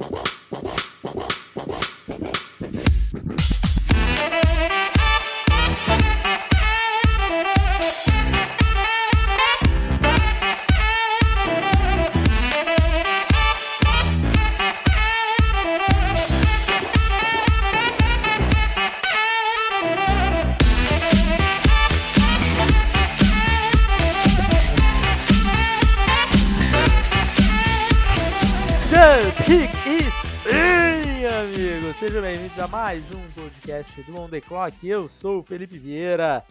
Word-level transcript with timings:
Well, 0.00 0.29
mais 32.70 33.02
um 33.10 33.28
podcast 33.32 34.00
do 34.04 34.16
On 34.16 34.28
The 34.28 34.40
Clock. 34.40 34.86
Eu 34.86 35.08
sou 35.08 35.40
o 35.40 35.42
Felipe 35.42 35.76
Vieira 35.76 36.44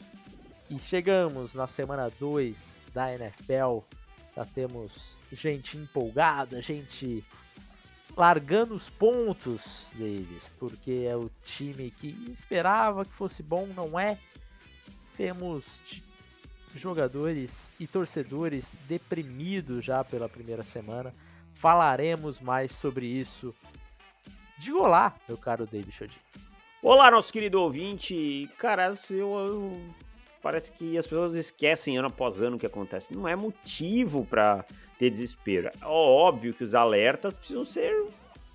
e 0.69 0.77
chegamos 0.77 1.53
na 1.53 1.65
semana 1.65 2.11
2 2.19 2.81
da 2.93 3.13
NFL. 3.13 3.79
Já 4.35 4.43
temos 4.43 5.15
gente 5.31 5.77
empolgada, 5.77 6.61
gente 6.61 7.23
largando 8.17 8.75
os 8.75 8.89
pontos 8.89 9.87
deles, 9.93 10.51
porque 10.59 11.07
é 11.09 11.15
o 11.15 11.31
time 11.41 11.89
que 11.89 12.09
esperava 12.29 13.05
que 13.05 13.13
fosse 13.13 13.41
bom, 13.41 13.65
não 13.67 13.97
é? 13.97 14.17
Temos 15.15 15.63
jogadores 16.75 17.71
e 17.79 17.87
torcedores 17.87 18.75
deprimidos 18.89 19.85
já 19.85 20.03
pela 20.03 20.27
primeira 20.27 20.63
semana. 20.63 21.13
Falaremos 21.55 22.41
mais 22.41 22.73
sobre 22.73 23.05
isso. 23.05 23.55
Diga 24.59 24.77
olá, 24.77 25.15
meu 25.27 25.37
caro 25.37 25.65
David 25.65 25.91
Chodin. 25.91 26.17
Olá, 26.81 27.09
nosso 27.11 27.31
querido 27.31 27.61
ouvinte. 27.61 28.49
Cara, 28.57 28.91
eu, 29.09 29.17
eu- 29.37 29.81
parece 30.41 30.71
que 30.71 30.97
as 30.97 31.05
pessoas 31.05 31.33
esquecem 31.33 31.97
ano 31.97 32.07
após 32.07 32.41
ano 32.41 32.55
o 32.57 32.59
que 32.59 32.65
acontece. 32.65 33.13
Não 33.15 33.27
é 33.27 33.35
motivo 33.35 34.25
pra 34.25 34.65
ter 34.97 35.09
desespero. 35.09 35.67
É 35.69 35.85
óbvio 35.85 36.53
que 36.53 36.63
os 36.63 36.75
alertas 36.75 37.37
precisam 37.37 37.65
ser 37.65 38.05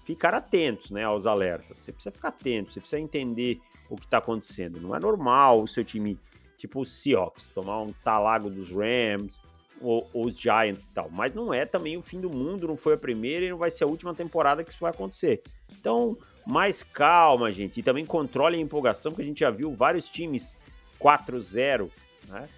ficar 0.04 0.34
atentos, 0.34 0.90
né, 0.90 1.04
aos 1.04 1.26
alertas. 1.26 1.78
Você 1.78 1.92
precisa 1.92 2.12
ficar 2.12 2.28
atento, 2.28 2.72
você 2.72 2.80
precisa 2.80 3.00
entender 3.00 3.60
o 3.88 3.96
que 3.96 4.06
tá 4.06 4.18
acontecendo. 4.18 4.78
Não 4.80 4.94
é 4.94 5.00
normal 5.00 5.62
o 5.62 5.68
seu 5.68 5.82
time, 5.84 6.18
tipo 6.58 6.80
o 6.80 6.84
Seahawks, 6.84 7.46
tomar 7.46 7.80
um 7.80 7.92
talago 8.04 8.50
dos 8.50 8.70
Rams 8.70 9.40
ou, 9.80 10.06
ou 10.12 10.26
os 10.26 10.38
Giants 10.38 10.84
e 10.84 10.88
tal. 10.90 11.08
Mas 11.10 11.34
não 11.34 11.52
é 11.54 11.64
também 11.64 11.96
o 11.96 12.02
fim 12.02 12.20
do 12.20 12.28
mundo, 12.28 12.68
não 12.68 12.76
foi 12.76 12.92
a 12.94 12.98
primeira 12.98 13.46
e 13.46 13.50
não 13.50 13.56
vai 13.56 13.70
ser 13.70 13.84
a 13.84 13.86
última 13.86 14.14
temporada 14.14 14.62
que 14.62 14.70
isso 14.70 14.80
vai 14.80 14.90
acontecer. 14.90 15.42
Então, 15.78 16.16
mais 16.46 16.82
calma, 16.82 17.50
gente. 17.52 17.80
E 17.80 17.82
também 17.82 18.04
controle 18.06 18.56
a 18.56 18.60
empolgação, 18.60 19.12
porque 19.12 19.22
a 19.22 19.26
gente 19.26 19.40
já 19.40 19.50
viu 19.50 19.72
vários 19.74 20.08
times 20.08 20.56
4-0, 21.00 21.90
né? 22.28 22.48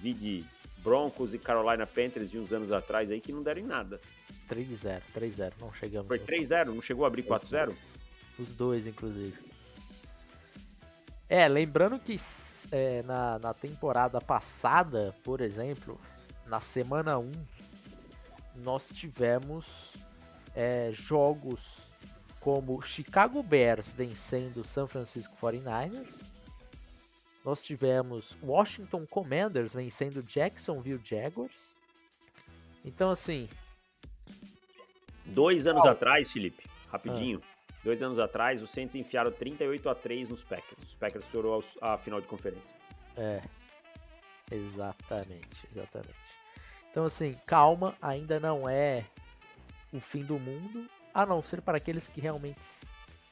Vi 0.00 0.12
de 0.12 0.44
Broncos 0.78 1.34
e 1.34 1.38
Carolina 1.38 1.86
Panthers 1.86 2.30
de 2.30 2.38
uns 2.38 2.52
anos 2.52 2.70
atrás 2.70 3.10
aí 3.10 3.20
que 3.20 3.32
não 3.32 3.42
deram 3.42 3.60
em 3.60 3.66
nada. 3.66 4.00
3-0, 4.48 5.00
3-0, 5.14 5.52
não 5.60 5.72
chegamos. 5.72 6.08
Foi 6.08 6.18
no- 6.18 6.24
3-0, 6.26 6.66
não 6.74 6.80
chegou 6.82 7.04
a 7.04 7.08
abrir 7.08 7.22
4-0? 7.24 7.74
Os 8.38 8.48
dois, 8.54 8.86
inclusive. 8.86 9.36
É, 11.28 11.46
lembrando 11.48 11.98
que 11.98 12.18
é, 12.72 13.02
na, 13.02 13.38
na 13.38 13.52
temporada 13.52 14.20
passada, 14.20 15.14
por 15.24 15.40
exemplo, 15.40 16.00
na 16.46 16.60
semana 16.60 17.18
1, 17.18 17.30
nós 18.56 18.88
tivemos 18.88 19.66
é, 20.54 20.90
jogos 20.92 21.60
como 22.40 22.80
Chicago 22.82 23.42
Bears 23.42 23.90
vencendo 23.90 24.64
San 24.64 24.86
Francisco 24.86 25.36
49ers. 25.40 26.22
Nós 27.44 27.62
tivemos 27.62 28.36
Washington 28.42 29.06
Commanders 29.06 29.72
vencendo 29.72 30.22
Jacksonville 30.22 31.00
Jaguars. 31.04 31.76
Então, 32.84 33.10
assim, 33.10 33.48
Dois 35.24 35.66
anos 35.66 35.84
atrás, 35.84 36.30
Felipe, 36.32 36.64
rapidinho. 36.90 37.42
Dois 37.84 38.02
anos 38.02 38.18
atrás, 38.18 38.62
os 38.62 38.70
Saints 38.70 38.94
enfiaram 38.94 39.30
38 39.30 39.88
a 39.88 39.94
3 39.94 40.28
nos 40.28 40.42
Packers. 40.42 40.82
Os 40.82 40.94
Packers 40.94 41.26
ao- 41.34 41.62
à 41.82 41.98
final 41.98 42.20
de 42.20 42.26
conferência. 42.26 42.76
É. 43.16 43.42
Exatamente, 44.50 45.68
exatamente. 45.70 46.14
Então, 46.90 47.04
assim, 47.04 47.34
calma, 47.46 47.94
ainda 48.00 48.40
não 48.40 48.68
é 48.68 49.04
o 49.92 50.00
fim 50.00 50.24
do 50.24 50.38
mundo, 50.38 50.88
a 51.18 51.26
não 51.26 51.42
ser 51.42 51.60
para 51.60 51.78
aqueles 51.78 52.06
que 52.06 52.20
realmente 52.20 52.60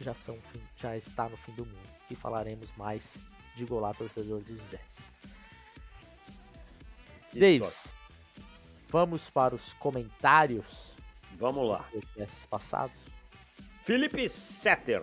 já 0.01 0.13
são 0.13 0.37
já 0.77 0.97
está 0.97 1.29
no 1.29 1.37
fim 1.37 1.53
do 1.53 1.65
mundo. 1.65 1.89
E 2.11 2.17
falaremos 2.17 2.69
mais 2.77 3.17
de 3.55 3.65
Golá, 3.65 3.95
torcedor 3.95 4.41
dos 4.41 4.61
Jets. 4.71 5.13
E 7.33 7.39
Davis, 7.39 7.95
vamos 8.89 9.31
para 9.31 9.55
os 9.55 9.73
comentários 9.75 10.97
Vamos 11.39 11.69
lá. 11.69 11.89
passados. 12.51 12.97
Felipe 13.83 14.29
Setter. 14.29 15.03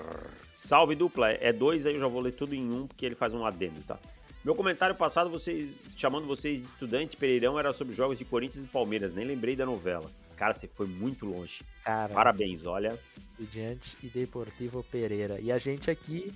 Salve 0.51 0.95
dupla. 0.95 1.29
É 1.29 1.53
dois, 1.53 1.85
aí 1.85 1.93
eu 1.93 1.99
já 1.99 2.07
vou 2.07 2.19
ler 2.19 2.33
tudo 2.33 2.53
em 2.53 2.69
um, 2.69 2.87
porque 2.87 3.05
ele 3.05 3.15
faz 3.15 3.33
um 3.33 3.45
adendo, 3.45 3.81
tá? 3.87 3.97
Meu 4.43 4.55
comentário 4.55 4.95
passado, 4.95 5.29
vocês 5.29 5.79
chamando 5.95 6.27
vocês 6.27 6.59
de 6.59 6.65
estudante 6.65 7.15
Pereirão, 7.15 7.57
era 7.57 7.71
sobre 7.71 7.93
jogos 7.93 8.17
de 8.17 8.25
Corinthians 8.25 8.65
e 8.65 8.67
Palmeiras. 8.67 9.13
Nem 9.13 9.25
lembrei 9.25 9.55
da 9.55 9.65
novela. 9.65 10.11
Cara, 10.33 10.53
você 10.53 10.67
foi 10.67 10.87
muito 10.87 11.25
longe. 11.25 11.63
Cara, 11.83 12.13
Parabéns, 12.13 12.65
olha. 12.65 12.99
Estudiante 13.17 13.97
e 14.03 14.07
Deportivo 14.07 14.83
Pereira. 14.83 15.39
E 15.39 15.51
a 15.51 15.57
gente 15.57 15.89
aqui 15.89 16.33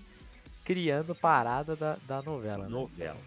criando 0.64 1.16
parada 1.16 1.76
da, 1.76 1.98
da 2.08 2.22
novela. 2.22 2.64
né? 2.66 2.70
Novela. 2.70 3.18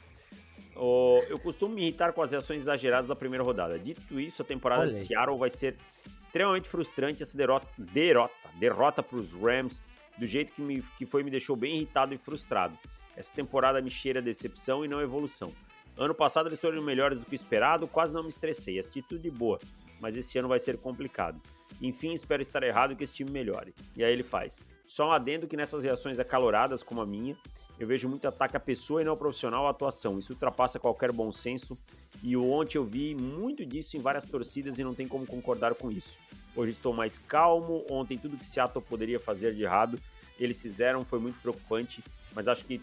Ô, 0.76 1.20
eu 1.28 1.38
costumo 1.38 1.74
me 1.74 1.82
irritar 1.82 2.12
com 2.12 2.22
as 2.22 2.30
reações 2.30 2.62
exageradas 2.62 3.08
da 3.08 3.16
primeira 3.16 3.44
rodada. 3.44 3.78
Dito 3.78 4.18
isso, 4.20 4.42
a 4.42 4.44
temporada 4.44 4.82
Olha 4.82 4.90
de. 4.92 4.98
Seattle 4.98 5.38
vai 5.38 5.50
ser 5.50 5.76
extremamente 6.20 6.68
frustrante. 6.68 7.22
Essa 7.22 7.36
derrota, 7.36 7.66
derrota, 7.76 8.34
derrota 8.54 9.02
para 9.02 9.16
os 9.18 9.34
Rams, 9.34 9.82
do 10.18 10.26
jeito 10.26 10.52
que, 10.52 10.62
me, 10.62 10.82
que 10.96 11.06
foi, 11.06 11.22
me 11.22 11.30
deixou 11.30 11.56
bem 11.56 11.76
irritado 11.76 12.14
e 12.14 12.18
frustrado. 12.18 12.78
Essa 13.16 13.32
temporada 13.32 13.80
me 13.80 13.90
cheira 13.90 14.22
decepção 14.22 14.84
e 14.84 14.88
não 14.88 15.00
evolução. 15.00 15.52
Ano 15.96 16.14
passado 16.14 16.48
eles 16.48 16.60
foram 16.60 16.80
melhores 16.80 17.18
do 17.18 17.26
que 17.26 17.34
esperado, 17.34 17.86
quase 17.86 18.14
não 18.14 18.22
me 18.22 18.28
estressei. 18.28 18.78
Atitude 18.78 19.30
boa, 19.30 19.58
mas 20.00 20.16
esse 20.16 20.38
ano 20.38 20.48
vai 20.48 20.58
ser 20.58 20.78
complicado. 20.78 21.40
Enfim, 21.80 22.12
espero 22.12 22.42
estar 22.42 22.62
errado 22.62 22.96
que 22.96 23.04
esse 23.04 23.12
time 23.12 23.30
melhore. 23.30 23.74
E 23.96 24.02
aí 24.02 24.12
ele 24.12 24.22
faz. 24.22 24.60
Só 24.84 25.08
um 25.08 25.12
adendo 25.12 25.46
que 25.46 25.56
nessas 25.56 25.84
reações 25.84 26.18
acaloradas 26.18 26.82
como 26.82 27.00
a 27.00 27.06
minha, 27.06 27.36
eu 27.78 27.86
vejo 27.86 28.08
muito 28.08 28.26
ataque 28.26 28.56
à 28.56 28.60
pessoa 28.60 29.00
e 29.00 29.04
não 29.04 29.12
ao 29.12 29.16
profissional 29.16 29.66
à 29.66 29.70
atuação. 29.70 30.18
Isso 30.18 30.32
ultrapassa 30.32 30.78
qualquer 30.78 31.12
bom 31.12 31.32
senso. 31.32 31.76
E 32.22 32.36
ontem 32.36 32.76
eu 32.76 32.84
vi 32.84 33.14
muito 33.14 33.64
disso 33.64 33.96
em 33.96 34.00
várias 34.00 34.26
torcidas 34.26 34.78
e 34.78 34.84
não 34.84 34.94
tem 34.94 35.08
como 35.08 35.24
concordar 35.26 35.74
com 35.74 35.90
isso. 35.90 36.16
Hoje 36.54 36.72
estou 36.72 36.92
mais 36.92 37.18
calmo. 37.18 37.86
Ontem 37.90 38.18
tudo 38.18 38.36
que 38.36 38.46
Seattle 38.46 38.84
poderia 38.84 39.18
fazer 39.20 39.54
de 39.54 39.62
errado, 39.62 39.98
eles 40.38 40.60
fizeram, 40.60 41.04
foi 41.04 41.18
muito 41.18 41.40
preocupante. 41.40 42.02
Mas 42.34 42.48
acho 42.48 42.64
que 42.64 42.82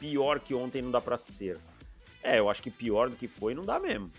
pior 0.00 0.40
que 0.40 0.54
ontem 0.54 0.82
não 0.82 0.90
dá 0.90 1.00
pra 1.00 1.16
ser. 1.16 1.58
É, 2.22 2.38
eu 2.38 2.48
acho 2.50 2.62
que 2.62 2.70
pior 2.70 3.08
do 3.08 3.16
que 3.16 3.28
foi 3.28 3.54
não 3.54 3.62
dá 3.62 3.78
mesmo. 3.78 4.10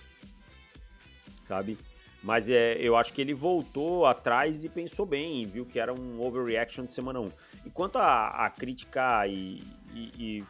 Sabe? 1.44 1.78
Mas 2.23 2.50
é, 2.50 2.75
eu 2.79 2.95
acho 2.95 3.11
que 3.11 3.19
ele 3.22 3.34
voltou 3.34 4.06
atrás 4.06 4.63
e 4.63 4.69
pensou 4.69 5.06
bem, 5.06 5.45
viu 5.45 5.66
que 5.66 5.78
era 5.78 5.94
um 5.94 6.22
overreaction 6.22 6.85
de 6.85 6.94
semana 6.94 7.19
1. 7.19 7.29
Enquanto 7.66 7.97
a, 7.97 8.45
a 8.45 8.50
criticar 8.50 9.29
e, 9.29 9.61
e- 9.94 10.11
e 10.17 10.45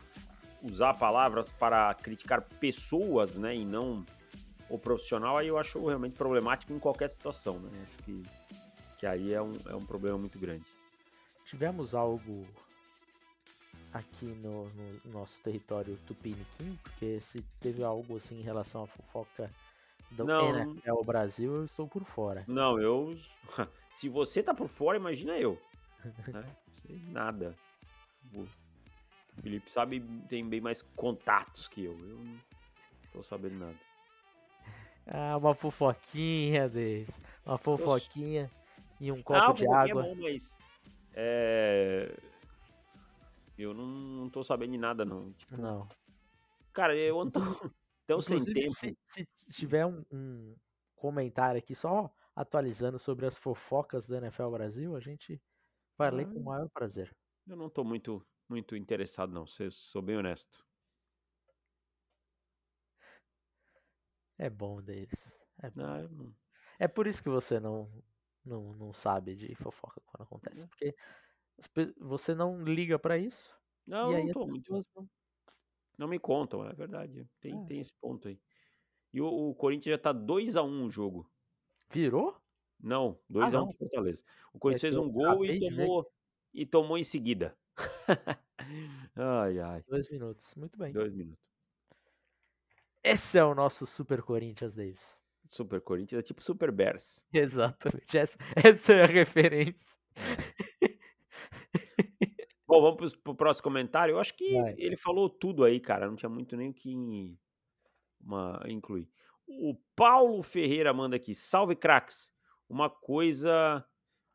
usar 0.61 0.93
palavras 0.93 1.51
para 1.51 1.93
criticar 1.95 2.41
pessoas, 2.59 3.35
né, 3.37 3.55
e 3.55 3.65
não 3.65 4.05
o 4.69 4.77
profissional, 4.77 5.37
aí 5.37 5.47
eu 5.47 5.57
acho 5.57 5.83
realmente 5.85 6.13
problemático 6.15 6.71
em 6.73 6.79
qualquer 6.79 7.09
situação, 7.09 7.59
né? 7.59 7.69
Acho 7.83 7.97
que, 8.05 8.23
que 8.99 9.05
aí 9.05 9.33
é 9.33 9.41
um, 9.41 9.53
é 9.67 9.75
um 9.75 9.85
problema 9.85 10.17
muito 10.17 10.37
grande. 10.39 10.63
Tivemos 11.47 11.93
algo 11.93 12.45
aqui 13.93 14.25
no, 14.25 14.65
no 15.05 15.11
nosso 15.11 15.33
território 15.43 15.97
tupiniquim, 16.07 16.79
porque 16.81 17.19
se 17.19 17.41
teve 17.59 17.83
algo 17.83 18.17
assim 18.17 18.39
em 18.39 18.43
relação 18.43 18.83
à 18.83 18.87
fofoca 18.87 19.51
do 20.15 20.25
Não. 20.25 20.49
NFL 20.49 21.03
Brasil, 21.05 21.55
eu 21.55 21.65
estou 21.65 21.87
por 21.87 22.03
fora. 22.03 22.43
Não, 22.47 22.79
eu. 22.79 23.15
Se 23.91 24.09
você 24.09 24.41
tá 24.41 24.53
por 24.53 24.67
fora, 24.67 24.97
imagina 24.97 25.37
eu. 25.37 25.59
Né? 26.27 26.43
Sei 26.71 27.01
nada. 27.09 27.55
O 28.33 28.45
Felipe 29.41 29.71
sabe, 29.71 29.99
tem 30.27 30.47
bem 30.47 30.61
mais 30.61 30.81
contatos 30.81 31.67
que 31.67 31.83
eu. 31.83 31.93
Eu 31.93 32.17
não 32.17 32.39
tô 33.11 33.23
sabendo 33.23 33.59
nada. 33.59 33.75
Ah, 35.05 35.37
uma 35.37 35.53
fofoquinha 35.53 36.69
desse. 36.69 37.21
Uma 37.45 37.57
fofoquinha 37.57 38.49
e 38.99 39.11
um 39.11 39.21
copo 39.21 39.39
não, 39.39 39.53
de 39.53 39.65
fofoquinha 39.65 39.91
água. 39.91 40.05
é 40.05 40.15
bom, 40.15 40.21
mas. 40.21 40.57
É. 41.13 42.15
Eu 43.57 43.73
não, 43.73 43.85
não 43.85 44.29
tô 44.29 44.43
sabendo 44.43 44.71
de 44.71 44.77
nada, 44.77 45.05
não. 45.05 45.31
Tipo, 45.33 45.57
Não. 45.57 45.87
cara, 46.71 46.95
eu 46.97 47.19
ando 47.21 47.31
tão, 48.05 48.17
tão 48.17 48.21
sem 48.21 48.37
Inclusive, 48.37 48.61
tempo. 48.61 48.97
Se, 49.05 49.27
se 49.33 49.51
tiver 49.51 49.85
um, 49.85 50.03
um 50.11 50.55
comentário 50.95 51.59
aqui 51.59 51.75
só 51.75 52.13
atualizando 52.35 52.97
sobre 52.97 53.25
as 53.25 53.37
fofocas 53.37 54.05
do 54.07 54.15
NFL 54.15 54.49
Brasil, 54.49 54.95
a 54.95 54.99
gente 54.99 55.41
Vai 55.97 56.09
ler 56.09 56.25
com 56.25 56.39
o 56.39 56.43
maior 56.43 56.67
prazer. 56.69 57.15
Eu 57.47 57.55
não 57.55 57.69
tô 57.69 57.83
muito, 57.83 58.25
muito 58.49 58.75
interessado, 58.75 59.31
não. 59.31 59.45
Se 59.45 59.65
eu 59.65 59.71
sou 59.71 60.01
bem 60.01 60.17
honesto. 60.17 60.65
É 64.37 64.49
bom, 64.49 64.81
Davis. 64.81 65.37
É, 65.61 65.69
bom. 65.69 65.81
Não, 65.81 65.99
eu 65.99 66.09
não- 66.09 66.35
é 66.79 66.87
por 66.87 67.05
isso 67.05 67.21
que 67.21 67.29
você 67.29 67.59
não, 67.59 68.03
não, 68.43 68.73
não 68.73 68.93
sabe 68.93 69.35
de 69.35 69.53
fofoca 69.55 70.01
quando 70.07 70.23
acontece. 70.23 70.67
Porque 70.67 70.95
as 71.59 71.67
pe- 71.67 71.93
você 71.99 72.33
não 72.33 72.63
liga 72.63 72.97
pra 72.97 73.17
isso. 73.17 73.55
não, 73.85 74.11
não 74.11 74.31
tô 74.31 74.47
muito. 74.47 74.71
não. 74.95 75.07
Não 75.97 76.07
me 76.07 76.19
contam, 76.19 76.65
é 76.67 76.73
verdade. 76.73 77.27
Tem, 77.39 77.53
É. 77.53 77.65
tem 77.65 77.79
esse 77.79 77.93
ponto 78.01 78.27
aí. 78.27 78.39
E 79.13 79.21
o, 79.21 79.27
o 79.27 79.55
Corinthians 79.55 79.93
já 79.95 79.97
tá 79.97 80.13
2x1 80.13 80.87
o 80.87 80.89
jogo. 80.91 81.29
Virou? 81.91 82.35
Não, 82.79 83.19
2x1 83.31 83.51
não. 83.51 83.67
pro 83.67 83.77
Fortaleza. 83.77 84.23
O 84.53 84.59
Corinthians 84.59 84.83
É 84.83 84.87
fez 84.87 84.95
eu 84.95 85.03
um 85.03 85.11
gol 85.11 85.25
acabei 85.27 85.57
e 85.57 85.59
tomou, 85.69 86.11
e 86.53 86.65
tomou 86.65 86.97
em 86.97 87.03
seguida. 87.03 87.57
ai, 89.15 89.59
ai. 89.59 89.83
Dois 89.87 90.09
minutos. 90.09 90.53
Muito 90.55 90.77
bem. 90.77 90.91
Dois 90.91 91.13
minutos. 91.13 91.43
Esse 93.03 93.37
é 93.37 93.43
o 93.43 93.53
nosso 93.53 93.85
Super 93.85 94.21
Corinthians, 94.21 94.73
Davis. 94.73 95.17
Super 95.45 95.81
Corinthians 95.81 96.19
é 96.19 96.23
tipo 96.23 96.41
Super 96.41 96.71
Bears. 96.71 97.21
Exatamente. 97.33 98.17
Essa, 98.17 98.37
essa 98.55 98.93
é 98.93 99.03
a 99.03 99.07
referência. 99.07 99.97
Bom, 102.75 102.81
vamos 102.81 102.97
pros- 102.97 103.15
pro 103.15 103.35
próximo 103.35 103.63
comentário. 103.63 104.13
Eu 104.13 104.19
acho 104.19 104.33
que 104.35 104.53
Vai. 104.53 104.75
ele 104.77 104.95
falou 104.97 105.29
tudo 105.29 105.63
aí, 105.63 105.79
cara. 105.79 106.07
Não 106.07 106.15
tinha 106.15 106.29
muito 106.29 106.55
nem 106.57 106.69
o 106.69 106.73
que 106.73 107.35
uma, 108.21 108.61
incluir. 108.67 109.07
O 109.47 109.75
Paulo 109.95 110.41
Ferreira 110.41 110.93
manda 110.93 111.15
aqui. 111.15 111.35
Salve, 111.35 111.75
cracks. 111.75 112.31
Uma 112.69 112.89
coisa 112.89 113.85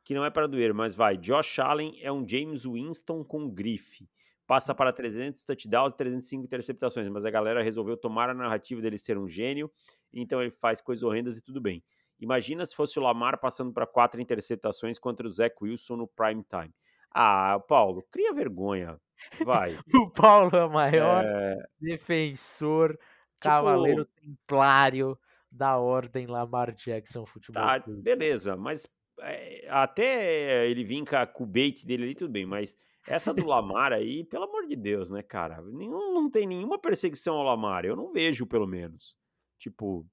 que 0.05 0.14
não 0.14 0.25
é 0.25 0.31
para 0.31 0.46
doer, 0.46 0.73
mas 0.73 0.94
vai. 0.94 1.17
Josh 1.17 1.58
Allen 1.58 1.99
é 2.02 2.12
um 2.12 2.26
James 2.26 2.64
Winston 2.64 3.25
com 3.25 3.49
grife. 3.50 4.08
Passa 4.46 4.75
para 4.75 4.93
300 4.93 5.44
touchdowns 5.44 5.93
e 5.93 5.96
305 5.96 6.44
interceptações, 6.44 7.06
mas 7.08 7.25
a 7.25 7.31
galera 7.31 7.62
resolveu 7.62 7.96
tomar 7.96 8.31
a 8.31 8.34
narrativa 8.34 8.81
dele 8.81 8.96
ser 8.96 9.19
um 9.19 9.29
gênio, 9.29 9.70
então 10.11 10.41
ele 10.41 10.50
faz 10.50 10.81
coisas 10.81 11.02
horrendas 11.02 11.37
e 11.37 11.43
tudo 11.43 11.61
bem. 11.61 11.84
Imagina 12.19 12.64
se 12.64 12.75
fosse 12.75 12.99
o 12.99 13.02
Lamar 13.02 13.38
passando 13.38 13.73
para 13.75 13.87
quatro 13.87 14.20
interceptações 14.23 14.99
contra 14.99 15.26
o 15.26 15.31
Zach 15.31 15.55
Wilson 15.61 15.96
no 15.96 16.08
prime 16.08 16.43
time. 16.44 16.73
Ah, 17.10 17.58
Paulo, 17.69 18.02
cria 18.10 18.32
vergonha. 18.32 18.99
Vai. 19.44 19.76
O 19.94 20.10
Paulo 20.10 20.56
é 20.56 20.64
o 20.64 20.70
maior 20.70 21.25
É, 21.25 21.56
defensor, 21.81 22.99
cavaleiro 23.40 24.05
templário 24.05 25.19
da 25.50 25.78
ordem 25.78 26.26
Lamar 26.26 26.72
Jackson 26.75 27.25
Futebol 27.26 27.62
tá, 27.62 27.81
Clube. 27.81 28.02
beleza, 28.02 28.56
mas 28.56 28.87
é, 29.20 29.66
até 29.70 30.69
ele 30.69 30.84
vir 30.84 31.05
com 31.05 31.16
a- 31.16 31.26
com 31.26 31.44
o 31.44 31.46
bait 31.46 31.84
dele 31.84 32.05
ali, 32.05 32.14
tudo 32.14 32.31
bem, 32.31 32.46
mas 32.46 32.76
essa 33.06 33.32
do 33.34 33.44
Lamar 33.50 33.93
aí, 33.93 34.22
pelo 34.25 34.44
amor 34.44 34.66
de 34.66 34.76
Deus, 34.76 35.10
né, 35.10 35.22
cara? 35.22 35.60
Nenhum, 35.62 36.12
não 36.14 36.31
tem 36.31 36.46
nenhuma 36.46 36.78
perseguição 36.78 37.37
ao 37.37 37.44
Lamar, 37.44 37.84
eu 37.84 37.96
não 37.96 38.12
vejo, 38.12 38.46
pelo 38.46 38.66
menos. 38.66 39.16
Tipo, 39.58 40.06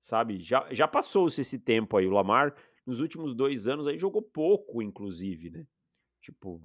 sabe, 0.00 0.40
já, 0.40 0.66
já 0.72 0.86
passou-se 0.88 1.40
esse 1.40 1.58
tempo 1.58 1.96
aí. 1.96 2.06
O 2.06 2.10
Lamar, 2.10 2.54
nos 2.86 3.00
últimos 3.00 3.34
dois 3.34 3.66
anos, 3.68 3.86
aí 3.86 3.98
jogou 3.98 4.22
pouco, 4.22 4.82
inclusive, 4.82 5.50
né? 5.50 5.66
Tipo, 6.20 6.62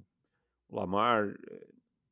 o 0.68 0.76
Lamar 0.76 1.34
eh, 1.50 1.68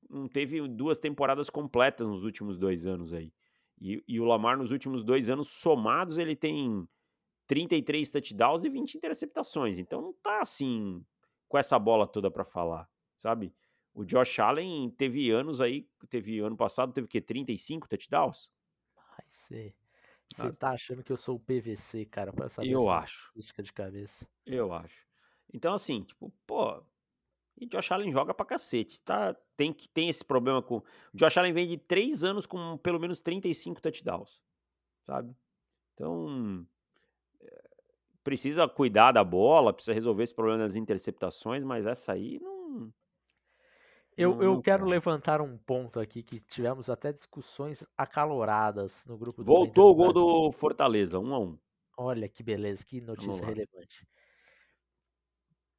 não 0.09 0.29
teve 0.29 0.67
duas 0.69 0.99
temporadas 0.99 1.51
completas 1.51 2.07
nos 2.07 2.25
últimos 2.25 2.59
dois 2.59 2.87
anos 2.87 3.13
aí. 3.13 3.33
E, 3.81 4.03
e 4.07 4.21
o 4.21 4.25
Lamar, 4.25 4.57
nos 4.57 4.71
últimos 4.71 5.05
dois 5.05 5.29
anos 5.29 5.49
somados, 5.49 6.17
ele 6.19 6.37
tem 6.37 6.89
33 7.47 8.11
touchdowns 8.11 8.65
e 8.65 8.69
20 8.69 8.95
interceptações. 8.97 9.79
Então 9.79 10.01
não 10.01 10.13
tá 10.13 10.41
assim 10.41 11.05
com 11.49 11.59
essa 11.59 11.79
bola 11.79 12.07
toda 12.07 12.31
pra 12.31 12.45
falar, 12.45 12.89
sabe? 13.17 13.55
O 13.93 14.05
Josh 14.05 14.39
Allen 14.41 14.91
teve 14.91 15.31
anos 15.31 15.61
aí, 15.61 15.89
teve 16.09 16.41
ano 16.41 16.57
passado, 16.57 16.93
teve 16.93 17.05
o 17.05 17.09
quê? 17.09 17.21
35 17.21 17.89
touchdowns? 17.89 18.51
Ai, 18.97 19.25
você 19.29 19.75
Ah. 20.39 20.53
tá 20.53 20.71
achando 20.71 21.05
que 21.05 21.13
eu 21.13 21.17
sou 21.17 21.37
o 21.37 21.41
PVC, 21.41 22.05
cara, 22.07 22.33
pra 22.33 22.49
saber 22.49 22.71
Eu 22.71 22.91
acho. 22.91 23.31
de 23.37 23.73
cabeça. 23.73 24.27
Eu 24.45 24.73
acho. 24.73 25.07
Então, 25.53 25.75
assim, 25.75 26.03
tipo, 26.03 26.33
pô. 26.47 26.83
E 27.57 27.67
Josh 27.67 27.93
Allen 27.93 28.11
joga 28.13 28.35
pra 28.35 28.45
cacete. 28.45 29.01
Tá, 29.03 29.35
tem, 29.57 29.73
que, 29.73 29.89
tem 29.89 30.09
esse 30.09 30.25
problema 30.25 30.61
com. 30.61 30.79
O 30.79 30.83
Josh 31.15 31.37
Allen 31.39 31.53
vem 31.53 31.67
de 31.69 31.77
três 31.79 32.25
anos 32.25 32.47
com 32.47 32.77
pelo 32.79 32.99
menos 32.99 33.23
35 33.23 33.81
touchdowns. 33.81 34.41
Sabe? 35.05 35.35
Então. 35.95 36.67
é, 37.41 37.63
Precisa 38.25 38.67
cuidar 38.67 39.13
da 39.13 39.23
bola, 39.23 39.73
precisa 39.73 39.93
resolver 39.93 40.23
esse 40.25 40.35
problema 40.35 40.59
das 40.59 40.77
interceptações, 40.77 41.63
mas 41.63 41.87
essa 41.87 42.13
aí 42.13 42.41
não. 42.41 42.93
Eu, 44.17 44.31
não- 44.37 44.43
eu 44.43 44.53
não 44.55 44.63
quero 44.63 44.85
levantar 44.87 45.41
um 45.41 45.59
ponto 45.59 45.99
aqui 46.01 46.23
que 46.23 46.39
tivemos 46.41 46.89
até 46.89 47.13
discussões 47.13 47.85
acaloradas 47.99 49.05
no 49.07 49.19
grupo 49.19 49.43
do 49.43 49.47
Voltou 49.47 49.91
o 49.91 49.95
gol 49.95 50.13
do 50.13 50.53
Fortaleza, 50.53 51.19
1 51.19 51.35
a 51.35 51.39
1 51.41 51.59
Olha 51.97 52.29
que 52.29 52.43
beleza, 52.43 52.85
que 52.85 53.01
notícia 53.01 53.45
relevante. 53.45 54.07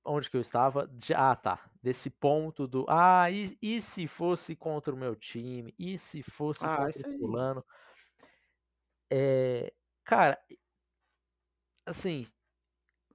Onde 0.06 0.30
que 0.30 0.38
eu 0.38 0.42
estava? 0.42 0.88
De- 0.88 1.14
Ah, 1.14 1.36
tá. 1.36 1.70
Desse 1.82 2.10
ponto 2.10 2.68
do. 2.68 2.86
Ah, 2.88 3.30
e, 3.32 3.58
e 3.62 3.82
se 3.82 4.08
fosse 4.08 4.56
contra 4.56 4.94
o 4.94 4.98
meu 4.98 5.16
time? 5.16 5.74
E 5.78 5.98
se 5.98 6.22
fosse 6.22 6.66
Ah, 6.66 6.78
contra 6.78 7.10
o 7.10 7.18
fulano? 7.20 7.66
É, 9.12 9.74
cara, 10.04 10.38
assim, 11.86 12.28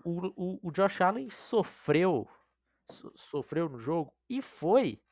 o, 0.05 0.29
o, 0.37 0.69
o 0.69 0.71
Josh 0.73 1.01
Allen 1.01 1.29
sofreu, 1.29 2.29
so- 2.91 3.13
sofreu 3.17 3.69
no 3.69 3.79
jogo 3.79 4.13
e 4.29 4.41
foi 4.43 5.03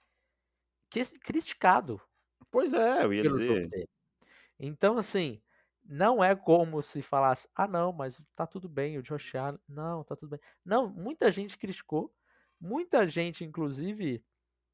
criticado 1.22 2.00
Pois 2.50 2.72
é, 2.72 3.04
eu 3.04 3.12
ia 3.12 3.22
dizer. 3.22 3.68
Então, 4.58 4.96
assim, 4.96 5.42
não 5.88 6.22
é 6.22 6.36
como 6.36 6.82
se 6.82 7.00
falasse, 7.00 7.48
ah, 7.54 7.66
não, 7.66 7.92
mas 7.92 8.20
tá 8.36 8.46
tudo 8.46 8.68
bem, 8.68 8.98
o 8.98 9.02
Josh 9.02 9.34
Allen, 9.34 9.58
não, 9.66 10.04
tá 10.04 10.14
tudo 10.14 10.30
bem. 10.30 10.40
Não, 10.62 10.86
muita 10.86 11.32
gente 11.32 11.56
criticou, 11.56 12.14
muita 12.60 13.08
gente, 13.08 13.42
inclusive, 13.42 14.22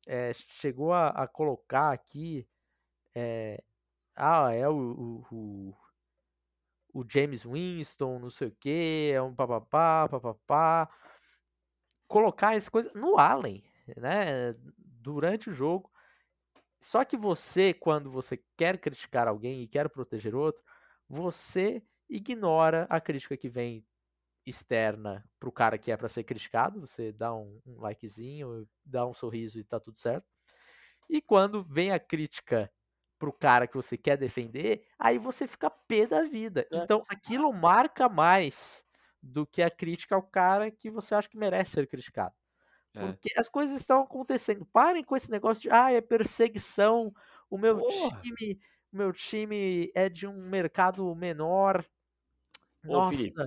eh, 0.09 0.33
chegou 0.35 0.93
a, 0.93 1.11
a 1.11 1.29
colocar 1.29 1.93
aqui, 1.93 2.49
eh, 3.15 3.63
ah, 4.17 4.53
é 4.53 4.69
o, 4.69 4.75
o, 4.75 5.27
o, 5.33 5.77
o 6.93 7.05
James 7.09 7.45
Winston, 7.45 8.19
não 8.19 8.31
sei 8.31 8.49
o 8.49 8.57
que, 8.59 9.13
é 9.15 9.23
um 9.23 9.35
papapá, 9.35 10.09
papapá. 10.09 10.89
Colocar 12.09 12.57
essa 12.57 12.71
coisa 12.71 12.91
no 12.95 13.19
Allen, 13.19 13.63
né, 13.97 14.53
durante 14.77 15.49
o 15.49 15.53
jogo. 15.53 15.91
Só 16.81 17.05
que 17.05 17.17
você, 17.17 17.73
quando 17.73 18.11
você 18.11 18.37
quer 18.57 18.79
criticar 18.79 19.29
alguém 19.29 19.63
e 19.63 19.69
quer 19.69 19.89
proteger 19.89 20.35
outro, 20.35 20.63
você 21.09 21.83
ignora 22.09 22.87
a 22.91 23.01
crítica 23.01 23.37
que 23.37 23.49
vem 23.49 23.85
externa 24.47 25.25
pro 25.41 25.51
cara 25.51 25.79
que 25.79 25.91
é 25.91 25.97
para 25.97 26.09
ser 26.09 26.25
criticado, 26.25 26.81
você 26.81 27.13
dá 27.13 27.35
um, 27.35 27.61
um 27.67 27.81
likezinho, 27.81 28.69
dá 28.85 29.07
um 29.07 29.15
sorriso 29.15 29.59
e 29.59 29.65
tá 29.65 29.81
tudo 29.81 29.99
certo. 30.01 30.27
E 31.09 31.21
quando 31.21 31.63
vem 31.63 31.93
a 31.93 31.99
crítica 31.99 32.71
pro 33.19 33.33
cara 33.33 33.67
que 33.67 33.77
você 33.77 33.97
quer 33.97 34.17
defender, 34.17 34.87
aí 34.99 35.19
você 35.19 35.47
fica 35.47 35.71
pé 35.71 36.07
da 36.07 36.23
vida. 36.23 36.67
É. 36.71 36.77
Então 36.79 37.05
aquilo 37.09 37.53
marca 37.53 38.09
mais 38.09 38.85
do 39.23 39.47
que 39.47 39.63
a 39.63 39.71
crítica 39.71 40.15
ao 40.15 40.23
cara 40.23 40.71
que 40.71 40.91
você 40.91 41.15
acha 41.15 41.29
que 41.29 41.39
merece 41.39 41.73
ser 41.73 41.87
criticado. 41.87 42.35
É. 42.95 43.01
Porque 43.01 43.31
as 43.37 43.49
coisas 43.49 43.81
estão 43.81 44.03
acontecendo. 44.03 44.67
Parem 44.67 45.03
com 45.03 45.17
esse 45.17 45.31
negócio 45.31 45.63
de, 45.63 45.71
ah, 45.71 45.91
é 45.91 46.01
perseguição. 46.01 47.13
O 47.51 47.59
meu 47.59 47.79
Porra. 47.79 48.21
time, 48.21 48.59
meu 48.97 49.13
time 49.13 49.91
é 49.95 50.09
de 50.09 50.27
um 50.27 50.35
mercado 50.49 51.15
menor. 51.15 51.85
Ô, 52.87 52.93
Nossa, 52.95 53.17
Felipe, 53.17 53.43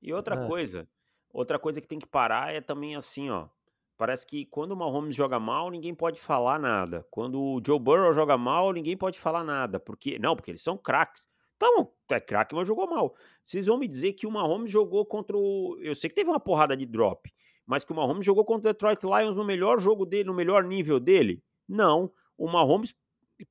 E 0.00 0.12
outra 0.12 0.36
Ah. 0.36 0.46
coisa, 0.46 0.88
outra 1.32 1.58
coisa 1.58 1.80
que 1.80 1.88
tem 1.88 1.98
que 1.98 2.06
parar 2.06 2.54
é 2.54 2.60
também 2.60 2.96
assim, 2.96 3.30
ó. 3.30 3.48
Parece 3.96 4.26
que 4.26 4.46
quando 4.46 4.72
o 4.72 4.76
Mahomes 4.76 5.16
joga 5.16 5.40
mal, 5.40 5.70
ninguém 5.70 5.94
pode 5.94 6.20
falar 6.20 6.58
nada. 6.58 7.04
Quando 7.10 7.40
o 7.40 7.60
Joe 7.64 7.78
Burrow 7.80 8.12
joga 8.14 8.38
mal, 8.38 8.72
ninguém 8.72 8.96
pode 8.96 9.18
falar 9.18 9.42
nada. 9.44 9.80
Porque 9.80 10.18
não, 10.20 10.36
porque 10.36 10.52
eles 10.52 10.62
são 10.62 10.78
craques. 10.78 11.28
Então, 11.56 11.92
é 12.10 12.20
craque, 12.20 12.54
mas 12.54 12.68
jogou 12.68 12.88
mal. 12.88 13.16
Vocês 13.42 13.66
vão 13.66 13.76
me 13.78 13.88
dizer 13.88 14.12
que 14.12 14.26
o 14.26 14.30
Mahomes 14.30 14.70
jogou 14.70 15.04
contra 15.04 15.36
o. 15.36 15.76
Eu 15.80 15.94
sei 15.96 16.08
que 16.08 16.14
teve 16.14 16.30
uma 16.30 16.38
porrada 16.38 16.76
de 16.76 16.86
drop, 16.86 17.28
mas 17.66 17.82
que 17.84 17.90
o 17.92 17.96
Mahomes 17.96 18.24
jogou 18.24 18.44
contra 18.44 18.70
o 18.70 18.72
Detroit 18.72 19.02
Lions 19.02 19.36
no 19.36 19.44
melhor 19.44 19.80
jogo 19.80 20.06
dele, 20.06 20.24
no 20.28 20.34
melhor 20.34 20.62
nível 20.64 21.00
dele? 21.00 21.42
Não. 21.68 22.12
O 22.36 22.46
Mahomes. 22.48 22.94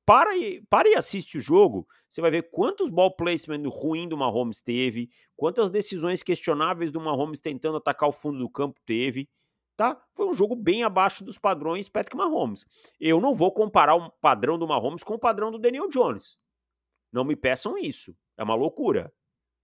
Para 0.04 0.36
e, 0.36 0.62
para 0.68 0.88
e 0.88 0.94
assiste 0.94 1.38
o 1.38 1.40
jogo. 1.40 1.86
Você 2.08 2.20
vai 2.20 2.30
ver 2.30 2.50
quantos 2.50 2.90
ball 2.90 3.14
placement 3.14 3.68
ruim 3.68 4.08
do 4.08 4.16
Mahomes 4.16 4.60
teve, 4.60 5.10
quantas 5.36 5.70
decisões 5.70 6.22
questionáveis 6.22 6.90
do 6.90 7.00
Mahomes 7.00 7.40
tentando 7.40 7.78
atacar 7.78 8.08
o 8.08 8.12
fundo 8.12 8.38
do 8.38 8.50
campo 8.50 8.78
teve. 8.84 9.28
Tá? 9.76 10.00
Foi 10.12 10.26
um 10.26 10.34
jogo 10.34 10.56
bem 10.56 10.82
abaixo 10.82 11.22
dos 11.22 11.38
padrões 11.38 11.88
Patrick 11.88 12.16
Mahomes. 12.16 12.66
Eu 12.98 13.20
não 13.20 13.32
vou 13.32 13.52
comparar 13.52 13.94
o 13.94 14.10
padrão 14.10 14.58
do 14.58 14.66
Mahomes 14.66 15.04
com 15.04 15.14
o 15.14 15.18
padrão 15.18 15.52
do 15.52 15.58
Daniel 15.58 15.88
Jones. 15.88 16.36
Não 17.12 17.24
me 17.24 17.36
peçam 17.36 17.78
isso. 17.78 18.16
É 18.36 18.42
uma 18.42 18.54
loucura. 18.54 19.12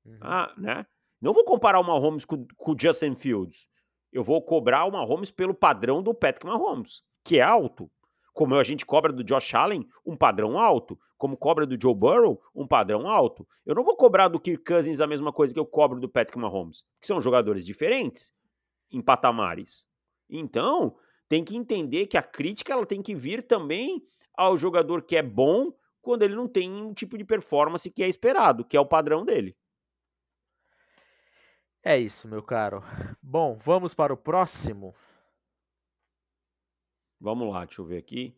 Uhum. 0.04 0.19
Ah, 0.21 0.54
né? 0.57 0.87
Não 1.21 1.33
vou 1.33 1.45
comparar 1.45 1.81
o 1.81 1.85
Mahomes 1.85 2.25
com, 2.25 2.47
com 2.57 2.73
o 2.73 2.76
Justin 2.78 3.14
Fields. 3.14 3.69
Eu 4.12 4.23
vou 4.23 4.40
cobrar 4.40 4.85
o 4.85 4.93
Mahomes 4.93 5.31
pelo 5.31 5.54
padrão 5.54 6.02
do 6.02 6.14
Patrick 6.14 6.47
Mahomes, 6.47 7.02
que 7.25 7.38
é 7.38 7.43
alto. 7.43 7.90
Como 8.34 8.56
a 8.56 8.64
gente 8.64 8.84
cobra 8.84 9.12
do 9.12 9.24
Josh 9.24 9.54
Allen, 9.54 9.88
um 10.04 10.16
padrão 10.16 10.58
alto. 10.58 10.98
Como 11.16 11.36
cobra 11.36 11.64
do 11.64 11.80
Joe 11.80 11.94
Burrow, 11.94 12.42
um 12.54 12.66
padrão 12.66 13.08
alto. 13.08 13.48
Eu 13.64 13.74
não 13.74 13.84
vou 13.84 13.96
cobrar 13.96 14.28
do 14.28 14.40
Kirk 14.40 14.64
Cousins 14.64 15.00
a 15.00 15.06
mesma 15.06 15.32
coisa 15.32 15.54
que 15.54 15.60
eu 15.60 15.64
cobro 15.64 16.00
do 16.00 16.08
Patrick 16.08 16.36
Mahomes, 16.36 16.84
que 17.00 17.06
são 17.06 17.22
jogadores 17.22 17.64
diferentes 17.64 18.34
em 18.90 19.00
patamares. 19.00 19.86
Então, 20.28 20.96
tem 21.28 21.44
que 21.44 21.56
entender 21.56 22.06
que 22.06 22.18
a 22.18 22.22
crítica 22.22 22.72
ela 22.72 22.84
tem 22.84 23.00
que 23.00 23.14
vir 23.14 23.42
também 23.42 24.02
ao 24.36 24.56
jogador 24.56 25.02
que 25.02 25.16
é 25.16 25.22
bom 25.22 25.72
quando 26.02 26.22
ele 26.22 26.34
não 26.34 26.48
tem 26.48 26.70
um 26.70 26.92
tipo 26.92 27.16
de 27.16 27.24
performance 27.24 27.88
que 27.88 28.02
é 28.02 28.08
esperado, 28.08 28.64
que 28.64 28.76
é 28.76 28.80
o 28.80 28.86
padrão 28.86 29.24
dele. 29.24 29.56
É 31.82 31.96
isso, 31.98 32.26
meu 32.26 32.42
caro. 32.42 32.82
Bom, 33.22 33.56
vamos 33.62 33.94
para 33.94 34.12
o 34.12 34.16
próximo. 34.16 34.94
Vamos 37.25 37.50
lá, 37.50 37.64
deixa 37.64 37.81
eu 37.81 37.87
ver 37.87 37.97
aqui. 37.97 38.37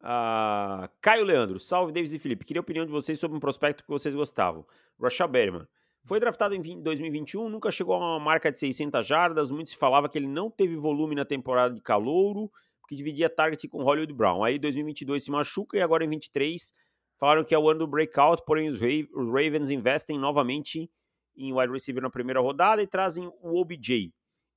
Uh, 0.00 0.88
Caio 1.02 1.22
Leandro, 1.22 1.60
salve 1.60 1.92
Davis 1.92 2.14
e 2.14 2.18
Felipe. 2.18 2.46
Queria 2.46 2.60
a 2.60 2.62
opinião 2.62 2.86
de 2.86 2.90
vocês 2.90 3.20
sobre 3.20 3.36
um 3.36 3.40
prospecto 3.40 3.84
que 3.84 3.90
vocês 3.90 4.14
gostavam. 4.14 4.64
Rashad 4.98 5.30
Berman. 5.30 5.68
Foi 6.06 6.18
draftado 6.18 6.54
em 6.54 6.82
2021, 6.82 7.50
nunca 7.50 7.70
chegou 7.70 7.94
a 7.94 7.98
uma 7.98 8.18
marca 8.18 8.50
de 8.50 8.58
600 8.58 9.06
jardas. 9.06 9.50
Muito 9.50 9.68
se 9.68 9.76
falava 9.76 10.08
que 10.08 10.16
ele 10.16 10.26
não 10.26 10.50
teve 10.50 10.76
volume 10.76 11.14
na 11.14 11.26
temporada 11.26 11.74
de 11.74 11.82
calouro, 11.82 12.50
porque 12.80 12.96
dividia 12.96 13.28
target 13.28 13.68
com 13.68 13.84
Hollywood 13.84 14.14
Brown. 14.14 14.42
Aí 14.42 14.58
2022 14.58 15.24
se 15.24 15.30
machuca 15.30 15.76
e 15.76 15.82
agora 15.82 16.02
em 16.02 16.08
23 16.08 16.72
falaram 17.20 17.44
que 17.44 17.54
é 17.54 17.58
o 17.58 17.68
ano 17.68 17.80
do 17.80 17.86
breakout, 17.86 18.42
porém 18.46 18.70
os 18.70 18.80
Ravens 18.80 19.70
investem 19.70 20.18
novamente 20.18 20.90
em 21.36 21.52
wide 21.52 21.70
receiver 21.70 22.02
na 22.02 22.10
primeira 22.10 22.40
rodada 22.40 22.82
e 22.82 22.86
trazem 22.86 23.30
o 23.42 23.60
OBJ. 23.60 24.10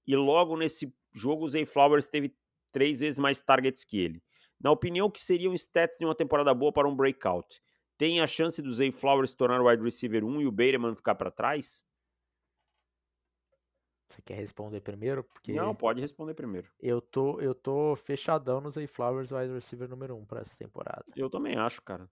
E 0.08 0.16
logo 0.16 0.56
nesse 0.56 0.92
jogo 1.14 1.44
o 1.44 1.50
Zay 1.50 1.66
Flowers 1.66 2.08
teve 2.08 2.34
três 2.76 3.00
vezes 3.00 3.18
mais 3.18 3.40
targets 3.40 3.86
que 3.86 3.98
ele. 3.98 4.22
Na 4.60 4.70
opinião, 4.70 5.10
que 5.10 5.24
seriam 5.24 5.54
stats 5.54 5.98
de 5.98 6.04
uma 6.04 6.14
temporada 6.14 6.54
boa 6.54 6.74
para 6.74 6.90
um 6.90 6.96
breakout? 6.96 7.62
Tem 7.98 8.20
a 8.20 8.28
chance 8.28 8.62
do 8.62 8.70
Zay 8.70 8.92
Flowers 8.92 9.34
tornar 9.34 9.62
o 9.62 9.70
wide 9.70 9.82
receiver 9.82 10.26
1 10.26 10.42
e 10.42 10.46
o 10.46 10.52
Bateman 10.52 10.94
ficar 10.94 11.16
para 11.16 11.32
trás? 11.32 11.82
Você 14.10 14.22
quer 14.22 14.36
responder 14.36 14.82
primeiro? 14.82 15.24
Porque 15.24 15.54
Não, 15.54 15.74
pode 15.74 16.02
responder 16.02 16.34
primeiro. 16.34 16.70
Eu 16.78 17.00
tô, 17.00 17.40
eu 17.40 17.56
tô 17.56 17.96
fechadão 17.96 18.60
no 18.60 18.70
Zay 18.70 18.88
Flowers 18.88 19.32
wide 19.32 19.54
receiver 19.54 19.88
número 19.88 20.18
1 20.18 20.26
para 20.26 20.42
essa 20.42 20.58
temporada. 20.58 21.06
Eu 21.16 21.30
também 21.30 21.56
acho, 21.56 21.82
cara. 21.82 22.10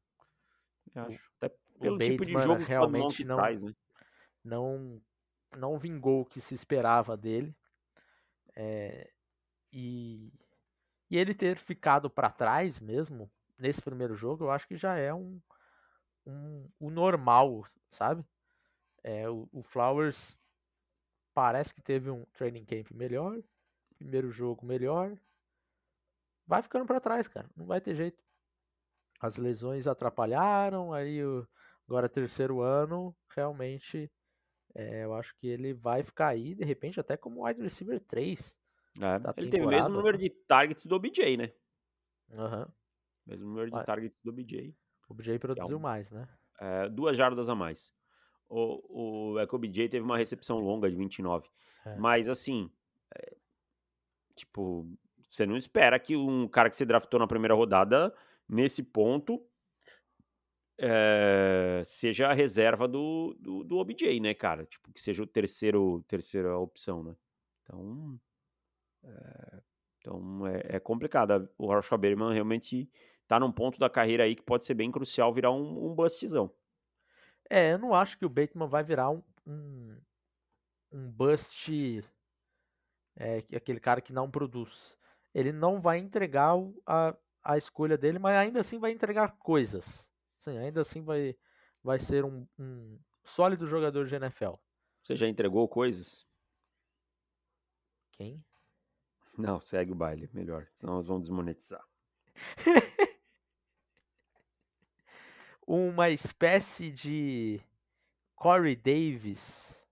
Eu 0.95 1.03
acho. 1.03 1.29
Até 1.41 1.53
pelo 1.77 1.99
tipo 1.99 2.25
de 2.25 2.31
jogo 2.37 2.63
realmente 2.63 3.17
que 3.17 3.25
não, 3.25 3.35
traz, 3.35 3.61
né? 3.61 3.73
não, 4.41 5.01
não 5.57 5.77
vingou 5.77 6.21
o 6.21 6.25
que 6.25 6.39
se 6.39 6.55
esperava 6.55 7.17
dele. 7.17 7.53
É, 8.55 9.11
e, 9.73 10.31
e 11.09 11.17
ele 11.17 11.33
ter 11.33 11.57
ficado 11.57 12.09
para 12.09 12.31
trás 12.31 12.79
mesmo 12.79 13.31
nesse 13.57 13.81
primeiro 13.81 14.15
jogo, 14.15 14.45
eu 14.45 14.51
acho 14.51 14.67
que 14.67 14.75
já 14.75 14.97
é 14.97 15.13
um, 15.13 15.39
um, 16.25 16.69
o 16.79 16.89
normal, 16.89 17.65
sabe? 17.91 18.25
É, 19.03 19.29
o, 19.29 19.47
o, 19.51 19.63
Flowers 19.63 20.37
parece 21.33 21.73
que 21.73 21.81
teve 21.81 22.09
um 22.09 22.25
training 22.33 22.65
camp 22.65 22.91
melhor, 22.91 23.37
primeiro 23.97 24.31
jogo 24.31 24.65
melhor, 24.65 25.17
vai 26.45 26.61
ficando 26.61 26.85
para 26.85 26.99
trás, 26.99 27.27
cara, 27.27 27.49
não 27.55 27.65
vai 27.65 27.81
ter 27.81 27.95
jeito. 27.95 28.23
As 29.19 29.37
lesões 29.37 29.87
atrapalharam, 29.87 30.93
aí 30.93 31.19
agora 31.87 32.09
terceiro 32.09 32.61
ano, 32.61 33.15
realmente 33.29 34.11
é, 34.75 35.03
eu 35.03 35.13
acho 35.13 35.35
que 35.35 35.47
ele 35.47 35.73
vai 35.73 36.03
ficar 36.03 36.29
aí, 36.29 36.55
de 36.55 36.63
repente, 36.63 36.99
até 36.99 37.15
como 37.15 37.45
wide 37.45 37.61
receiver 37.61 37.99
3. 37.99 38.57
É, 38.99 39.41
ele 39.41 39.49
tem 39.49 39.61
o 39.61 39.67
mesmo 39.67 39.89
número 39.89 40.17
de 40.17 40.29
targets 40.29 40.85
do 40.85 40.95
OBJ, 40.95 41.37
né? 41.37 41.51
Aham. 42.31 42.59
Uhum. 42.59 42.71
Mesmo 43.25 43.47
número 43.47 43.71
de 43.71 43.85
targets 43.85 44.19
do 44.21 44.29
OBJ. 44.31 44.75
O 45.07 45.13
OBJ 45.13 45.39
produziu 45.39 45.75
é 45.75 45.79
um, 45.79 45.81
mais, 45.81 46.11
né? 46.11 46.27
É, 46.59 46.89
duas 46.89 47.15
jardas 47.17 47.47
a 47.49 47.55
mais. 47.55 47.93
O, 48.49 49.33
o, 49.33 49.39
é 49.39 49.47
que 49.47 49.53
o 49.53 49.57
OBJ 49.57 49.89
teve 49.89 50.03
uma 50.03 50.17
recepção 50.17 50.59
longa 50.59 50.89
de 50.89 50.95
29. 50.95 51.49
É. 51.85 51.95
Mas, 51.95 52.27
assim, 52.27 52.69
é, 53.15 53.35
tipo, 54.35 54.87
você 55.31 55.45
não 55.45 55.57
espera 55.57 55.97
que 55.97 56.15
um 56.15 56.47
cara 56.47 56.69
que 56.69 56.75
você 56.75 56.85
draftou 56.85 57.19
na 57.19 57.27
primeira 57.27 57.55
rodada, 57.55 58.13
nesse 58.47 58.83
ponto, 58.83 59.41
é, 60.77 61.83
seja 61.85 62.27
a 62.27 62.33
reserva 62.33 62.87
do, 62.87 63.35
do, 63.39 63.63
do, 63.63 63.77
OBJ, 63.77 64.19
né, 64.19 64.33
cara? 64.33 64.65
Tipo, 64.65 64.91
que 64.91 65.01
seja 65.01 65.23
o 65.23 65.27
terceiro, 65.27 66.03
terceira 66.07 66.57
opção, 66.57 67.03
né? 67.03 67.15
Então, 67.63 68.19
é, 69.03 69.61
então 69.99 70.47
é, 70.47 70.75
é 70.75 70.79
complicado. 70.79 71.49
O 71.57 71.67
Rashad 71.67 71.99
Berman 71.99 72.33
realmente 72.33 72.89
tá 73.27 73.39
num 73.39 73.51
ponto 73.51 73.79
da 73.79 73.89
carreira 73.89 74.23
aí 74.23 74.35
que 74.35 74.43
pode 74.43 74.65
ser 74.65 74.73
bem 74.73 74.91
crucial 74.91 75.33
virar 75.33 75.51
um, 75.51 75.91
um 75.91 75.95
bustzão. 75.95 76.53
É, 77.49 77.73
eu 77.73 77.77
não 77.77 77.93
acho 77.93 78.17
que 78.17 78.25
o 78.25 78.29
Bateman 78.29 78.67
vai 78.67 78.83
virar 78.83 79.09
um, 79.09 79.21
um, 79.45 79.97
um 80.91 81.11
bust, 81.11 82.03
é, 83.15 83.37
aquele 83.55 83.79
cara 83.79 84.01
que 84.01 84.13
não 84.13 84.29
produz. 84.29 84.97
Ele 85.33 85.51
não 85.51 85.81
vai 85.81 85.97
entregar 85.97 86.53
a, 86.85 87.15
a 87.43 87.57
escolha 87.57 87.97
dele, 87.97 88.19
mas 88.19 88.35
ainda 88.35 88.61
assim 88.61 88.79
vai 88.79 88.91
entregar 88.91 89.35
coisas. 89.37 90.07
Sim, 90.39 90.57
ainda 90.57 90.81
assim 90.81 91.01
vai, 91.01 91.35
vai 91.83 91.99
ser 91.99 92.23
um, 92.23 92.47
um 92.57 92.99
sólido 93.23 93.67
jogador 93.67 94.05
de 94.05 94.15
NFL. 94.15 94.53
Você 95.03 95.15
já 95.15 95.27
entregou 95.27 95.67
coisas? 95.67 96.25
Quem? 98.11 98.43
Não, 99.37 99.59
segue 99.59 99.91
o 99.91 99.95
baile, 99.95 100.29
melhor. 100.33 100.67
Senão 100.79 100.95
nós 100.95 101.07
vamos 101.07 101.23
desmonetizar. 101.23 101.83
uma 105.67 106.09
espécie 106.09 106.91
de 106.91 107.59
Corey 108.35 108.75
Davis, 108.75 109.83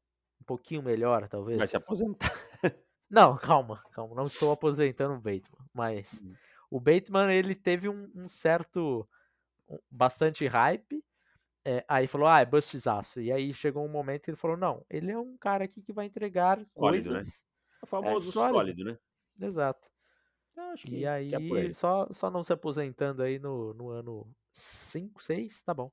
um 0.41 0.45
pouquinho 0.45 0.83
melhor, 0.83 1.27
talvez. 1.27 1.57
Vai 1.57 1.67
se 1.67 1.77
aposentar. 1.77 2.31
Não, 3.09 3.35
calma, 3.35 3.83
calma, 3.91 4.15
não 4.15 4.27
estou 4.27 4.53
aposentando 4.53 5.15
o 5.15 5.19
Bateman, 5.19 5.67
mas 5.73 6.13
hum. 6.23 6.33
o 6.69 6.79
Bateman 6.79 7.29
ele 7.29 7.53
teve 7.53 7.89
um, 7.89 8.09
um 8.15 8.29
certo, 8.29 9.05
um, 9.67 9.77
bastante 9.89 10.47
hype, 10.47 11.03
é, 11.65 11.83
aí 11.89 12.07
falou, 12.07 12.25
ah, 12.25 12.39
é 12.39 12.45
bustizaço, 12.45 13.19
e 13.19 13.29
aí 13.29 13.53
chegou 13.53 13.83
um 13.83 13.89
momento 13.89 14.23
que 14.23 14.29
ele 14.29 14.37
falou, 14.37 14.55
não, 14.55 14.85
ele 14.89 15.11
é 15.11 15.19
um 15.19 15.35
cara 15.37 15.65
aqui 15.65 15.81
que 15.81 15.91
vai 15.91 16.05
entregar 16.05 16.65
sólido, 16.73 17.09
né? 17.09 17.15
coisas... 17.15 17.27
Né? 17.27 17.33
O 17.83 17.85
famoso 17.85 18.29
é, 18.29 18.31
sólido. 18.31 18.53
sólido, 18.53 18.83
né? 18.85 18.97
Exato. 19.41 19.89
Que, 20.77 20.99
e 20.99 21.07
aí, 21.07 21.31
é 21.33 21.73
só, 21.73 22.07
só 22.11 22.29
não 22.29 22.43
se 22.43 22.53
aposentando 22.53 23.23
aí 23.23 23.39
no, 23.39 23.73
no 23.73 23.89
ano 23.89 24.27
5, 24.51 25.23
6, 25.23 25.61
tá 25.61 25.73
bom. 25.73 25.91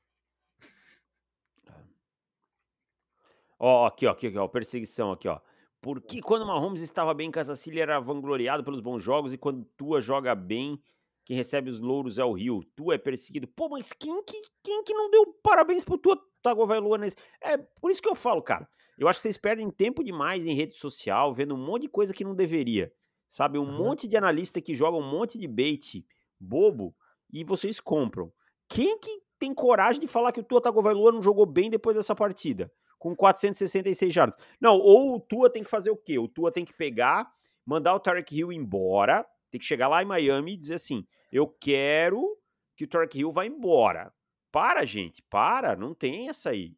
Ó, 3.59 3.87
aqui, 3.87 4.07
ó, 4.07 4.12
aqui, 4.12 4.37
ó, 4.37 4.47
perseguição 4.47 5.12
aqui, 5.12 5.26
ó. 5.26 5.40
Porque 5.81 6.21
quando 6.21 6.43
o 6.43 6.47
Mahomes 6.47 6.83
estava 6.83 7.14
bem 7.14 7.28
em 7.28 7.31
Kansas 7.31 7.61
City, 7.61 7.81
era 7.81 7.99
vangloriado 8.00 8.64
pelos 8.64 8.81
bons 8.81 9.02
jogos, 9.02 9.33
e 9.33 9.38
quando 9.38 9.64
Tua 9.76 10.00
joga 10.00 10.35
bem, 10.35 10.81
quem 11.25 11.37
recebe 11.37 11.71
os 11.71 11.78
louros 11.78 12.19
é 12.19 12.25
o 12.25 12.33
Rio. 12.33 12.64
Tua 12.76 12.95
é 12.95 12.99
perseguido. 12.99 13.47
Pô, 13.49 13.69
mas 13.69 13.93
quem 13.93 14.23
que, 14.25 14.40
quem 14.62 14.83
que 14.83 14.95
não 14.95 15.11
deu 15.11 15.26
parabéns 15.43 15.85
pro 15.85 15.99
Tua 15.99 16.21
Tagovailoa 16.43 16.99
nesse... 16.99 17.17
É 17.40 17.57
por 17.57 17.90
isso 17.90 18.02
que 18.02 18.09
eu 18.09 18.14
falo, 18.14 18.43
cara. 18.43 18.69
Eu 18.97 19.07
acho 19.07 19.19
que 19.19 19.23
vocês 19.23 19.37
perdem 19.37 19.71
tempo 19.71 20.02
demais 20.02 20.45
em 20.45 20.55
rede 20.55 20.75
social, 20.75 21.33
vendo 21.33 21.55
um 21.55 21.64
monte 21.64 21.83
de 21.83 21.88
coisa 21.88 22.12
que 22.12 22.25
não 22.25 22.35
deveria. 22.35 22.93
Sabe, 23.29 23.59
um 23.59 23.63
uhum. 23.63 23.77
monte 23.77 24.09
de 24.09 24.17
analista 24.17 24.61
que 24.61 24.75
joga 24.75 24.97
um 24.97 25.09
monte 25.09 25.39
de 25.39 25.47
bait 25.47 26.05
bobo 26.41 26.95
e 27.33 27.45
vocês 27.45 27.79
compram. 27.79 28.33
Quem 28.69 28.99
que 28.99 29.23
tem 29.39 29.55
coragem 29.55 30.01
de 30.01 30.07
falar 30.07 30.33
que 30.33 30.41
o 30.41 30.45
Tua 30.45 30.61
Tagovailoa 30.61 31.13
não 31.13 31.23
jogou 31.23 31.47
bem 31.47 31.71
depois 31.71 31.97
dessa 31.97 32.15
partida? 32.15 32.73
Com 32.99 33.15
466 33.15 34.13
jardas. 34.13 34.41
Não, 34.61 34.77
ou 34.79 35.17
o 35.17 35.21
Tua 35.21 35.51
tem 35.51 35.63
que 35.63 35.71
fazer 35.71 35.91
o 35.91 35.97
quê? 35.97 36.19
O 36.19 36.27
Tua 36.27 36.51
tem 36.51 36.65
que 36.65 36.73
pegar, 36.73 37.31
mandar 37.65 37.95
o 37.95 38.01
Tarek 38.01 38.37
Hill 38.37 38.53
embora, 38.53 39.27
tem 39.51 39.61
que 39.61 39.67
chegar 39.67 39.89
lá 39.89 40.03
em 40.03 40.07
Miami 40.07 40.55
e 40.55 40.57
dizer 40.57 40.75
assim, 40.75 41.07
eu 41.31 41.47
quero 41.47 42.37
que 42.77 42.85
o 42.85 42.89
Tarek 42.89 43.19
Hill 43.19 43.31
vá 43.31 43.47
embora. 43.47 44.13
Para, 44.51 44.85
gente, 44.85 45.23
para, 45.23 45.77
não 45.77 45.95
tem 45.95 46.29
essa 46.29 46.51
aí. 46.51 46.77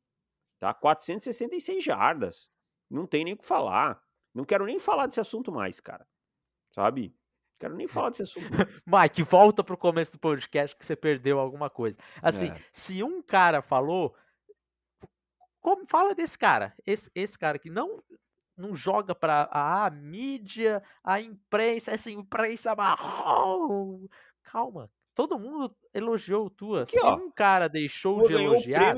Tá? 0.58 0.74
466 0.74 1.82
jardas. 1.82 2.50
Não 2.90 3.06
tem 3.06 3.24
nem 3.24 3.34
o 3.34 3.36
que 3.36 3.46
falar. 3.46 4.02
Não 4.34 4.44
quero 4.44 4.66
nem 4.66 4.78
falar 4.78 5.06
desse 5.06 5.20
assunto 5.20 5.52
mais, 5.52 5.80
cara 5.80 6.06
sabe? 6.70 7.14
Quero 7.58 7.74
nem 7.74 7.86
falar 7.86 8.10
desse 8.10 8.22
assunto. 8.22 8.46
Mike, 8.86 9.22
volta 9.22 9.62
pro 9.62 9.76
começo 9.76 10.12
do 10.12 10.18
podcast 10.18 10.76
que 10.76 10.84
você 10.84 10.96
perdeu 10.96 11.38
alguma 11.38 11.68
coisa. 11.68 11.96
Assim, 12.22 12.48
é. 12.48 12.64
se 12.72 13.02
um 13.02 13.20
cara 13.20 13.60
falou, 13.60 14.16
como 15.60 15.86
fala 15.86 16.14
desse 16.14 16.38
cara? 16.38 16.74
Esse, 16.86 17.10
esse 17.14 17.38
cara 17.38 17.58
que 17.58 17.68
não 17.68 18.02
não 18.56 18.76
joga 18.76 19.14
para 19.14 19.48
a, 19.50 19.86
a, 19.86 19.90
mídia, 19.90 20.82
a 21.02 21.18
imprensa, 21.18 21.92
essa 21.92 22.10
imprensa 22.10 22.74
marrom. 22.74 24.06
Calma, 24.42 24.90
todo 25.14 25.38
mundo 25.38 25.74
elogiou 25.94 26.46
o 26.46 26.50
Tua. 26.50 26.82
Aqui, 26.82 26.98
se 26.98 27.02
ó, 27.02 27.16
um 27.16 27.30
cara 27.30 27.68
deixou 27.68 28.22
de 28.22 28.34
elogiar, 28.34 28.96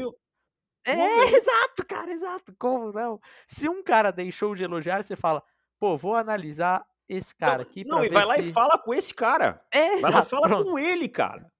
é, 0.84 0.92
exato, 1.36 1.86
cara, 1.86 2.12
exato. 2.12 2.54
Como 2.58 2.92
não? 2.92 3.20
Se 3.46 3.68
um 3.68 3.82
cara 3.82 4.10
deixou 4.10 4.54
de 4.54 4.64
elogiar, 4.64 5.02
você 5.02 5.14
fala, 5.14 5.42
pô, 5.78 5.96
vou 5.96 6.14
analisar 6.14 6.84
esse 7.16 7.34
cara 7.34 7.62
aqui. 7.62 7.84
Não, 7.84 8.04
e 8.04 8.08
vai 8.08 8.24
lá 8.24 8.34
se... 8.34 8.48
e 8.48 8.52
fala 8.52 8.78
com 8.78 8.94
esse 8.94 9.14
cara. 9.14 9.64
É, 9.70 9.96
vai 9.96 10.10
lá 10.10 10.20
e 10.20 10.24
fala 10.24 10.48
pronto. 10.48 10.64
com 10.64 10.78
ele, 10.78 11.08
cara. 11.08 11.50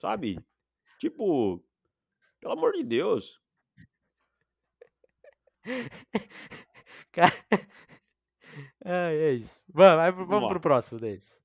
Sabe? 0.00 0.38
Tipo, 0.98 1.62
pelo 2.40 2.54
amor 2.54 2.72
de 2.72 2.84
Deus. 2.84 3.40
cara. 7.12 7.32
Ah, 8.88 9.10
é 9.12 9.32
isso. 9.32 9.64
Vamos, 9.68 10.14
vamos, 10.14 10.28
vamos 10.28 10.48
pro 10.48 10.60
próximo, 10.60 10.98
Davis. 11.00 11.42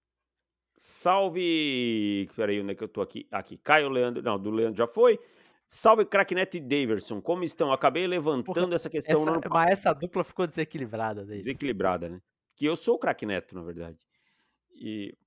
Salve. 0.77 2.29
Peraí, 2.35 2.61
onde 2.61 2.71
é 2.71 2.75
que 2.75 2.83
eu 2.83 2.87
tô 2.87 3.01
aqui? 3.01 3.27
Aqui. 3.31 3.57
Caio 3.57 3.89
Leandro. 3.89 4.21
Não, 4.21 4.39
do 4.39 4.51
Leandro 4.51 4.77
já 4.77 4.87
foi. 4.87 5.19
Salve, 5.67 6.05
Cracknet 6.05 6.55
e 6.55 6.59
Daverson. 6.59 7.19
Como 7.19 7.43
estão? 7.43 7.71
Acabei 7.71 8.05
levantando 8.07 8.53
Porra, 8.53 8.75
essa 8.75 8.89
questão. 8.89 9.23
Essa. 9.23 9.49
Mas 9.49 9.69
essa 9.71 9.93
dupla 9.93 10.23
ficou 10.23 10.47
desequilibrada. 10.47 11.25
Davis. 11.25 11.45
Desequilibrada, 11.45 12.07
né? 12.07 12.21
Que 12.61 12.67
eu 12.67 12.75
sou 12.75 12.93
o 12.93 12.99
Crackneto, 12.99 13.55
na 13.55 13.63
verdade. 13.63 13.97
E. 14.75 15.17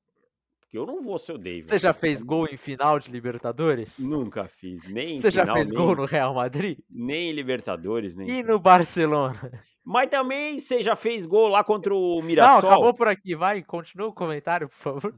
Porque 0.61 0.79
eu 0.79 0.87
não 0.87 1.03
vou 1.03 1.19
ser 1.19 1.33
o 1.33 1.37
Davis. 1.37 1.67
Você 1.67 1.81
já 1.81 1.93
fez 1.93 2.23
gol 2.23 2.47
em 2.47 2.57
final 2.57 3.01
de 3.01 3.11
Libertadores? 3.11 3.99
Nunca 3.99 4.47
fiz. 4.47 4.89
Nem 4.89 5.19
Você 5.19 5.33
final, 5.33 5.47
já 5.47 5.55
fez 5.55 5.69
nem... 5.69 5.77
gol 5.77 5.97
no 5.97 6.05
Real 6.05 6.33
Madrid? 6.33 6.79
Nem 6.89 7.31
em 7.31 7.33
Libertadores, 7.33 8.15
nem. 8.15 8.31
E 8.31 8.43
no 8.45 8.61
Barcelona? 8.61 9.51
Mas 9.83 10.11
também 10.11 10.61
você 10.61 10.81
já 10.81 10.95
fez 10.95 11.27
gol 11.27 11.49
lá 11.49 11.65
contra 11.65 11.93
o 11.93 12.23
Mirassol. 12.23 12.63
Não, 12.63 12.69
acabou 12.69 12.95
por 12.95 13.09
aqui. 13.09 13.35
Vai, 13.35 13.65
continua 13.65 14.07
o 14.07 14.15
comentário, 14.15 14.69
por 14.69 14.77
favor. 14.77 15.15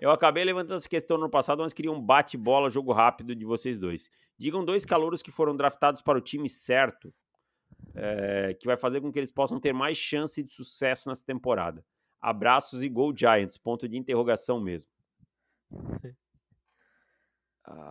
Eu 0.00 0.10
acabei 0.10 0.42
levantando 0.42 0.78
essa 0.78 0.88
questão 0.88 1.16
no 1.16 1.30
passado, 1.30 1.62
mas 1.62 1.72
queria 1.72 1.92
um 1.92 2.02
bate-bola, 2.02 2.68
jogo 2.68 2.92
rápido 2.92 3.32
de 3.32 3.44
vocês 3.44 3.78
dois. 3.78 4.10
Digam 4.36 4.64
dois 4.64 4.84
calouros 4.84 5.22
que 5.22 5.30
foram 5.30 5.54
draftados 5.54 6.02
para 6.02 6.18
o 6.18 6.20
time 6.20 6.48
certo, 6.48 7.14
é, 7.94 8.54
que 8.54 8.66
vai 8.66 8.76
fazer 8.76 9.00
com 9.00 9.12
que 9.12 9.18
eles 9.18 9.30
possam 9.30 9.60
ter 9.60 9.72
mais 9.72 9.96
chance 9.96 10.42
de 10.42 10.52
sucesso 10.52 11.08
nessa 11.08 11.24
temporada. 11.24 11.84
Abraços 12.20 12.82
e 12.82 12.88
Gol 12.88 13.14
Giants, 13.16 13.56
ponto 13.58 13.88
de 13.88 13.96
interrogação 13.96 14.60
mesmo. 14.60 14.90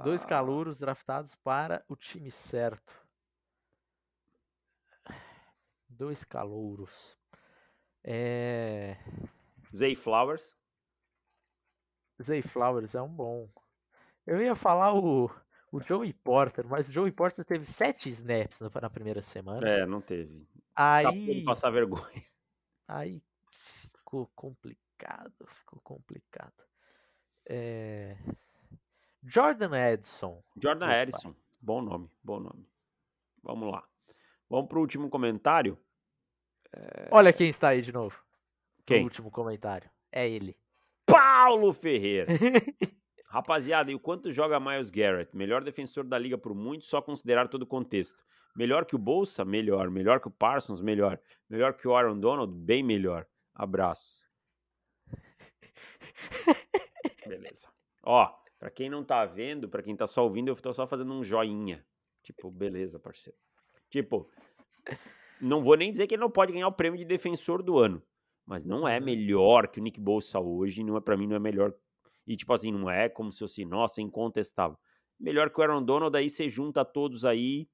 Dois 0.04 0.24
calouros 0.26 0.78
draftados 0.78 1.36
para 1.36 1.84
o 1.88 1.96
time 1.96 2.30
certo. 2.30 2.94
Dois 5.88 6.24
calouros. 6.24 7.18
É... 8.04 8.98
Zay 9.76 9.96
Flowers. 9.96 10.56
Zay 12.22 12.42
Flowers 12.42 12.96
é 12.96 13.02
um 13.02 13.10
bom. 13.10 13.50
Eu 14.26 14.42
ia 14.42 14.56
falar 14.56 14.94
o, 14.94 15.30
o 15.74 15.82
Joey 15.82 16.14
Porter, 16.14 16.68
mas 16.68 16.88
o 16.88 16.92
Joey 16.92 17.12
Porter 17.12 17.44
teve 17.44 17.66
sete 17.66 18.08
snaps 18.08 18.60
na, 18.60 18.90
primeira 18.92 19.24
semana. 19.24 19.68
É, 19.68 19.88
não 19.88 20.02
teve. 20.02 20.48
Aí. 20.76 21.44
passar 21.44 21.72
vergonha. 21.72 22.24
Aí 22.88 23.24
ficou 23.92 24.30
complicado. 24.36 25.34
Ficou 25.48 25.82
complicado. 25.82 26.54
É... 27.48 28.16
Jordan 29.24 29.76
Edson. 29.76 30.44
Jordan 30.62 30.92
Edson. 30.92 31.36
Bom 31.60 31.82
nome, 31.82 32.08
bom 32.24 32.40
nome. 32.40 32.70
Vamos 33.42 33.72
lá. 33.72 33.84
Vamos 34.48 34.68
para 34.68 34.78
o 34.78 34.82
último 34.82 35.10
comentário. 35.10 35.76
É... 36.72 37.08
Olha 37.10 37.34
quem 37.34 37.50
está 37.50 37.70
aí 37.70 37.82
de 37.82 37.92
novo. 37.92 38.24
Quem? 38.86 39.02
O 39.02 39.06
último 39.06 39.32
comentário. 39.32 39.90
É 40.12 40.30
ele. 40.30 40.56
Paulo 41.04 41.74
Ferreira. 41.74 42.28
Rapaziada, 43.34 43.92
e 43.92 43.96
o 43.96 44.00
quanto 44.00 44.32
joga 44.32 44.60
Miles 44.60 44.92
Garrett? 44.92 45.36
Melhor 45.36 45.64
defensor 45.64 46.04
da 46.04 46.20
liga 46.20 46.38
por 46.38 46.54
muito, 46.54 46.86
só 46.86 47.02
considerar 47.02 47.48
todo 47.48 47.64
o 47.64 47.66
contexto. 47.66 48.24
Melhor 48.56 48.86
que 48.86 48.96
o 48.96 49.00
Bolsa? 49.00 49.44
Melhor. 49.44 49.90
Melhor 49.90 50.20
que 50.20 50.28
o 50.28 50.32
Parsons? 50.32 50.82
Melhor. 50.82 51.20
Melhor 51.50 51.74
que 51.74 51.88
o 51.88 51.96
Aaron 51.96 52.20
Donald? 52.20 52.54
Bem 52.54 52.84
melhor. 52.84 53.26
Abraços. 53.56 54.24
Beleza. 57.28 57.68
Ó, 58.04 58.32
pra 58.60 58.70
quem 58.70 58.88
não 58.88 59.04
tá 59.04 59.26
vendo, 59.26 59.68
pra 59.68 59.82
quem 59.82 59.96
tá 59.96 60.06
só 60.06 60.24
ouvindo, 60.24 60.50
eu 60.50 60.56
tô 60.56 60.72
só 60.72 60.86
fazendo 60.86 61.12
um 61.12 61.24
joinha. 61.24 61.84
Tipo, 62.22 62.52
beleza, 62.52 63.00
parceiro. 63.00 63.40
Tipo, 63.90 64.30
não 65.42 65.64
vou 65.64 65.76
nem 65.76 65.90
dizer 65.90 66.06
que 66.06 66.14
ele 66.14 66.22
não 66.22 66.30
pode 66.30 66.54
ganhar 66.54 66.68
o 66.68 66.72
prêmio 66.72 67.00
de 67.00 67.06
defensor 67.06 67.64
do 67.64 67.80
ano 67.80 68.00
mas 68.46 68.66
não 68.66 68.88
é 68.88 69.00
melhor 69.00 69.68
que 69.68 69.80
o 69.80 69.84
Nick 69.84 70.00
Bolsa 70.00 70.40
hoje, 70.40 70.84
não 70.84 70.98
é 70.98 71.02
para 71.02 71.16
mim 71.16 71.28
não 71.28 71.36
é 71.36 71.40
melhor. 71.40 71.74
E 72.26 72.36
tipo 72.38 72.54
assim, 72.54 72.72
não 72.72 72.90
é 72.90 73.10
como 73.10 73.32
se 73.32 73.40
fosse, 73.40 73.66
nossa, 73.66 74.02
incontestável. 74.02 74.78
Melhor 75.20 75.50
que 75.50 75.60
o 75.60 75.64
Aaron 75.64 75.84
Donald, 75.84 76.16
aí 76.18 76.30
você 76.30 76.50
junta 76.50 76.84
todos 76.84 77.26
aí, 77.26 77.70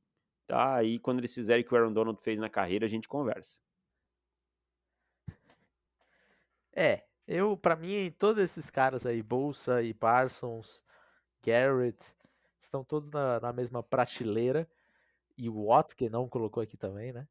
tá? 0.48 0.76
Aí 0.76 1.00
quando 1.00 1.20
eles 1.20 1.34
fizerem 1.34 1.64
o 1.64 1.68
que 1.68 1.74
o 1.74 1.78
Aaron 1.78 1.94
Donald 1.94 2.22
fez 2.22 2.40
na 2.40 2.50
carreira, 2.50 2.86
a 2.86 2.90
gente 2.90 3.08
conversa. 3.08 3.58
É, 6.74 7.04
eu 7.28 7.58
para 7.58 7.76
mim 7.76 8.12
todos 8.18 8.42
esses 8.44 8.70
caras 8.70 9.06
aí, 9.06 9.22
Bolsa 9.22 9.84
e 9.84 9.94
Parsons, 9.94 10.84
Garrett, 11.44 12.00
estão 12.60 12.84
todos 12.84 13.10
na, 13.10 13.40
na 13.40 13.54
mesma 13.54 13.82
prateleira. 13.84 14.68
E 15.38 15.48
o 15.50 15.66
Watt, 15.66 15.96
que 15.96 16.10
não 16.10 16.28
colocou 16.28 16.62
aqui 16.62 16.76
também, 16.76 17.14
né? 17.14 17.28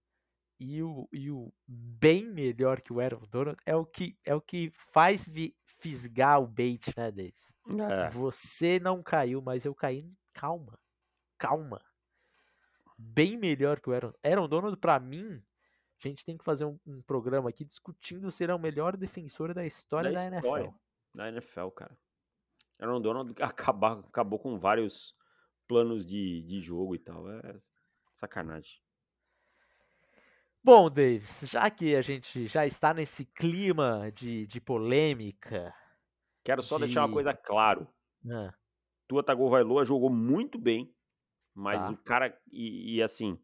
E 0.59 0.83
o, 0.83 1.09
e 1.12 1.31
o 1.31 1.53
bem 1.66 2.27
melhor 2.27 2.81
que 2.81 2.92
o 2.92 3.01
Aaron 3.01 3.23
Donald 3.31 3.59
é 3.64 3.77
o 3.77 3.87
que, 3.87 4.18
é 4.25 4.35
o 4.35 4.40
que 4.40 4.71
faz 4.92 5.25
vi, 5.25 5.55
fisgar 5.79 6.42
o 6.42 6.47
bait, 6.47 6.87
né, 6.97 7.11
Davis? 7.11 7.47
É. 7.68 8.11
Você 8.11 8.81
não 8.81 9.03
caiu, 9.03 9.40
mas 9.40 9.64
eu 9.64 9.75
caí. 9.75 10.12
Calma. 10.33 10.79
Calma. 11.38 11.81
Bem 12.99 13.37
melhor 13.37 13.81
que 13.81 13.88
o 13.88 13.92
Aaron. 13.92 14.12
Aaron 14.25 14.49
Donald, 14.49 14.77
pra 14.79 14.99
mim, 14.99 15.40
a 16.05 16.09
gente 16.09 16.25
tem 16.25 16.37
que 16.37 16.44
fazer 16.44 16.64
um, 16.64 16.79
um 16.87 17.03
programa 17.03 17.51
aqui 17.51 17.64
discutindo 17.64 18.31
se 18.31 18.42
ele 18.42 18.53
é 18.53 18.55
o 18.55 18.59
melhor 18.59 18.97
defensor 18.97 19.55
da 19.55 19.64
história 19.64 20.11
da, 20.12 20.29
da 20.29 20.37
história. 20.37 20.64
NFL. 20.64 20.79
Da 21.14 21.29
NFL, 21.29 21.68
cara. 21.68 21.99
Aaron 22.81 23.01
Donald 23.01 23.35
acabou, 23.42 24.05
acabou 24.09 24.38
com 24.38 24.59
vários 24.59 25.14
planos 25.68 26.05
de, 26.05 26.42
de 26.42 26.61
jogo 26.61 26.97
e 26.97 26.99
tal. 26.99 27.31
É 27.31 27.61
sacanagem. 28.14 28.81
Bom, 30.62 30.90
Davis, 30.90 31.40
já 31.44 31.71
que 31.71 31.94
a 31.94 32.03
gente 32.03 32.47
já 32.47 32.66
está 32.66 32.92
nesse 32.92 33.25
clima 33.25 34.11
de, 34.12 34.47
de 34.47 34.61
polêmica. 34.61 35.75
Quero 36.44 36.62
só 36.62 36.77
de... 36.77 36.85
deixar 36.85 37.05
uma 37.05 37.12
coisa 37.12 37.33
claro. 37.33 37.87
Ah. 38.31 38.53
Tua 39.07 39.23
Tagovailoa 39.23 39.85
jogou 39.85 40.11
muito 40.11 40.59
bem, 40.59 40.92
mas 41.55 41.87
tá. 41.87 41.92
o 41.92 41.97
cara. 41.97 42.38
E, 42.51 42.97
e 42.97 43.03
assim, 43.03 43.38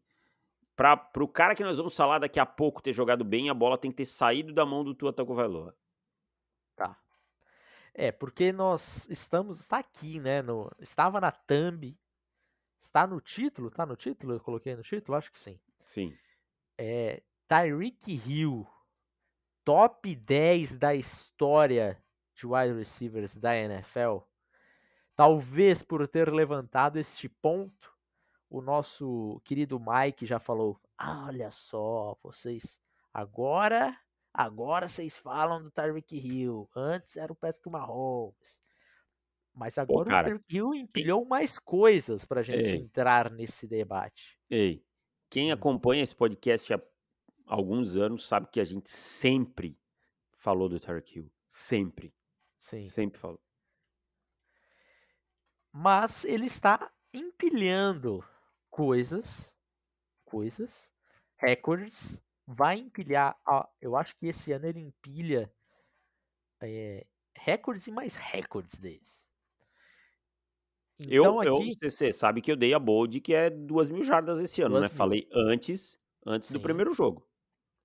para 0.75 1.09
o 1.17 1.27
cara 1.27 1.55
que 1.55 1.63
nós 1.63 1.77
vamos 1.77 1.95
falar 1.95 2.19
daqui 2.19 2.39
a 2.39 2.45
pouco 2.45 2.81
ter 2.81 2.93
jogado 2.93 3.23
bem, 3.23 3.49
a 3.49 3.53
bola 3.53 3.77
tem 3.77 3.89
que 3.89 3.97
ter 3.97 4.05
saído 4.05 4.53
da 4.53 4.65
mão 4.65 4.83
do 4.83 4.93
Tua 4.93 5.13
Tagovailoa. 5.13 5.75
Tá. 6.75 6.99
É, 7.93 8.11
porque 8.11 8.51
nós 8.51 9.09
estamos. 9.09 9.61
Está 9.61 9.79
aqui, 9.79 10.19
né? 10.19 10.41
No, 10.41 10.69
estava 10.79 11.21
na 11.21 11.31
thumb. 11.31 11.97
Está 12.77 13.07
no 13.07 13.19
título? 13.19 13.71
Tá 13.71 13.85
no 13.85 13.95
título? 13.95 14.33
Eu 14.33 14.39
coloquei 14.39 14.75
no 14.75 14.83
título? 14.83 15.17
Acho 15.17 15.31
que 15.31 15.39
sim. 15.39 15.59
Sim 15.85 16.15
é, 16.77 17.21
Tyreek 17.47 18.21
Hill, 18.25 18.67
top 19.63 20.15
10 20.15 20.77
da 20.77 20.93
história 20.95 22.01
de 22.35 22.45
wide 22.45 22.73
receivers 22.73 23.35
da 23.35 23.55
NFL. 23.55 24.19
Talvez 25.15 25.81
por 25.81 26.07
ter 26.07 26.31
levantado 26.31 26.97
este 26.97 27.29
ponto, 27.29 27.93
o 28.49 28.61
nosso 28.61 29.41
querido 29.45 29.79
Mike 29.79 30.25
já 30.25 30.39
falou: 30.39 30.79
ah, 30.97 31.27
olha 31.27 31.49
só, 31.49 32.17
vocês 32.21 32.79
agora, 33.13 33.97
agora 34.33 34.87
vocês 34.87 35.15
falam 35.15 35.63
do 35.63 35.71
Tyreek 35.71 36.17
Hill. 36.17 36.69
Antes 36.75 37.15
era 37.15 37.31
o 37.31 37.35
Patrick 37.35 37.69
Mahomes. 37.69 38.59
Mas 39.53 39.77
agora 39.77 40.09
Pô, 40.09 40.19
o 40.19 40.23
Tyreek 40.23 40.55
Hill 40.55 40.73
empilhou 40.75 41.25
mais 41.25 41.57
coisas 41.57 42.25
pra 42.25 42.43
gente 42.43 42.69
ei, 42.71 42.75
entrar 42.75 43.31
nesse 43.31 43.65
debate. 43.65 44.37
Ei, 44.49 44.83
quem 45.35 45.51
acompanha 45.51 46.01
esse 46.01 46.15
podcast 46.15 46.73
há 46.73 46.81
alguns 47.45 47.97
anos 47.97 48.25
sabe 48.25 48.47
que 48.47 48.61
a 48.61 48.63
gente 48.63 48.89
sempre 48.89 49.77
falou 50.31 50.69
do 50.69 50.79
Tarek 50.79 51.17
Hill. 51.17 51.29
Sempre. 51.49 52.15
Sim. 52.57 52.87
Sempre 52.87 53.19
falou. 53.19 53.41
Mas 55.73 56.23
ele 56.23 56.45
está 56.45 56.89
empilhando 57.13 58.23
coisas, 58.69 59.53
coisas, 60.23 60.89
recordes, 61.35 62.23
vai 62.47 62.77
empilhar, 62.77 63.37
eu 63.81 63.97
acho 63.97 64.15
que 64.15 64.27
esse 64.27 64.53
ano 64.53 64.67
ele 64.67 64.79
empilha 64.79 65.53
é, 66.61 67.05
recordes 67.35 67.87
e 67.87 67.91
mais 67.91 68.15
recordes 68.15 68.79
deles. 68.79 69.24
Então, 70.99 71.43
eu, 71.43 71.57
aqui... 71.57 71.77
eu, 71.81 71.89
você 71.89 72.13
sabe 72.13 72.41
que 72.41 72.51
eu 72.51 72.55
dei 72.55 72.73
a 72.73 72.79
bold 72.79 73.19
que 73.19 73.33
é 73.33 73.49
duas 73.49 73.89
mil 73.89 74.03
jardas 74.03 74.39
esse 74.39 74.61
ano, 74.61 74.75
né? 74.75 74.87
Mil. 74.87 74.95
Falei 74.95 75.27
antes, 75.33 75.99
antes 76.25 76.49
Sim. 76.49 76.53
do 76.53 76.59
primeiro 76.59 76.93
jogo. 76.93 77.27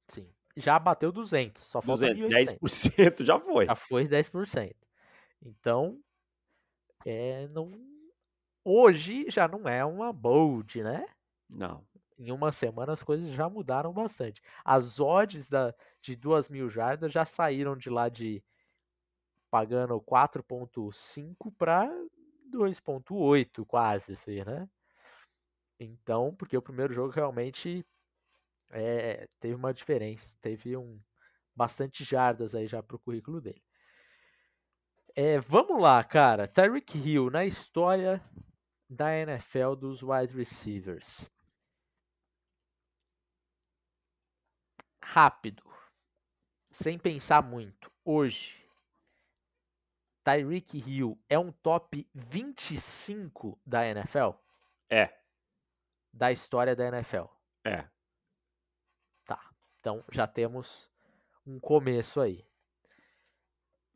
Sim. 0.09 0.29
Já 0.57 0.79
bateu 0.79 1.11
200, 1.11 1.63
só 1.63 1.81
falta 1.83 2.15
200, 2.15 2.59
10% 2.59 3.25
já 3.25 3.39
foi. 3.39 3.67
Já 3.67 3.75
foi 3.75 4.07
10%. 4.07 4.75
Então, 5.43 5.99
é, 7.05 7.47
não... 7.53 7.73
hoje 8.65 9.27
já 9.29 9.49
não 9.49 9.69
é 9.69 9.85
uma 9.85 10.13
bold, 10.13 10.83
né? 10.83 11.07
Não. 11.49 11.85
em 12.17 12.31
uma 12.31 12.53
semana 12.53 12.93
as 12.93 13.03
coisas 13.03 13.31
já 13.31 13.49
mudaram 13.49 13.93
bastante. 13.93 14.41
As 14.65 15.01
odds 15.01 15.49
da, 15.49 15.75
de 16.01 16.15
2 16.15 16.49
mil 16.49 16.69
jardas 16.69 17.13
já 17.13 17.25
saíram 17.25 17.77
de 17.77 17.91
lá 17.91 18.09
de 18.09 18.43
pagando 19.51 20.01
4.5 20.01 21.53
para 21.59 21.91
2.8 22.51 23.65
quase, 23.65 24.13
assim, 24.13 24.45
né? 24.45 24.69
Então, 25.79 26.35
porque 26.35 26.57
o 26.57 26.63
primeiro 26.63 26.93
jogo 26.93 27.11
realmente 27.11 27.85
é, 28.71 29.27
teve 29.41 29.55
uma 29.55 29.73
diferença, 29.73 30.39
teve 30.41 30.77
um 30.77 31.01
bastante 31.55 32.05
jardas 32.05 32.55
aí 32.55 32.67
já 32.67 32.83
pro 32.83 32.99
currículo 32.99 33.41
dele. 33.41 33.63
É, 35.15 35.41
vamos 35.41 35.81
lá, 35.81 36.03
cara. 36.05 36.47
Tyreek 36.47 36.97
Hill 36.99 37.31
na 37.31 37.45
história 37.45 38.23
da 38.89 39.15
NFL 39.15 39.75
dos 39.75 40.03
wide 40.03 40.35
receivers. 40.35 41.31
Rápido, 45.03 45.63
sem 46.71 46.99
pensar 46.99 47.43
muito. 47.43 47.91
Hoje, 48.05 48.60
Tyreek 50.25 50.79
Hill 50.79 51.19
é 51.29 51.39
um 51.39 51.51
top 51.51 52.09
25 52.15 53.59
da 53.65 53.87
NFL? 53.87 54.31
É. 54.89 55.13
Da 56.13 56.31
história 56.31 56.77
da 56.77 56.87
NFL. 56.87 57.27
É. 57.65 57.89
Tá. 59.25 59.41
Então 59.79 60.05
já 60.13 60.27
temos 60.27 60.91
um 61.47 61.59
começo 61.59 62.21
aí. 62.21 62.47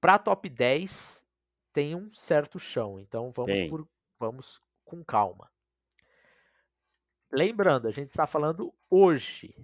Para 0.00 0.18
top 0.18 0.48
10 0.48 1.26
tem 1.72 1.94
um 1.94 2.12
certo 2.14 2.58
chão, 2.58 3.00
então 3.00 3.32
vamos 3.32 3.68
por, 3.68 3.88
vamos 4.18 4.62
com 4.84 5.04
calma. 5.04 5.50
Lembrando, 7.32 7.88
a 7.88 7.90
gente 7.90 8.10
está 8.10 8.26
falando 8.26 8.72
hoje, 8.88 9.56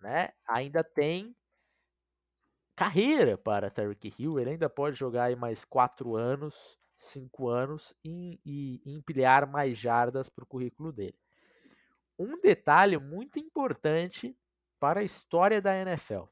né? 0.00 0.32
Ainda 0.48 0.82
tem 0.82 1.36
carreira 2.76 3.38
para 3.38 3.70
Tyreek 3.70 4.14
Hill, 4.18 4.38
ele 4.38 4.50
ainda 4.50 4.68
pode 4.68 4.96
jogar 4.96 5.24
aí 5.24 5.34
mais 5.34 5.64
quatro 5.64 6.14
anos, 6.14 6.78
cinco 6.98 7.48
anos 7.48 7.94
e, 8.04 8.38
e, 8.44 8.82
e 8.84 8.94
empilhar 8.94 9.50
mais 9.50 9.78
jardas 9.78 10.28
para 10.28 10.44
o 10.44 10.46
currículo 10.46 10.92
dele. 10.92 11.18
Um 12.18 12.38
detalhe 12.38 12.98
muito 12.98 13.38
importante 13.38 14.36
para 14.78 15.00
a 15.00 15.02
história 15.02 15.60
da 15.60 15.74
NFL 15.74 16.24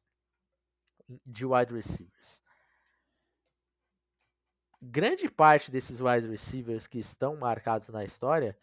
de 1.24 1.46
wide 1.46 1.72
receivers. 1.72 2.42
Grande 4.82 5.30
parte 5.30 5.70
desses 5.70 5.98
wide 5.98 6.28
receivers 6.28 6.86
que 6.86 6.98
estão 6.98 7.36
marcados 7.36 7.88
na 7.88 8.04
história, 8.04 8.56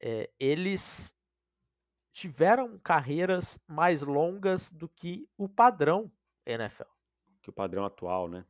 é, 0.00 0.28
eles 0.40 1.16
tiveram 2.12 2.78
carreiras 2.80 3.60
mais 3.68 4.02
longas 4.02 4.72
do 4.72 4.88
que 4.88 5.28
o 5.36 5.48
padrão 5.48 6.10
NFL 6.44 6.95
que 7.46 7.50
o 7.50 7.52
padrão 7.52 7.84
atual, 7.84 8.28
né? 8.28 8.44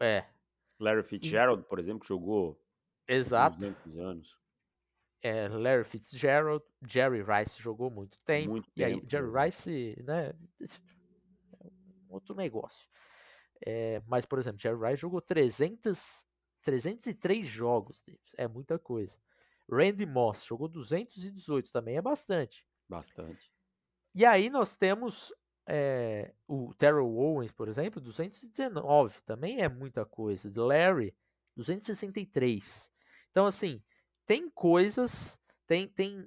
É. 0.00 0.24
Larry 0.80 1.02
Fitzgerald, 1.02 1.64
por 1.64 1.78
exemplo, 1.78 2.00
que 2.00 2.08
jogou 2.08 2.58
Exato. 3.06 3.58
anos. 3.96 4.38
É, 5.20 5.48
Larry 5.48 5.84
Fitzgerald, 5.84 6.64
Jerry 6.86 7.22
Rice 7.22 7.60
jogou 7.60 7.90
muito 7.90 8.18
tempo. 8.20 8.50
Muito 8.50 8.70
e 8.70 8.80
tempo, 8.82 9.00
aí, 9.02 9.10
Jerry? 9.10 9.44
Rice, 9.44 10.02
né? 10.02 10.32
Outro 12.08 12.34
negócio. 12.34 12.88
É, 13.66 14.00
mas, 14.06 14.24
por 14.24 14.38
exemplo, 14.38 14.60
Jerry 14.60 14.78
Rice 14.80 15.02
jogou 15.02 15.20
300, 15.20 16.26
303 16.62 17.46
jogos. 17.46 18.02
É 18.36 18.48
muita 18.48 18.78
coisa. 18.78 19.18
Randy 19.70 20.06
Moss 20.06 20.44
jogou 20.44 20.68
218, 20.68 21.70
também 21.70 21.96
é 21.96 22.02
bastante. 22.02 22.64
Bastante. 22.88 23.52
E 24.14 24.24
aí 24.24 24.48
nós 24.48 24.74
temos 24.74 25.34
é, 25.70 26.32
o 26.46 26.72
Terrell 26.74 27.14
Owens, 27.14 27.52
por 27.52 27.68
exemplo, 27.68 28.00
219, 28.00 29.20
também 29.26 29.60
é 29.60 29.68
muita 29.68 30.06
coisa. 30.06 30.50
Larry, 30.56 31.14
263. 31.54 32.90
Então, 33.30 33.44
assim, 33.44 33.82
tem 34.24 34.48
coisas, 34.48 35.38
tem, 35.66 35.86
tem 35.86 36.26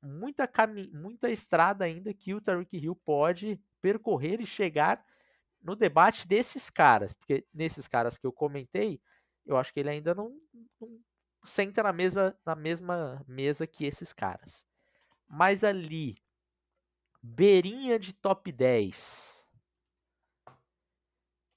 muita, 0.00 0.46
cami 0.46 0.88
muita 0.94 1.28
estrada 1.28 1.84
ainda 1.84 2.14
que 2.14 2.32
o 2.32 2.40
Tariq 2.40 2.76
Hill 2.76 2.94
pode 2.94 3.60
percorrer 3.82 4.40
e 4.40 4.46
chegar 4.46 5.04
no 5.60 5.74
debate 5.74 6.26
desses 6.28 6.70
caras. 6.70 7.12
Porque 7.12 7.44
nesses 7.52 7.88
caras 7.88 8.16
que 8.16 8.26
eu 8.26 8.32
comentei, 8.32 9.00
eu 9.44 9.56
acho 9.56 9.72
que 9.72 9.80
ele 9.80 9.90
ainda 9.90 10.14
não, 10.14 10.32
não 10.80 11.00
senta 11.44 11.82
na, 11.82 11.92
mesa, 11.92 12.38
na 12.46 12.54
mesma 12.54 13.24
mesa 13.26 13.66
que 13.66 13.84
esses 13.84 14.12
caras. 14.12 14.64
Mas 15.28 15.64
ali, 15.64 16.14
beirinha 17.26 17.98
de 17.98 18.12
top 18.12 18.52
10. 18.52 19.44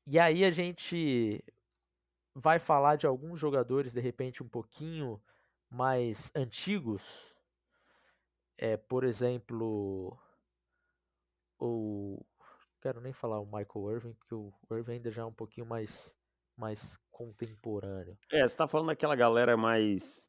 E 0.08 0.18
aí 0.18 0.44
a 0.44 0.52
gente 0.52 1.44
vai 2.34 2.58
falar 2.58 2.96
de 2.96 3.06
alguns 3.06 3.40
jogadores 3.40 3.94
de 3.94 4.00
repente 4.00 4.42
um 4.42 4.48
pouquinho 4.48 5.22
mais 5.70 6.32
antigos. 6.36 7.04
É, 8.58 8.76
por 8.76 9.04
exemplo, 9.04 10.18
o 11.60 12.26
quero 12.82 13.00
nem 13.02 13.14
falar 13.14 13.40
o 13.40 13.46
Michael 13.46 13.92
Irving, 13.92 14.14
porque 14.14 14.34
o 14.34 14.54
Irving 14.72 14.94
ainda 14.94 15.12
já 15.12 15.22
é 15.22 15.26
um 15.26 15.34
pouquinho 15.34 15.68
mais 15.68 16.18
mais 16.58 16.98
contemporâneo. 17.12 18.18
É, 18.32 18.46
você 18.46 18.56
tá 18.56 18.68
falando 18.68 18.88
daquela 18.88 19.16
galera 19.16 19.56
mais 19.56 20.22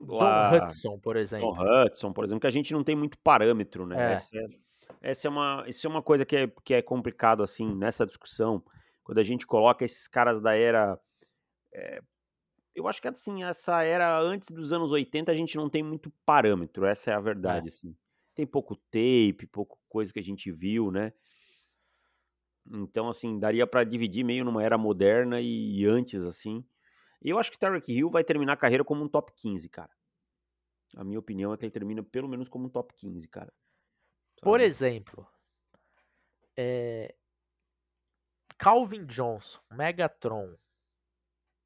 lá... 0.00 0.50
Don 0.50 0.64
Hudson, 0.64 0.98
por 0.98 1.16
exemplo. 1.16 1.54
Don 1.54 1.84
Hudson, 1.84 2.12
por 2.14 2.24
exemplo, 2.24 2.40
que 2.40 2.46
a 2.46 2.50
gente 2.50 2.72
não 2.72 2.82
tem 2.82 2.96
muito 2.96 3.18
parâmetro, 3.18 3.86
né? 3.86 3.96
É. 3.98 4.12
Essa 4.12 4.38
é 4.38 4.65
essa 5.00 5.28
é 5.28 5.30
uma, 5.30 5.64
isso 5.66 5.86
é 5.86 5.90
uma 5.90 6.02
coisa 6.02 6.24
que 6.24 6.36
é, 6.36 6.46
que 6.64 6.74
é 6.74 6.82
complicado, 6.82 7.42
assim, 7.42 7.74
nessa 7.74 8.06
discussão, 8.06 8.62
quando 9.04 9.18
a 9.18 9.22
gente 9.22 9.46
coloca 9.46 9.84
esses 9.84 10.08
caras 10.08 10.40
da 10.40 10.54
era. 10.54 10.98
É, 11.72 12.02
eu 12.74 12.86
acho 12.88 13.00
que, 13.00 13.08
assim, 13.08 13.44
essa 13.44 13.82
era 13.82 14.18
antes 14.20 14.50
dos 14.50 14.72
anos 14.72 14.92
80, 14.92 15.30
a 15.30 15.34
gente 15.34 15.56
não 15.56 15.70
tem 15.70 15.82
muito 15.82 16.10
parâmetro, 16.24 16.84
essa 16.84 17.10
é 17.10 17.14
a 17.14 17.20
verdade, 17.20 17.66
é. 17.66 17.68
assim. 17.68 17.96
Tem 18.34 18.46
pouco 18.46 18.76
tape, 18.76 19.46
pouco 19.50 19.78
coisa 19.88 20.12
que 20.12 20.18
a 20.18 20.22
gente 20.22 20.50
viu, 20.52 20.90
né? 20.90 21.12
Então, 22.68 23.08
assim, 23.08 23.38
daria 23.38 23.66
para 23.66 23.84
dividir 23.84 24.24
meio 24.24 24.44
numa 24.44 24.62
era 24.62 24.76
moderna 24.76 25.40
e, 25.40 25.80
e 25.80 25.86
antes, 25.86 26.22
assim. 26.22 26.64
Eu 27.22 27.38
acho 27.38 27.50
que 27.50 27.58
Tarek 27.58 27.92
Hill 27.92 28.10
vai 28.10 28.24
terminar 28.24 28.54
a 28.54 28.56
carreira 28.56 28.84
como 28.84 29.04
um 29.04 29.08
top 29.08 29.32
15, 29.34 29.68
cara. 29.68 29.90
A 30.96 31.04
minha 31.04 31.18
opinião 31.18 31.52
é 31.52 31.56
que 31.56 31.64
ele 31.64 31.72
termina 31.72 32.02
pelo 32.02 32.28
menos 32.28 32.48
como 32.48 32.66
um 32.66 32.68
top 32.68 32.94
15, 32.94 33.26
cara. 33.28 33.52
Por 34.40 34.60
exemplo, 34.60 35.26
é... 36.56 37.14
Calvin 38.58 39.04
Johnson, 39.04 39.60
Megatron. 39.70 40.56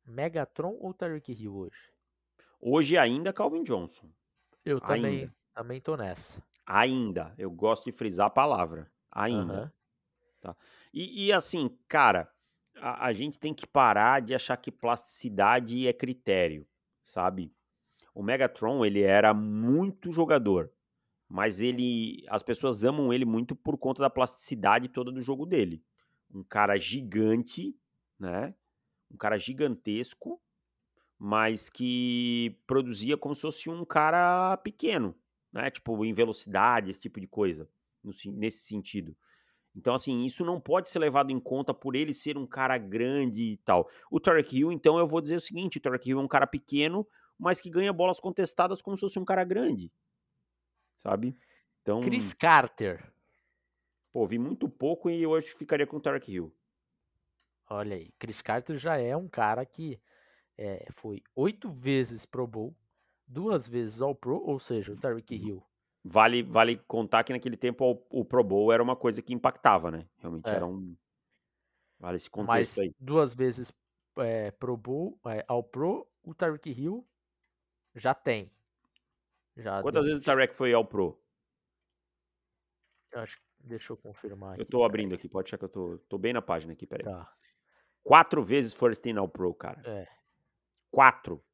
Megatron 0.04 0.76
ou 0.80 0.92
Tyreek 0.92 1.33
Hill 1.33 1.54
hoje? 1.54 1.92
Hoje 2.61 2.98
ainda 2.98 3.33
Calvin 3.33 3.62
Johnson. 3.62 4.11
Eu 4.64 4.80
também, 4.80 5.20
ainda. 5.20 5.35
também 5.54 5.80
tô 5.80 5.96
nessa. 5.96 6.42
Ainda. 6.66 7.33
Eu 7.38 7.50
gosto 7.50 7.85
de 7.85 7.92
frisar 7.92 8.26
a 8.26 8.30
palavra. 8.30 8.90
Ainda. 9.11 9.62
Uhum. 9.62 9.70
Tá? 10.40 10.56
E, 10.92 11.26
e, 11.26 11.33
assim, 11.33 11.76
cara, 11.87 12.30
a, 12.76 13.06
a, 13.06 13.12
gente 13.12 13.38
tem 13.38 13.54
que 13.54 13.66
parar 13.66 14.20
de 14.20 14.35
achar 14.35 14.56
que 14.56 14.72
plasticidade 14.72 15.87
é 15.87 15.92
critério, 15.92 16.66
sabe? 17.02 17.54
O 18.12 18.22
Megatron, 18.22 18.85
ele 18.85 19.02
era 19.02 19.33
muito 19.33 20.11
jogador 20.11 20.72
mas 21.30 21.60
ele 21.60 22.24
as 22.28 22.42
pessoas 22.42 22.82
amam 22.82 23.12
ele 23.12 23.24
muito 23.24 23.54
por 23.54 23.78
conta 23.78 24.02
da 24.02 24.10
plasticidade 24.10 24.88
toda 24.88 25.12
do 25.12 25.22
jogo 25.22 25.46
dele. 25.46 25.80
Um 26.34 26.42
cara 26.42 26.76
gigante, 26.76 27.78
né? 28.18 28.52
Um 29.08 29.16
cara 29.16 29.38
gigantesco, 29.38 30.40
mas 31.16 31.68
que 31.68 32.58
produzia 32.66 33.16
como 33.16 33.34
se 33.36 33.42
fosse 33.42 33.70
um 33.70 33.84
cara 33.84 34.56
pequeno, 34.56 35.14
né? 35.52 35.70
Tipo, 35.70 36.04
em 36.04 36.12
velocidade, 36.12 36.90
esse 36.90 37.02
tipo 37.02 37.20
de 37.20 37.28
coisa, 37.28 37.68
nesse 38.26 38.64
sentido. 38.64 39.16
Então, 39.76 39.94
assim, 39.94 40.24
isso 40.24 40.44
não 40.44 40.60
pode 40.60 40.88
ser 40.88 40.98
levado 40.98 41.30
em 41.30 41.38
conta 41.38 41.72
por 41.72 41.94
ele 41.94 42.12
ser 42.12 42.36
um 42.36 42.46
cara 42.46 42.76
grande 42.76 43.52
e 43.52 43.56
tal. 43.58 43.88
O 44.10 44.18
Tarek 44.18 44.58
Hill, 44.58 44.72
então, 44.72 44.98
eu 44.98 45.06
vou 45.06 45.20
dizer 45.20 45.36
o 45.36 45.40
seguinte: 45.40 45.78
o 45.78 45.80
Tarek 45.80 46.10
Hill 46.10 46.18
é 46.18 46.22
um 46.22 46.28
cara 46.28 46.46
pequeno, 46.46 47.06
mas 47.38 47.60
que 47.60 47.70
ganha 47.70 47.92
bolas 47.92 48.18
contestadas 48.18 48.82
como 48.82 48.96
se 48.96 49.02
fosse 49.02 49.18
um 49.18 49.24
cara 49.24 49.44
grande 49.44 49.92
sabe? 51.00 51.36
Então, 51.82 52.00
Chris 52.00 52.32
Carter. 52.32 53.12
Pô, 54.12 54.26
vi 54.26 54.38
muito 54.38 54.68
pouco 54.68 55.08
e 55.08 55.26
hoje 55.26 55.48
ficaria 55.54 55.86
com 55.86 55.96
o 55.96 56.00
Tarek 56.00 56.32
Hill. 56.32 56.54
Olha 57.68 57.96
aí, 57.96 58.12
Chris 58.18 58.42
Carter 58.42 58.76
já 58.76 58.96
é 58.96 59.16
um 59.16 59.28
cara 59.28 59.64
que 59.64 60.00
é, 60.58 60.86
foi 60.92 61.22
oito 61.34 61.70
vezes 61.70 62.26
Pro 62.26 62.46
Bowl, 62.46 62.76
duas 63.26 63.66
vezes 63.66 64.00
All 64.00 64.14
Pro, 64.14 64.42
ou 64.44 64.58
seja, 64.58 64.92
o 64.92 64.96
Tarek 64.96 65.34
uhum. 65.34 65.46
Hill. 65.46 65.66
Vale, 66.02 66.42
vale 66.42 66.76
contar 66.88 67.24
que 67.24 67.32
naquele 67.32 67.56
tempo 67.56 67.84
o, 67.84 68.20
o 68.20 68.24
Pro 68.24 68.42
Bowl 68.42 68.72
era 68.72 68.82
uma 68.82 68.96
coisa 68.96 69.22
que 69.22 69.32
impactava, 69.32 69.90
né? 69.90 70.06
Realmente 70.18 70.48
é. 70.48 70.54
era 70.54 70.66
um. 70.66 70.96
Vale 71.98 72.16
esse 72.16 72.30
contexto 72.30 72.78
Mas 72.78 72.78
aí. 72.78 72.94
duas 72.98 73.34
vezes 73.34 73.72
é, 74.18 74.50
Pro 74.50 74.76
Bowl, 74.76 75.18
é, 75.26 75.44
All 75.46 75.62
Pro, 75.62 76.06
o 76.22 76.34
Tarek 76.34 76.70
Hill 76.70 77.06
já 77.94 78.14
tem. 78.14 78.50
Já 79.56 79.82
Quantas 79.82 80.06
vezes 80.06 80.20
o 80.20 80.24
Tarek 80.24 80.54
foi 80.54 80.72
ao 80.72 80.84
Pro? 80.84 81.20
Acho, 83.14 83.40
deixa 83.58 83.92
eu 83.92 83.96
confirmar 83.96 84.56
Eu 84.56 84.62
aqui, 84.62 84.70
tô 84.70 84.78
peraí. 84.78 84.86
abrindo 84.86 85.14
aqui, 85.14 85.28
pode 85.28 85.48
achar 85.48 85.58
que 85.58 85.64
eu 85.64 85.68
tô, 85.68 85.98
tô 86.08 86.16
bem 86.18 86.32
na 86.32 86.40
página 86.40 86.72
aqui, 86.72 86.86
peraí. 86.86 87.04
Tá, 87.04 87.32
Quatro 88.02 88.42
vezes 88.42 88.72
First 88.72 89.02
Team 89.02 89.18
All 89.18 89.28
Pro, 89.28 89.52
cara. 89.54 89.82
é. 89.84 90.08
Quatro. 90.90 91.44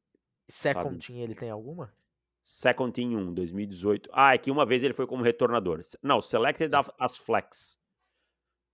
Second 0.47 1.05
Team 1.05 1.19
ele 1.19 1.35
tem 1.35 1.49
alguma? 1.49 1.93
Second 2.41 2.91
Team 2.93 3.11
1, 3.17 3.33
2018. 3.33 4.09
Ah, 4.13 4.33
é 4.33 4.37
que 4.37 4.49
uma 4.49 4.65
vez 4.65 4.81
ele 4.81 4.93
foi 4.93 5.05
como 5.05 5.21
retornador. 5.21 5.81
Não, 6.01 6.21
Selected 6.21 6.73
É. 6.73 6.77
as 6.97 7.17
Flex. 7.17 7.77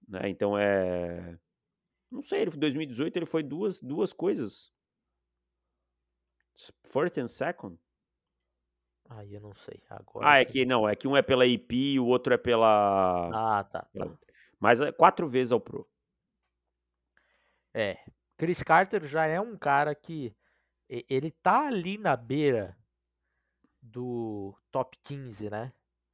Né? 0.07 0.29
Então 0.29 0.57
é. 0.57 1.37
Não 2.11 2.21
sei, 2.21 2.41
ele, 2.41 2.51
2018 2.51 3.17
ele 3.17 3.25
foi 3.25 3.41
duas, 3.41 3.79
duas 3.79 4.13
coisas. 4.13 4.71
First 6.83 7.17
and 7.17 7.27
second? 7.27 7.79
Aí 9.17 9.33
eu 9.33 9.41
não 9.41 9.53
sei. 9.55 9.81
Agora 9.89 10.27
Ah, 10.29 10.39
é 10.39 10.45
que 10.45 10.65
não, 10.65 10.87
é 10.87 10.95
que 10.95 11.07
um 11.07 11.15
é 11.15 11.21
pela 11.21 11.45
IP 11.45 11.93
e 11.93 11.99
o 11.99 12.05
outro 12.05 12.33
é 12.33 12.37
pela. 12.37 13.57
Ah, 13.59 13.63
tá, 13.63 13.87
tá. 13.93 14.17
Mas 14.59 14.81
é 14.81 14.91
quatro 14.91 15.27
vezes 15.27 15.51
ao 15.51 15.59
Pro. 15.59 15.87
É. 17.73 17.97
Chris 18.37 18.61
Carter 18.63 19.05
já 19.05 19.25
é 19.25 19.39
um 19.39 19.57
cara 19.57 19.93
que 19.95 20.35
ele 20.89 21.31
tá 21.31 21.67
ali 21.67 21.97
na 21.97 22.15
beira 22.15 22.77
do 23.81 24.55
top 24.71 24.97
15, 25.03 25.49
né? 25.49 25.73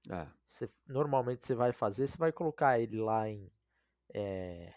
É. 0.10 0.28
Você- 0.48 0.70
normalmente 0.88 1.46
você 1.46 1.54
vai 1.54 1.72
fazer, 1.72 2.08
você 2.08 2.18
vai 2.18 2.32
colocar 2.32 2.80
ele 2.80 3.00
lá 3.00 3.30
em 3.30 3.52
é, 4.14 4.74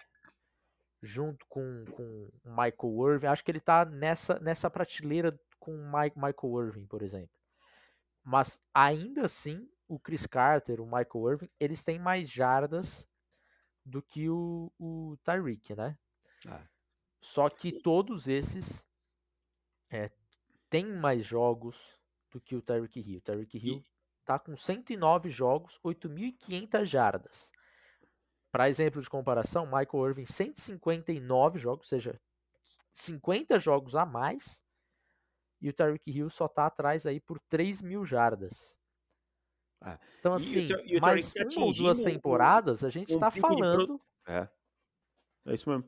junto 1.00 1.46
com, 1.46 1.84
com 1.96 2.30
o 2.44 2.50
Michael 2.50 3.14
Irving. 3.14 3.26
Acho 3.26 3.42
que 3.42 3.50
ele 3.50 3.60
tá 3.60 3.84
nessa, 3.86 4.38
nessa 4.40 4.70
prateleira 4.70 5.30
com 5.58 5.74
o 5.74 5.84
Mi- 5.90 6.12
Michael 6.14 6.66
Irving, 6.66 6.86
por 6.86 7.00
exemplo. 7.02 7.30
Mas 8.22 8.60
ainda 8.72 9.26
assim, 9.26 9.68
o 9.88 9.98
Chris 9.98 10.26
Carter, 10.26 10.80
o 10.80 10.86
Michael 10.86 11.32
Irving, 11.32 11.50
eles 11.58 11.82
têm 11.82 11.98
mais 11.98 12.30
jardas 12.30 13.08
do 13.84 14.00
que 14.00 14.28
o, 14.28 14.72
o 14.78 15.16
Tyreek, 15.24 15.74
né? 15.74 15.98
É. 16.46 16.60
Só 17.20 17.48
que 17.48 17.72
todos 17.72 18.28
esses 18.28 18.84
é, 19.90 20.10
têm 20.68 20.86
mais 20.86 21.24
jogos 21.24 21.76
do 22.30 22.40
que 22.40 22.56
o 22.56 22.62
Tyreek 22.62 23.00
Hill. 23.00 23.18
O 23.18 23.22
Tyreek 23.22 23.58
Hill 23.58 23.84
tá 24.24 24.38
com 24.38 24.56
109 24.56 25.30
jogos, 25.30 25.78
8.500 25.84 26.86
jardas. 26.86 27.52
Para 28.50 28.68
exemplo 28.68 29.00
de 29.00 29.08
comparação, 29.08 29.66
Michael 29.66 30.08
Irving 30.08 30.24
159 30.26 31.58
jogos, 31.58 31.86
ou 31.86 31.88
seja, 31.88 32.20
50 32.92 33.58
jogos 33.58 33.94
a 33.94 34.04
mais. 34.04 34.61
E 35.62 35.68
o 35.68 35.72
Tyreek 35.72 36.10
Hill 36.10 36.28
só 36.28 36.48
tá 36.48 36.66
atrás 36.66 37.06
aí 37.06 37.20
por 37.20 37.38
3 37.48 37.80
mil 37.80 38.04
jardas. 38.04 38.76
É. 39.84 39.96
Então 40.18 40.32
E 40.32 40.36
assim, 40.36 40.68
e 40.86 40.98
o 40.98 41.00
mais 41.00 41.32
tá 41.32 41.44
uma 41.56 41.66
ou 41.66 41.72
duas 41.72 42.00
temporadas 42.00 42.84
a 42.84 42.90
gente 42.90 43.14
um 43.14 43.18
tá 43.18 43.30
pro- 43.30 43.40
falando, 43.40 44.00
É. 44.26 44.48
É 45.46 45.54
isso 45.54 45.68
mesmo. 45.70 45.84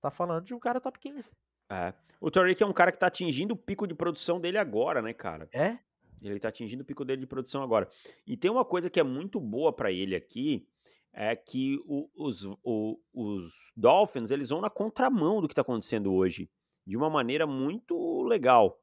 tá 0.00 0.10
falando 0.10 0.44
de 0.44 0.54
um 0.54 0.58
cara 0.58 0.80
top 0.80 0.98
15. 0.98 1.32
É. 1.70 1.92
O 2.20 2.30
Tariq 2.30 2.62
é 2.62 2.66
um 2.66 2.72
cara 2.72 2.90
que 2.92 2.98
tá 2.98 3.06
atingindo 3.08 3.54
o 3.54 3.56
pico 3.56 3.86
de 3.86 3.94
produção 3.94 4.40
dele 4.40 4.58
agora, 4.58 5.00
né, 5.02 5.12
cara? 5.12 5.48
É? 5.52 5.78
Ele 6.20 6.40
tá 6.40 6.48
atingindo 6.48 6.82
o 6.82 6.86
pico 6.86 7.04
dele 7.04 7.20
de 7.20 7.26
produção 7.26 7.62
agora. 7.62 7.88
E 8.26 8.36
tem 8.36 8.50
uma 8.50 8.64
coisa 8.64 8.90
que 8.90 8.98
é 8.98 9.04
muito 9.04 9.38
boa 9.40 9.72
pra 9.72 9.92
ele 9.92 10.16
aqui, 10.16 10.66
é 11.12 11.34
que 11.36 11.80
o- 11.86 12.08
os, 12.16 12.44
o- 12.64 13.00
os 13.12 13.72
Dolphins, 13.76 14.30
eles 14.30 14.48
vão 14.48 14.60
na 14.60 14.70
contramão 14.70 15.40
do 15.40 15.48
que 15.48 15.54
tá 15.54 15.62
acontecendo 15.62 16.12
hoje, 16.12 16.50
de 16.88 16.96
uma 16.96 17.10
maneira 17.10 17.46
muito 17.46 18.22
legal, 18.22 18.82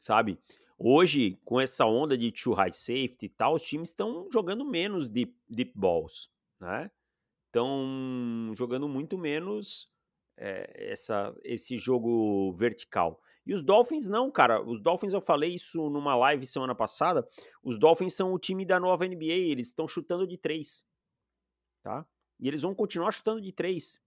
sabe? 0.00 0.36
Hoje, 0.76 1.38
com 1.44 1.60
essa 1.60 1.86
onda 1.86 2.18
de 2.18 2.32
two 2.32 2.54
high 2.54 2.72
safety 2.72 3.26
e 3.26 3.28
tal, 3.28 3.54
os 3.54 3.62
times 3.62 3.90
estão 3.90 4.28
jogando 4.32 4.64
menos 4.64 5.08
deep, 5.08 5.32
deep 5.48 5.72
balls, 5.76 6.28
né? 6.60 6.90
Estão 7.46 8.52
jogando 8.56 8.88
muito 8.88 9.16
menos 9.16 9.88
é, 10.36 10.90
essa, 10.90 11.32
esse 11.44 11.78
jogo 11.78 12.52
vertical. 12.54 13.22
E 13.46 13.54
os 13.54 13.62
Dolphins 13.62 14.08
não, 14.08 14.28
cara. 14.28 14.60
Os 14.60 14.82
Dolphins, 14.82 15.12
eu 15.12 15.20
falei 15.20 15.54
isso 15.54 15.88
numa 15.88 16.16
live 16.16 16.44
semana 16.44 16.74
passada. 16.74 17.26
Os 17.62 17.78
Dolphins 17.78 18.14
são 18.14 18.32
o 18.34 18.40
time 18.40 18.66
da 18.66 18.80
nova 18.80 19.06
NBA. 19.06 19.32
Eles 19.32 19.68
estão 19.68 19.86
chutando 19.86 20.26
de 20.26 20.36
três. 20.36 20.84
Tá? 21.80 22.04
E 22.40 22.48
eles 22.48 22.62
vão 22.62 22.74
continuar 22.74 23.12
chutando 23.12 23.40
de 23.40 23.52
três. 23.52 24.04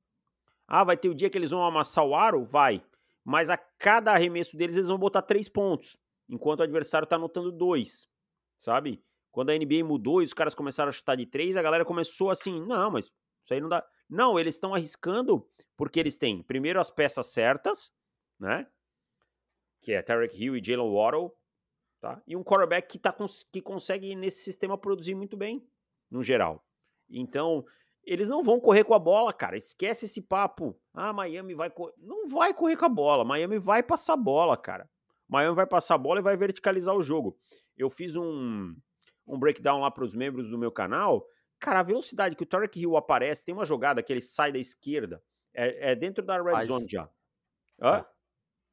Ah, 0.72 0.84
vai 0.84 0.96
ter 0.96 1.10
o 1.10 1.16
dia 1.16 1.30
que 1.32 1.38
eles 1.38 1.50
vão 1.50 1.66
amassar 1.66 2.06
o 2.06 2.16
aro? 2.16 2.44
Vai. 2.46 2.84
Mas 3.26 3.50
a 3.50 3.58
cada 3.58 4.14
arremesso 4.14 4.56
deles, 4.56 4.76
eles 4.76 4.88
vão 4.88 5.00
botar 5.00 5.24
três 5.24 5.50
pontos. 5.50 5.98
Enquanto 6.30 6.60
o 6.60 6.64
adversário 6.64 7.08
tá 7.08 7.16
anotando 7.16 7.52
dois. 7.52 8.08
Sabe? 8.56 9.04
Quando 9.32 9.50
a 9.50 9.56
NBA 9.58 9.84
mudou 9.84 10.22
e 10.22 10.26
os 10.26 10.34
caras 10.34 10.54
começaram 10.54 10.90
a 10.90 10.92
chutar 10.92 11.16
de 11.16 11.26
três, 11.26 11.58
a 11.58 11.62
galera 11.62 11.84
começou 11.84 12.30
assim: 12.30 12.62
não, 12.66 12.92
mas 12.92 13.06
isso 13.06 13.54
aí 13.54 13.60
não 13.60 13.68
dá. 13.70 13.84
Não, 14.08 14.40
eles 14.40 14.56
estão 14.56 14.74
arriscando 14.76 15.48
porque 15.76 16.00
eles 16.00 16.18
têm, 16.18 16.44
primeiro, 16.44 16.80
as 16.80 16.92
peças 16.92 17.28
certas, 17.28 17.92
né? 18.40 18.68
Que 19.82 19.94
é 19.94 20.02
Tarek 20.02 20.36
Hill 20.36 20.58
e 20.58 20.64
Jalen 20.64 20.92
Waddle, 20.94 21.34
tá? 22.02 22.22
E 22.28 22.36
um 22.36 22.44
quarterback 22.44 22.88
que, 22.88 23.00
tá, 23.00 23.12
cons- 23.14 23.44
que 23.44 23.62
consegue, 23.62 24.14
nesse 24.16 24.44
sistema, 24.44 24.78
produzir 24.78 25.16
muito 25.16 25.38
bem, 25.38 25.66
no 26.12 26.22
geral. 26.22 26.64
Então, 27.10 27.66
eles 28.10 28.28
não 28.28 28.44
vão 28.44 28.60
correr 28.60 28.84
com 28.84 28.96
a 28.96 29.00
bola, 29.00 29.32
cara. 29.32 29.56
Esquece 29.56 30.06
esse 30.06 30.20
papo. 30.20 30.76
Ah, 30.96 31.14
Miami 31.14 31.54
vai 31.54 31.70
correr. 31.70 31.94
Não 32.00 32.28
vai 32.28 32.52
correr 32.56 32.76
com 32.76 32.86
a 32.86 32.90
bola. 32.90 33.24
Miami 33.24 33.60
vai 33.60 33.84
passar 33.84 34.14
a 34.14 34.18
bola, 34.18 34.58
cara. 34.58 34.90
Miami 35.28 35.56
vai 35.56 35.68
passar 35.68 35.94
a 35.94 35.98
bola 36.00 36.20
e 36.20 36.24
vai 36.24 36.36
verticalizar 36.36 36.96
o 36.96 37.04
jogo. 37.04 37.38
Eu 37.78 37.88
fiz 37.88 38.16
um, 38.16 38.76
um 39.28 39.38
breakdown 39.38 39.80
lá 39.80 39.92
para 39.92 40.04
os 40.04 40.16
membros 40.16 40.50
do 40.50 40.58
meu 40.58 40.72
canal. 40.72 41.24
Cara, 41.60 41.82
a 41.82 41.84
velocidade 41.84 42.36
que 42.36 42.42
o 42.42 42.48
Tarek 42.48 42.80
Hill 42.82 42.98
aparece, 42.98 43.46
tem 43.46 43.54
uma 43.54 43.64
jogada 43.64 44.02
que 44.02 44.12
ele 44.12 44.22
sai 44.22 44.52
da 44.52 44.58
esquerda. 44.58 45.22
É, 45.54 45.92
é 45.92 45.96
dentro 45.96 46.26
da 46.26 46.42
red 46.42 46.52
Mas- 46.52 46.68
zone 46.68 46.88
já. 46.90 47.08
Hã? 47.80 48.04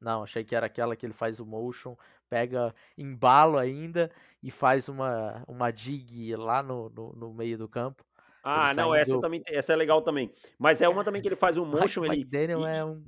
Não, 0.01 0.23
achei 0.23 0.43
que 0.43 0.55
era 0.55 0.65
aquela 0.65 0.95
que 0.95 1.05
ele 1.05 1.13
faz 1.13 1.39
o 1.39 1.45
motion, 1.45 1.95
pega 2.29 2.73
embalo 2.97 3.57
ainda 3.57 4.11
e 4.41 4.49
faz 4.51 4.89
uma, 4.89 5.43
uma 5.47 5.71
dig 5.71 6.35
lá 6.35 6.61
no, 6.61 6.89
no, 6.89 7.13
no 7.13 7.33
meio 7.33 7.57
do 7.57 7.67
campo. 7.67 8.03
Ah, 8.43 8.73
não, 8.73 8.93
essa 8.93 9.19
também, 9.19 9.41
essa 9.47 9.73
é 9.73 9.75
legal 9.75 10.01
também. 10.01 10.31
Mas 10.57 10.81
é 10.81 10.87
uma 10.87 11.03
também 11.03 11.21
que 11.21 11.27
ele 11.27 11.35
faz 11.35 11.57
um 11.57 11.65
motion, 11.65 12.05
ele, 12.05 12.21
McDaniel 12.21 12.65
é 12.65 12.85
um 12.85 13.03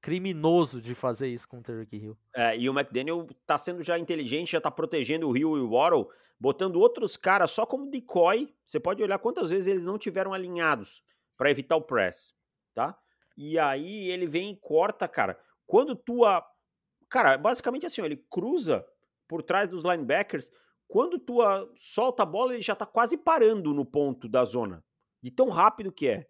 criminoso 0.00 0.80
de 0.80 0.94
fazer 0.94 1.28
isso 1.28 1.48
com 1.48 1.58
o 1.58 1.62
Tyreek 1.62 1.96
Hill. 1.96 2.16
É, 2.34 2.56
e 2.56 2.68
o 2.68 2.72
McDaniel 2.72 3.26
tá 3.46 3.58
sendo 3.58 3.82
já 3.82 3.98
inteligente, 3.98 4.52
já 4.52 4.60
tá 4.60 4.70
protegendo 4.70 5.28
o 5.28 5.36
Hill 5.36 5.56
e 5.56 5.60
o 5.60 5.70
Waddle, 5.70 6.08
botando 6.38 6.76
outros 6.76 7.16
caras 7.16 7.50
só 7.50 7.66
como 7.66 7.90
decoy. 7.90 8.54
Você 8.66 8.78
pode 8.78 9.02
olhar 9.02 9.18
quantas 9.18 9.50
vezes 9.50 9.66
eles 9.66 9.84
não 9.84 9.98
tiveram 9.98 10.32
alinhados 10.32 11.02
para 11.36 11.50
evitar 11.50 11.76
o 11.76 11.82
press, 11.82 12.34
tá? 12.74 12.96
E 13.36 13.58
aí 13.58 14.10
ele 14.10 14.26
vem 14.26 14.52
e 14.52 14.56
corta, 14.56 15.06
cara. 15.06 15.38
Quando 15.66 15.94
tua. 15.94 16.44
Cara, 17.08 17.38
basicamente 17.38 17.86
assim, 17.86 18.02
ó, 18.02 18.04
ele 18.04 18.24
cruza 18.30 18.84
por 19.26 19.42
trás 19.42 19.68
dos 19.68 19.84
linebackers. 19.84 20.50
Quando 20.88 21.18
tua 21.18 21.70
solta 21.76 22.22
a 22.22 22.26
bola, 22.26 22.54
ele 22.54 22.62
já 22.62 22.74
tá 22.74 22.86
quase 22.86 23.16
parando 23.16 23.74
no 23.74 23.84
ponto 23.84 24.26
da 24.26 24.44
zona. 24.44 24.82
De 25.22 25.30
tão 25.30 25.50
rápido 25.50 25.92
que 25.92 26.08
é. 26.08 26.26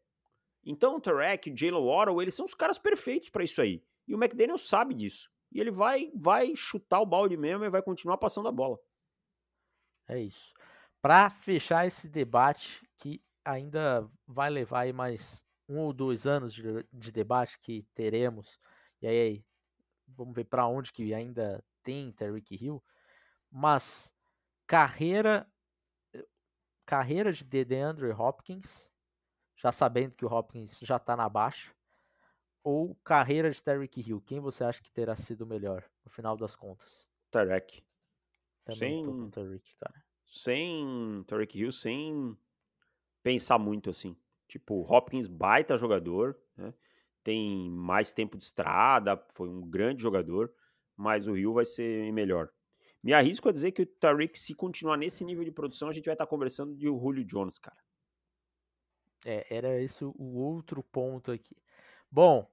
Então 0.65 0.97
o 0.97 1.01
Tarek, 1.01 1.51
o 1.51 1.57
Jalen 1.57 1.81
Waddle, 1.81 2.21
eles 2.21 2.35
são 2.35 2.45
os 2.45 2.55
caras 2.55 2.77
perfeitos 2.77 3.31
para 3.31 3.45
isso 3.45 3.63
aí. 3.63 3.83
E 4.07 4.15
o 4.15 4.19
McDaniel 4.19 4.59
sabe 4.59 4.95
disso. 4.95 5.31
E 5.53 5.61
ele 5.61 5.71
vai, 5.71 6.11
vai 6.15 6.55
chutar 6.57 7.01
o 7.01 7.07
balde 7.07 7.37
mesmo 7.37 7.65
e 7.65 7.71
vai 7.71 7.81
continuar 7.81 8.19
passando 8.19 8.49
a 8.49 8.53
bola. 8.53 8.79
É 10.09 10.19
isso. 10.21 10.53
Para 11.01 11.31
fechar 11.31 11.87
esse 11.87 12.09
debate, 12.09 12.85
que 12.97 13.23
ainda 13.45 14.11
vai 14.27 14.51
levar 14.51 14.81
aí 14.81 14.93
mais 14.93 15.45
um 15.69 15.79
ou 15.79 15.93
dois 15.93 16.27
anos 16.27 16.53
de, 16.53 16.63
de 16.93 17.13
debate 17.13 17.59
que 17.61 17.87
teremos, 17.95 18.59
e 19.01 19.07
aí 19.07 19.45
vamos 20.07 20.35
ver 20.35 20.45
para 20.45 20.67
onde 20.67 20.93
que 20.93 21.15
ainda 21.15 21.63
tem 21.83 22.11
Tyreek 22.13 22.57
Hill, 22.57 22.83
mas 23.51 24.13
carreira 24.69 25.51
carreira 26.87 27.33
de 27.33 27.45
DeAndre 27.65 28.11
Hopkins, 28.13 28.89
já 29.57 29.73
sabendo 29.73 30.15
que 30.15 30.25
o 30.25 30.33
Hopkins 30.33 30.79
já 30.81 30.99
tá 30.99 31.17
na 31.17 31.29
baixa, 31.29 31.71
ou 32.63 32.95
carreira 33.05 33.51
de 33.51 33.63
Tyreek 33.63 34.01
Hill, 34.01 34.21
quem 34.21 34.41
você 34.41 34.63
acha 34.65 34.83
que 34.83 34.91
terá 34.91 35.17
sido 35.17 35.47
melhor 35.47 35.85
no 36.05 36.11
final 36.11 36.37
das 36.37 36.55
contas? 36.55 37.07
Tarek. 37.31 37.83
Também 38.65 39.07
Sem- 39.07 39.07
o 39.07 39.31
Tyreek, 39.31 39.75
cara. 39.77 40.05
Sem 40.27 41.25
Tarek 41.27 41.59
Hill, 41.59 41.73
sem 41.73 42.37
pensar 43.23 43.59
muito 43.59 43.91
assim. 43.91 44.17
Tipo, 44.47 44.81
Hopkins, 44.83 45.27
baita 45.27 45.77
jogador, 45.77 46.39
né? 46.57 46.73
Tem 47.23 47.71
mais 47.71 48.13
tempo 48.13 48.39
de 48.39 48.45
estrada, 48.45 49.23
foi 49.31 49.49
um 49.49 49.61
grande 49.61 50.03
jogador, 50.03 50.53
mas 50.97 51.27
o 51.27 51.37
Hill 51.37 51.53
vai 51.53 51.65
ser 51.65 52.13
melhor. 52.13 52.51
Me 53.03 53.13
arrisco 53.13 53.49
a 53.49 53.53
dizer 53.53 53.73
que 53.73 53.83
o 53.83 53.87
Tariq, 53.87 54.39
se 54.39 54.55
continuar 54.55 54.97
nesse 54.97 55.25
nível 55.25 55.45
de 55.45 55.53
produção, 55.53 55.89
a 55.89 55.93
gente 55.93 56.05
vai 56.05 56.15
estar 56.15 56.27
conversando 56.27 56.75
de 56.75 56.89
o 56.89 56.99
Julio 56.99 57.25
Jones, 57.25 57.59
cara. 57.59 57.79
É, 59.25 59.47
era 59.55 59.81
esse 59.81 60.05
o 60.05 60.37
outro 60.37 60.83
ponto 60.83 61.31
aqui. 61.31 61.57
Bom, 62.11 62.51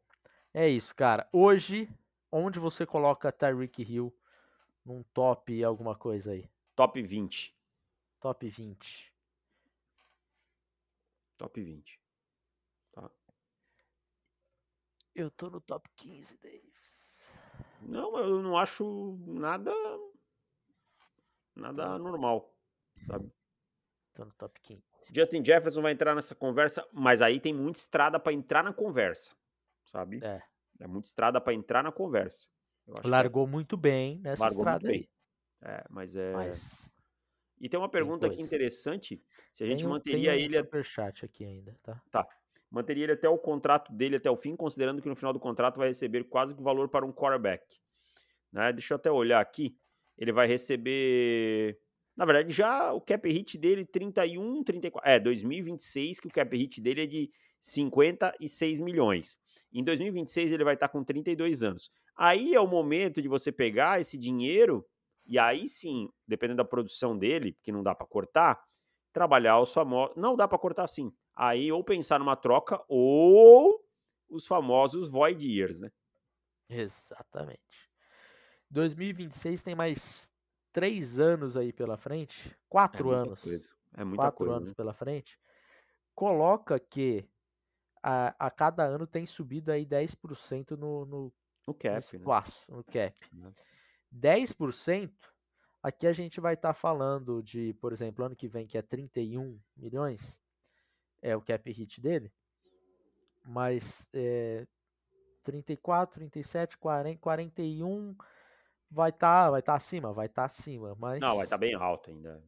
é 0.53 0.67
isso, 0.67 0.95
cara. 0.95 1.27
Hoje, 1.31 1.89
onde 2.31 2.59
você 2.59 2.85
coloca 2.85 3.31
Tyreek 3.31 3.81
Hill 3.83 4.15
num 4.83 5.03
top 5.13 5.63
alguma 5.63 5.95
coisa 5.95 6.31
aí? 6.31 6.49
Top 6.75 7.01
20. 7.01 7.55
top 8.19 8.49
20. 8.49 9.13
Top 11.37 11.61
20. 11.61 11.99
Tá. 12.91 13.11
Eu 15.13 15.31
tô 15.31 15.49
no 15.49 15.61
top 15.61 15.89
15, 15.95 16.37
Davis. 16.37 17.33
Não, 17.81 18.17
eu 18.17 18.41
não 18.41 18.57
acho 18.57 19.17
nada. 19.25 19.71
Nada 21.55 21.83
Tá. 21.83 21.97
normal, 21.97 22.53
sabe? 23.07 23.31
Tô 24.13 24.25
no 24.25 24.31
top 24.33 24.59
15. 24.61 24.83
Justin 25.13 25.43
Jefferson 25.45 25.81
vai 25.81 25.91
entrar 25.91 26.15
nessa 26.15 26.33
conversa, 26.35 26.85
mas 26.91 27.21
aí 27.21 27.39
tem 27.39 27.53
muita 27.53 27.79
estrada 27.79 28.19
pra 28.19 28.33
entrar 28.33 28.63
na 28.63 28.73
conversa, 28.73 29.33
sabe? 29.85 30.19
É. 30.23 30.41
É 30.79 30.87
muita 30.87 31.07
estrada 31.07 31.39
pra 31.39 31.53
entrar 31.53 31.83
na 31.83 31.91
conversa. 31.91 32.47
Que 32.85 32.91
é- 32.91 33.09
Largou 33.09 33.47
muito 33.47 33.77
bem 33.77 34.19
nessa 34.19 34.43
Largou 34.43 34.63
muito 34.65 34.75
estrada 34.75 34.87
bem. 34.87 35.09
aí. 35.61 35.69
É, 35.73 35.83
mas 35.89 36.15
é. 36.15 36.33
Mas 36.33 36.89
E 37.59 37.69
tem 37.69 37.79
uma 37.79 37.87
pergunta 37.89 38.25
aqui 38.27 38.35
coisa. 38.35 38.45
interessante: 38.47 39.23
se 39.53 39.63
a 39.63 39.67
gente 39.67 39.79
tem, 39.79 39.87
manteria 39.87 40.31
tem 40.31 40.41
um 40.41 40.45
ele, 40.45 40.57
superchat 40.57 41.23
aqui 41.25 41.45
ainda, 41.45 41.77
tá? 41.81 42.27
manteria 42.69 43.05
ele 43.05 43.13
até 43.13 43.29
o 43.29 43.37
contrato 43.37 43.93
dele 43.93 44.17
até 44.17 44.29
o 44.29 44.35
fim, 44.35 44.55
considerando 44.55 45.01
que 45.01 45.07
no 45.07 45.15
final 45.15 45.31
do 45.31 45.39
contrato 45.39 45.77
vai 45.77 45.87
receber 45.87 46.25
quase 46.25 46.53
que 46.53 46.59
o 46.59 46.63
valor 46.63 46.89
para 46.89 47.05
um 47.05 47.13
quarterback. 47.13 47.79
Né? 48.51 48.73
Deixa 48.73 48.93
eu 48.93 48.97
até 48.97 49.09
olhar 49.09 49.39
aqui. 49.39 49.77
Ele 50.17 50.31
vai 50.31 50.47
receber. 50.47 51.77
Na 52.15 52.25
verdade, 52.25 52.53
já 52.53 52.93
o 52.93 53.01
cap 53.01 53.29
hit 53.29 53.57
dele 53.57 53.85
31, 53.85 54.63
34. 54.63 55.09
É, 55.09 55.19
2026, 55.19 56.19
que 56.19 56.27
o 56.27 56.31
cap 56.31 56.55
hit 56.55 56.81
dele 56.81 57.03
é 57.03 57.05
de 57.05 57.29
56 57.59 58.79
milhões. 58.79 59.37
Em 59.73 59.83
2026 59.83 60.51
ele 60.51 60.63
vai 60.63 60.75
estar 60.75 60.87
com 60.87 61.03
32 61.03 61.63
anos. 61.63 61.89
Aí 62.15 62.53
é 62.53 62.59
o 62.61 62.67
momento 62.67 63.21
de 63.21 63.27
você 63.27 63.51
pegar 63.51 63.99
esse 63.99 64.17
dinheiro 64.17 64.85
e 65.25 65.39
aí 65.39 65.67
sim, 65.67 66.07
dependendo 66.27 66.57
da 66.57 66.65
produção 66.65 67.17
dele, 67.17 67.57
que 67.63 67.71
não 67.71 67.83
dá 67.83 67.95
para 67.95 68.05
cortar, 68.05 68.63
trabalhar 69.11 69.59
os 69.59 69.73
famosos. 69.73 70.15
Não 70.15 70.35
dá 70.35 70.47
para 70.47 70.59
cortar 70.59 70.87
sim. 70.87 71.11
Aí 71.35 71.71
ou 71.71 71.83
pensar 71.83 72.19
numa 72.19 72.35
troca 72.35 72.81
ou 72.87 73.83
os 74.29 74.45
famosos 74.45 75.09
void 75.09 75.49
years, 75.49 75.81
né? 75.81 75.91
Exatamente. 76.69 77.59
2026 78.75 79.61
tem 79.61 79.73
mais 79.73 80.29
três 80.73 81.17
anos 81.17 81.55
aí 81.55 81.71
pela 81.71 81.95
frente. 81.95 82.53
Quatro 82.67 83.05
muita 83.05 83.21
anos. 83.21 83.41
coisa. 83.41 83.69
É 83.95 84.03
muita 84.03 84.23
quatro 84.23 84.37
coisa. 84.37 84.53
anos 84.53 84.69
né? 84.69 84.75
pela 84.75 84.93
frente. 84.93 85.39
Coloca 86.13 86.77
que 86.77 87.25
a, 88.03 88.35
a 88.37 88.51
cada 88.51 88.83
ano 88.83 89.07
tem 89.07 89.25
subido 89.25 89.71
aí 89.71 89.85
10% 89.85 90.71
no, 90.71 91.05
no, 91.05 91.05
No 91.05 91.33
no 91.67 91.73
cap, 91.73 91.93
né? 91.93 91.99
espaço, 92.19 92.69
no 92.69 92.83
cap. 92.83 93.15
Né? 93.33 93.53
10%, 94.13 95.11
aqui 95.81 96.05
a 96.05 96.13
gente 96.13 96.41
vai 96.41 96.55
estar 96.55 96.73
falando 96.73 97.41
de, 97.41 97.73
por 97.75 97.93
exemplo, 97.93 98.25
ano 98.25 98.35
que 98.35 98.47
vem, 98.47 98.67
que 98.67 98.77
é 98.77 98.81
31 98.81 99.57
milhões, 99.75 100.37
é 101.21 101.33
o 101.35 101.41
cap 101.41 101.71
hit 101.71 102.01
dele, 102.01 102.31
mas 103.43 104.05
é, 104.13 104.67
34, 105.43 106.19
37, 106.19 106.77
40, 106.77 107.19
41 107.19 108.15
vai 108.95 109.09
estar 109.11 109.49
vai 109.51 109.61
tá 109.61 109.75
acima, 109.75 110.13
vai 110.13 110.27
estar 110.27 110.45
acima, 110.45 110.95
mas 110.99 111.19
Não, 111.19 111.35
vai 111.35 111.43
estar 111.45 111.57
bem 111.57 111.73
alto 111.75 112.09
ainda. 112.09 112.41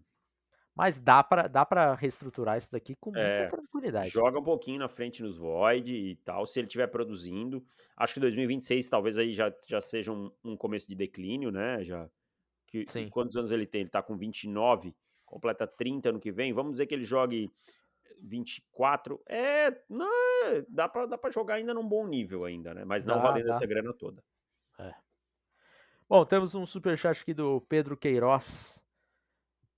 mas 0.76 1.00
dá 1.00 1.24
para 1.24 1.48
dá 1.48 1.66
para 1.66 1.96
reestruturar 1.96 2.58
isso 2.58 2.72
daqui 2.72 2.96
com 2.96 3.12
muita 3.12 3.44
É, 3.44 3.48
tranquilidade. 3.48 4.12
Joga 4.12 4.40
um 4.40 4.44
pouquinho 4.44 4.80
na 4.80 4.88
frente 4.88 5.24
nos 5.24 5.38
void 5.38 5.94
e 5.96 6.16
tal, 6.18 6.46
se 6.46 6.60
ele 6.60 6.68
estiver 6.68 6.88
produzindo. 6.88 7.66
Acho 7.96 8.14
que 8.16 8.20
2026 8.20 8.88
talvez 8.90 9.18
aí 9.18 9.34
já, 9.34 9.52
já 9.68 9.82
seja 9.82 10.12
um, 10.12 10.32
um 10.44 10.56
começo 10.56 10.88
de 10.88 10.96
declínio, 10.96 11.52
né? 11.52 11.84
Já, 11.84 12.10
que, 12.68 12.86
Sim. 12.88 13.12
Quantos 13.12 13.36
anos 13.38 13.52
ele 13.52 13.66
tem? 13.68 13.82
Ele 13.82 13.90
tá 13.90 14.04
com 14.04 14.18
29, 14.18 14.96
completa 15.26 15.68
30 15.68 16.10
ano 16.10 16.20
que 16.20 16.32
vem. 16.32 16.54
Vamos 16.54 16.74
dizer 16.74 16.88
que 16.88 16.96
ele 16.96 17.06
jogue 17.06 17.52
24. 18.22 19.22
É, 19.28 19.72
não, 19.90 20.10
dá 20.70 20.90
pra, 20.90 21.06
dá 21.08 21.18
pra 21.18 21.32
jogar 21.32 21.56
ainda 21.56 21.74
num 21.74 21.88
bom 21.88 22.08
nível 22.08 22.46
ainda, 22.46 22.74
né? 22.74 22.86
Mas 22.86 23.06
não 23.06 23.20
Dá, 23.20 23.22
valendo 23.22 23.48
dá. 23.48 23.50
essa 23.50 23.66
grana 23.66 23.94
toda. 23.94 24.24
Bom, 26.10 26.26
temos 26.26 26.56
um 26.56 26.65
superchat 26.65 27.22
aqui 27.22 27.34
do 27.34 27.60
Pedro 27.62 27.98
Queiroz, 27.98 28.80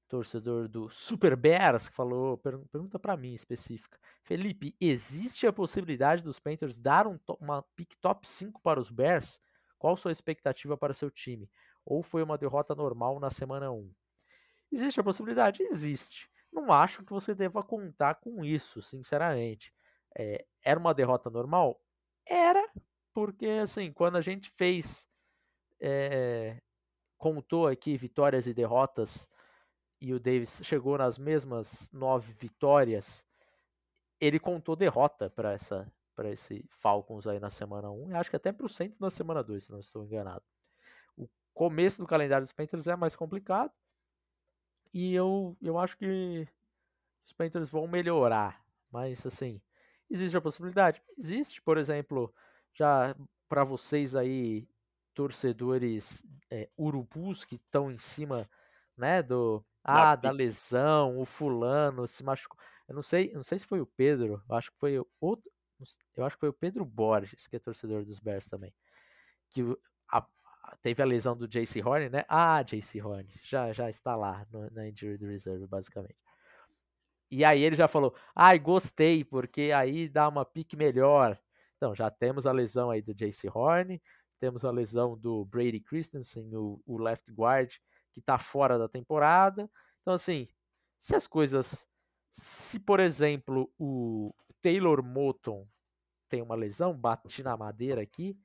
torcedor 0.07 0.67
do 0.67 0.89
Super 0.89 1.35
Bears, 1.35 1.87
que 1.89 1.95
falou, 1.95 2.37
per- 2.37 2.59
pergunta 2.71 2.97
pra 2.97 3.15
mim 3.15 3.33
específica. 3.33 3.99
Felipe, 4.23 4.75
existe 4.81 5.45
a 5.45 5.53
possibilidade 5.53 6.23
dos 6.23 6.39
Panthers 6.39 6.77
dar 6.77 7.07
um 7.07 7.19
uma 7.39 7.63
pick 7.75 7.95
top 8.01 8.27
5 8.27 8.61
para 8.61 8.79
os 8.79 8.89
Bears? 8.89 9.39
Qual 9.77 9.95
sua 9.95 10.11
expectativa 10.11 10.75
para 10.77 10.93
seu 10.93 11.09
time? 11.11 11.49
Ou 11.85 12.01
foi 12.03 12.23
uma 12.23 12.37
derrota 12.37 12.75
normal 12.75 13.19
na 13.19 13.29
semana 13.29 13.71
1? 13.71 13.91
Existe 14.71 14.99
a 14.99 15.03
possibilidade? 15.03 15.63
Existe. 15.63 16.29
Não 16.51 16.71
acho 16.73 17.03
que 17.03 17.11
você 17.11 17.33
deva 17.35 17.63
contar 17.63 18.15
com 18.15 18.43
isso, 18.43 18.81
sinceramente. 18.81 19.73
É, 20.17 20.45
era 20.63 20.79
uma 20.79 20.93
derrota 20.93 21.29
normal? 21.29 21.79
Era, 22.27 22.67
porque 23.13 23.45
assim, 23.47 23.91
quando 23.91 24.17
a 24.17 24.21
gente 24.21 24.51
fez 24.57 25.07
é, 25.79 26.61
contou 27.17 27.67
aqui 27.67 27.97
vitórias 27.97 28.47
e 28.47 28.53
derrotas 28.53 29.27
e 30.01 30.13
o 30.13 30.19
Davis 30.19 30.61
chegou 30.63 30.97
nas 30.97 31.17
mesmas 31.17 31.89
nove 31.91 32.31
vitórias, 32.33 33.25
ele 34.19 34.39
contou 34.39 34.75
derrota 34.75 35.29
para 35.29 35.53
essa 35.53 35.91
para 36.15 36.29
esse 36.29 36.65
Falcons 36.69 37.25
aí 37.25 37.39
na 37.39 37.49
semana 37.49 37.89
1 37.89 38.11
e 38.11 38.13
acho 38.13 38.29
que 38.29 38.35
até 38.35 38.51
para 38.51 38.65
o 38.65 38.69
Saints 38.69 38.99
na 38.99 39.09
semana 39.09 39.41
2, 39.41 39.63
se 39.63 39.71
não 39.71 39.79
estou 39.79 40.03
enganado. 40.03 40.43
O 41.15 41.29
começo 41.53 42.01
do 42.01 42.07
calendário 42.07 42.45
dos 42.45 42.51
Panthers 42.51 42.87
é 42.87 42.95
mais 42.95 43.15
complicado 43.15 43.71
e 44.93 45.15
eu, 45.15 45.55
eu 45.61 45.77
acho 45.77 45.97
que 45.97 46.45
os 47.25 47.31
Panthers 47.31 47.69
vão 47.69 47.87
melhorar, 47.87 48.61
mas 48.91 49.25
assim, 49.25 49.61
existe 50.09 50.35
a 50.35 50.41
possibilidade? 50.41 51.01
Existe, 51.17 51.61
por 51.61 51.77
exemplo, 51.77 52.33
já 52.73 53.15
para 53.47 53.63
vocês 53.63 54.13
aí 54.13 54.67
torcedores 55.19 56.23
é, 56.49 56.69
urubus 56.77 57.43
que 57.43 57.55
estão 57.55 57.91
em 57.91 57.97
cima, 57.97 58.49
né, 58.95 59.21
do 59.21 59.61
ah, 59.83 60.15
da 60.15 60.31
lesão, 60.31 61.19
o 61.19 61.25
fulano 61.25 62.07
se 62.07 62.23
machucou. 62.23 62.57
Eu 62.87 62.95
não 62.95 63.03
sei, 63.03 63.33
não 63.33 63.43
sei 63.43 63.59
se 63.59 63.65
foi 63.65 63.81
o 63.81 63.85
Pedro, 63.85 64.41
eu 64.49 64.55
acho 64.55 64.71
que 64.71 64.77
foi 64.79 64.97
outro, 65.19 65.51
eu 66.15 66.23
acho 66.23 66.37
que 66.37 66.39
foi 66.39 66.47
o 66.49 66.53
Pedro 66.53 66.85
Borges, 66.85 67.47
que 67.47 67.57
é 67.57 67.59
torcedor 67.59 68.05
dos 68.05 68.17
Bears 68.17 68.47
também, 68.47 68.73
que 69.49 69.61
a- 70.09 70.27
teve 70.81 71.03
a 71.03 71.05
lesão 71.05 71.35
do 71.37 71.47
JC 71.47 71.83
Horn, 71.83 72.09
né? 72.09 72.25
Ah, 72.29 72.63
JC 72.63 73.01
Horn, 73.01 73.29
já 73.43 73.73
já 73.73 73.89
está 73.89 74.15
lá 74.15 74.45
no- 74.51 74.69
na 74.71 74.87
injury 74.89 75.17
reserve 75.25 75.67
basicamente. 75.67 76.17
E 77.31 77.45
aí 77.45 77.61
ele 77.63 77.75
já 77.75 77.87
falou: 77.87 78.15
"Ai, 78.35 78.57
gostei, 78.59 79.23
porque 79.23 79.71
aí 79.75 80.09
dá 80.09 80.27
uma 80.27 80.45
pique 80.45 80.75
melhor". 80.75 81.37
Então, 81.77 81.95
já 81.95 82.09
temos 82.09 82.45
a 82.45 82.51
lesão 82.51 82.89
aí 82.89 83.01
do 83.01 83.13
JC 83.13 83.47
Horn, 83.53 84.01
temos 84.39 84.63
a 84.63 84.71
lesão 84.71 85.17
do 85.17 85.45
Brady 85.45 85.79
Christensen, 85.79 86.55
o, 86.55 86.81
o 86.85 86.97
left 86.97 87.31
guard, 87.31 87.75
que 88.11 88.21
tá 88.21 88.37
fora 88.37 88.77
da 88.77 88.87
temporada. 88.87 89.69
Então, 90.01 90.13
assim, 90.13 90.47
se 90.99 91.15
as 91.15 91.27
coisas. 91.27 91.87
Se, 92.31 92.79
por 92.79 92.99
exemplo, 92.99 93.71
o 93.77 94.33
Taylor 94.61 95.03
Moton 95.03 95.67
tem 96.29 96.41
uma 96.41 96.55
lesão, 96.55 96.95
bati 96.95 97.41
na 97.41 97.57
madeira 97.57 98.01
aqui, 98.01 98.39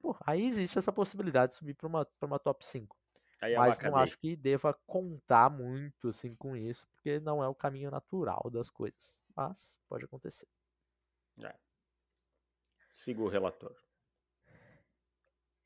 pô, 0.00 0.16
aí 0.26 0.44
existe 0.44 0.78
essa 0.78 0.92
possibilidade 0.92 1.52
de 1.52 1.58
subir 1.58 1.74
para 1.74 1.86
uma, 1.86 2.04
pra 2.04 2.26
uma 2.26 2.38
top 2.38 2.66
5. 2.66 2.96
Aí 3.40 3.56
Mas 3.56 3.80
não 3.80 3.96
acho 3.96 4.18
que 4.18 4.36
deva 4.36 4.72
contar 4.86 5.50
muito 5.50 6.08
assim 6.08 6.34
com 6.34 6.56
isso, 6.56 6.86
porque 6.94 7.18
não 7.20 7.42
é 7.42 7.48
o 7.48 7.54
caminho 7.54 7.90
natural 7.90 8.48
das 8.52 8.70
coisas. 8.70 9.16
Mas 9.34 9.74
pode 9.88 10.04
acontecer. 10.04 10.46
Siga 12.94 13.22
o 13.22 13.28
relator. 13.28 13.74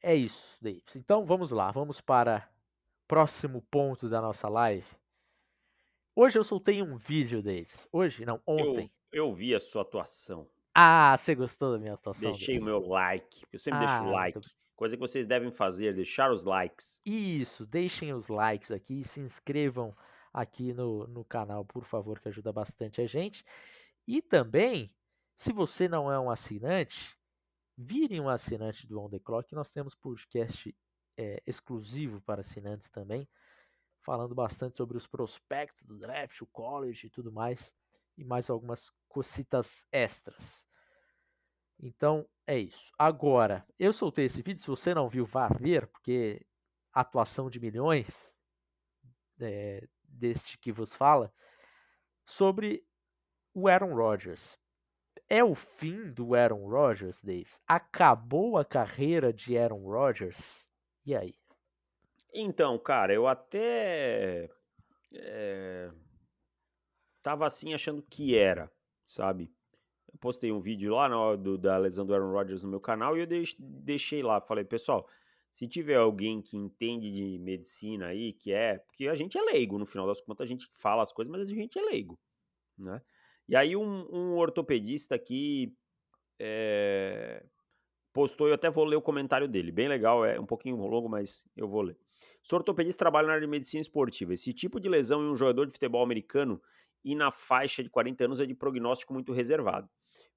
É 0.03 0.15
isso, 0.15 0.57
Davis. 0.63 0.95
Então 0.95 1.25
vamos 1.25 1.51
lá, 1.51 1.71
vamos 1.71 2.01
para 2.01 2.49
o 3.05 3.09
próximo 3.09 3.63
ponto 3.71 4.09
da 4.09 4.21
nossa 4.21 4.49
live. 4.49 4.87
Hoje 6.15 6.39
eu 6.39 6.45
soltei 6.45 6.83
um 6.83 6.97
vídeo, 6.97 7.43
Davis. 7.43 7.89
Hoje, 7.93 8.25
não, 8.25 8.41
ontem. 8.47 8.91
Eu, 9.13 9.27
eu 9.27 9.35
vi 9.35 9.55
a 9.55 9.61
sua 9.61 9.83
atuação. 9.83 10.49
Ah, 10.75 11.17
você 11.17 11.35
gostou 11.35 11.73
da 11.73 11.79
minha 11.79 11.95
atuação? 11.95 12.31
Deixei 12.31 12.57
o 12.57 12.61
Davis? 12.61 12.67
meu 12.67 12.89
like. 12.89 13.45
Eu 13.53 13.59
sempre 13.59 13.81
deixo 13.81 13.95
Ah, 13.95 14.01
o 14.01 14.03
muito 14.05 14.15
like. 14.15 14.41
Coisa 14.75 14.95
que 14.97 15.01
vocês 15.01 15.25
devem 15.27 15.51
fazer, 15.51 15.95
deixar 15.95 16.31
os 16.31 16.45
likes. 16.45 17.01
Isso, 17.05 17.65
deixem 17.65 18.13
os 18.13 18.29
likes 18.29 18.71
aqui, 18.71 19.03
se 19.05 19.21
inscrevam 19.21 19.97
aqui 20.33 20.75
no, 20.75 21.07
no 21.07 21.25
canal, 21.25 21.65
por 21.65 21.85
favor, 21.85 22.21
que 22.21 22.29
ajuda 22.29 22.53
bastante 22.53 23.01
a 23.01 23.07
gente. 23.07 23.43
E 24.07 24.21
também, 24.21 24.95
se 25.35 25.51
você 25.51 25.89
não 25.89 26.13
é 26.13 26.21
um 26.21 26.31
assinante, 26.31 27.17
vire 27.77 28.21
um 28.21 28.29
assinante 28.29 28.87
do 28.87 29.01
On 29.01 29.09
The 29.09 29.19
Clock. 29.19 29.55
Nós 29.55 29.71
temos 29.71 29.95
podcast 29.95 30.75
é, 31.17 31.43
exclusivo 31.47 32.21
para 32.23 32.41
assinantes 32.41 32.89
também, 32.89 33.29
falando 34.01 34.35
bastante 34.35 34.77
sobre 34.77 34.97
os 34.97 35.07
prospectos 35.07 35.83
do 35.83 35.99
draft, 35.99 36.41
o 36.41 36.47
college 36.47 37.07
e 37.07 37.11
tudo 37.11 37.33
mais, 37.33 37.75
e 38.17 38.25
mais 38.25 38.49
algumas 38.49 38.91
cositas 39.09 39.85
extras. 39.93 40.67
Então 41.79 42.27
é 42.47 42.59
isso. 42.59 42.93
Agora, 42.99 43.67
eu 43.79 43.93
soltei 43.93 44.27
esse 44.27 44.43
vídeo. 44.43 44.63
Se 44.63 44.69
você 44.69 44.95
não 44.95 45.09
viu, 45.09 45.27
vá 45.27 45.49
ver, 45.49 45.87
porque 45.89 46.47
atuação 46.93 47.51
de 47.51 47.61
milhões 47.61 48.33
é, 49.41 49.87
deste 50.03 50.57
que 50.57 50.73
vos 50.73 50.95
fala 50.95 51.33
sobre 52.25 52.83
o 53.53 53.69
Aaron 53.69 53.95
Rodgers. 53.95 54.59
É 55.29 55.43
o 55.43 55.55
fim 55.55 56.13
do 56.13 56.35
Aaron 56.35 56.69
Rodgers, 56.69 57.21
Davis? 57.21 57.61
Acabou 57.67 58.57
a 58.59 58.65
carreira 58.65 59.33
de 59.33 59.59
Aaron 59.59 59.85
Rodgers? 59.85 60.65
E 61.05 61.17
aí? 61.17 61.35
Então, 62.33 62.79
cara, 62.79 63.13
eu 63.13 63.27
até 63.27 64.49
é, 65.13 65.91
tava 67.23 67.45
assim 67.47 67.75
achando 67.75 68.03
que 68.03 68.37
era, 68.37 68.71
sabe? 69.05 69.53
Eu 70.13 70.19
postei 70.19 70.53
um 70.53 70.61
vídeo 70.61 70.95
lá 70.95 71.09
no, 71.09 71.37
do, 71.37 71.59
da 71.59 71.77
lesão 71.77 72.07
do 72.07 72.15
Aaron 72.15 72.31
Rodgers 72.31 72.63
no 72.63 72.71
meu 72.71 72.81
canal 72.81 73.17
e 73.17 73.21
eu 73.21 73.27
deixei 73.59 74.23
lá. 74.23 74.41
Falei, 74.41 74.65
pessoal, 74.65 75.09
se 75.51 75.67
tiver 75.67 75.97
alguém 75.97 76.41
que 76.41 76.57
entende 76.57 77.11
de 77.11 77.39
medicina 77.41 78.09
aí, 78.09 78.33
que 78.33 78.53
é. 78.53 78.79
Porque 78.79 79.09
a 79.09 79.15
gente 79.17 79.37
é 79.37 79.43
leigo, 79.43 79.77
no 79.77 79.87
final 79.87 80.07
das 80.07 80.21
contas, 80.21 80.45
a 80.45 80.49
gente 80.49 80.69
fala 80.75 81.03
as 81.03 81.13
coisas, 81.13 81.33
mas 81.33 81.41
a 81.41 81.47
gente 81.47 81.79
é 81.79 81.83
leigo, 81.83 82.17
né? 82.79 83.03
E 83.49 83.57
aí, 83.57 83.77
um, 83.77 84.07
um 84.11 84.37
ortopedista 84.37 85.15
aqui 85.15 85.73
é, 86.39 87.45
postou, 88.13 88.49
eu 88.49 88.55
até 88.55 88.71
vou 88.71 88.85
ler 88.85 88.97
o 88.97 89.03
comentário 89.03 89.47
dele, 89.47 89.71
bem 89.71 89.89
legal, 89.89 90.25
é 90.25 90.41
um 90.41 90.47
pouquinho 90.47 90.77
longo, 90.77 91.09
mas 91.09 91.45
eu 91.57 91.69
vou 91.69 91.83
ler. 91.83 91.99
Sou 92.43 92.59
ortopedista 92.59 92.99
trabalho 92.99 93.27
na 93.27 93.35
área 93.35 93.47
de 93.47 93.51
medicina 93.51 93.81
esportiva. 93.81 94.33
Esse 94.35 94.53
tipo 94.53 94.81
de 94.81 94.89
lesão 94.89 95.23
em 95.23 95.29
um 95.31 95.37
jogador 95.37 95.67
de 95.67 95.73
futebol 95.73 96.03
americano 96.03 96.61
e 97.05 97.15
na 97.15 97.31
faixa 97.31 97.83
de 97.83 97.91
40 97.91 98.25
anos 98.25 98.41
é 98.41 98.47
de 98.47 98.55
prognóstico 98.55 99.13
muito 99.13 99.33
reservado. 99.33 99.89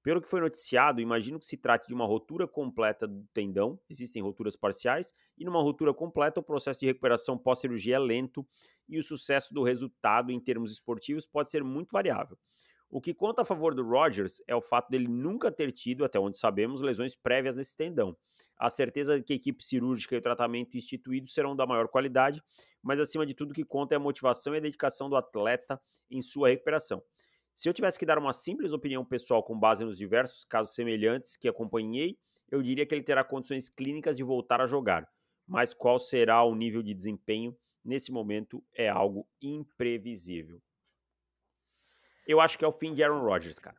Pelo 0.02 0.20
que 0.20 0.28
foi 0.28 0.40
noticiado, 0.40 1.00
imagino 1.00 1.38
que 1.38 1.46
se 1.46 1.56
trate 1.56 1.86
de 1.86 1.94
uma 1.94 2.04
rotura 2.04 2.46
completa 2.46 3.08
do 3.08 3.26
tendão, 3.32 3.80
existem 3.88 4.22
roturas 4.22 4.56
parciais, 4.56 5.14
e 5.36 5.44
numa 5.44 5.60
rotura 5.60 5.92
completa 5.94 6.38
o 6.40 6.42
processo 6.42 6.80
de 6.80 6.86
recuperação 6.86 7.38
pós-cirurgia 7.38 7.96
é 7.96 7.98
lento 7.98 8.46
e 8.88 8.98
o 8.98 9.02
sucesso 9.02 9.54
do 9.54 9.62
resultado 9.62 10.30
em 10.30 10.38
termos 10.38 10.70
esportivos 10.70 11.26
pode 11.26 11.50
ser 11.50 11.64
muito 11.64 11.92
variável. 11.92 12.38
O 12.92 13.00
que 13.00 13.14
conta 13.14 13.42
a 13.42 13.44
favor 13.44 13.72
do 13.72 13.86
Rodgers 13.86 14.42
é 14.48 14.54
o 14.54 14.60
fato 14.60 14.90
dele 14.90 15.06
nunca 15.06 15.52
ter 15.52 15.70
tido, 15.70 16.04
até 16.04 16.18
onde 16.18 16.36
sabemos, 16.36 16.82
lesões 16.82 17.14
prévias 17.14 17.56
nesse 17.56 17.76
tendão. 17.76 18.16
A 18.58 18.68
certeza 18.68 19.16
de 19.16 19.24
que 19.24 19.32
a 19.32 19.36
equipe 19.36 19.64
cirúrgica 19.64 20.16
e 20.16 20.18
o 20.18 20.20
tratamento 20.20 20.76
instituído 20.76 21.28
serão 21.28 21.54
da 21.54 21.64
maior 21.64 21.86
qualidade, 21.86 22.42
mas 22.82 22.98
acima 22.98 23.24
de 23.24 23.32
tudo 23.32 23.52
o 23.52 23.54
que 23.54 23.64
conta 23.64 23.94
é 23.94 23.96
a 23.96 24.00
motivação 24.00 24.54
e 24.54 24.58
a 24.58 24.60
dedicação 24.60 25.08
do 25.08 25.14
atleta 25.14 25.80
em 26.10 26.20
sua 26.20 26.48
recuperação. 26.48 27.00
Se 27.54 27.68
eu 27.68 27.72
tivesse 27.72 27.96
que 27.96 28.04
dar 28.04 28.18
uma 28.18 28.32
simples 28.32 28.72
opinião 28.72 29.04
pessoal 29.04 29.40
com 29.40 29.56
base 29.56 29.84
nos 29.84 29.96
diversos 29.96 30.44
casos 30.44 30.74
semelhantes 30.74 31.36
que 31.36 31.48
acompanhei, 31.48 32.18
eu 32.50 32.60
diria 32.60 32.84
que 32.84 32.92
ele 32.92 33.04
terá 33.04 33.22
condições 33.22 33.68
clínicas 33.68 34.16
de 34.16 34.24
voltar 34.24 34.60
a 34.60 34.66
jogar. 34.66 35.08
Mas 35.46 35.72
qual 35.72 36.00
será 36.00 36.42
o 36.42 36.56
nível 36.56 36.82
de 36.82 36.92
desempenho 36.92 37.56
nesse 37.84 38.10
momento 38.10 38.64
é 38.74 38.88
algo 38.88 39.28
imprevisível. 39.40 40.60
Eu 42.30 42.40
acho 42.40 42.56
que 42.56 42.64
é 42.64 42.68
o 42.68 42.70
fim 42.70 42.94
de 42.94 43.02
Aaron 43.02 43.24
Rodgers, 43.24 43.58
cara. 43.58 43.76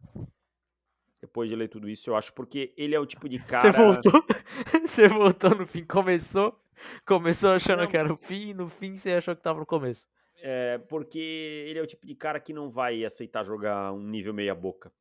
Depois 1.21 1.49
de 1.49 1.55
ler 1.55 1.69
tudo 1.69 1.87
isso, 1.87 2.09
eu 2.09 2.17
acho 2.17 2.33
porque 2.33 2.73
ele 2.75 2.93
é 2.93 2.99
o 2.99 3.05
tipo 3.05 3.29
de 3.29 3.39
cara. 3.39 3.71
Você 3.71 3.77
voltou? 3.77 4.25
Você 4.85 5.07
voltou 5.07 5.51
no 5.51 5.65
fim, 5.65 5.85
começou, 5.85 6.59
começou 7.05 7.51
achando 7.51 7.83
Não. 7.83 7.87
que 7.87 7.95
era 7.95 8.11
o 8.11 8.17
fim, 8.17 8.49
e 8.49 8.53
no 8.53 8.67
fim 8.67 8.97
você 8.97 9.13
achou 9.13 9.33
que 9.33 9.41
tava 9.41 9.59
no 9.59 9.65
começo. 9.65 10.05
É, 10.41 10.79
porque 10.79 11.65
ele 11.69 11.79
é 11.79 11.81
o 11.81 11.87
tipo 11.87 12.05
de 12.05 12.13
cara 12.13 12.41
que 12.41 12.51
não 12.51 12.69
vai 12.69 13.05
aceitar 13.05 13.45
jogar 13.45 13.93
um 13.93 14.01
nível 14.01 14.33
meia 14.33 14.53
boca. 14.53 14.91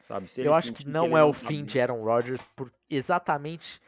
Sabe? 0.00 0.26
eu 0.38 0.54
acho 0.54 0.72
que 0.72 0.88
não 0.88 1.10
que 1.10 1.16
é 1.16 1.24
o 1.24 1.32
fim 1.32 1.62
de 1.62 1.78
Aaron 1.78 2.02
Rodgers 2.02 2.42
por 2.54 2.72
exatamente 2.88 3.82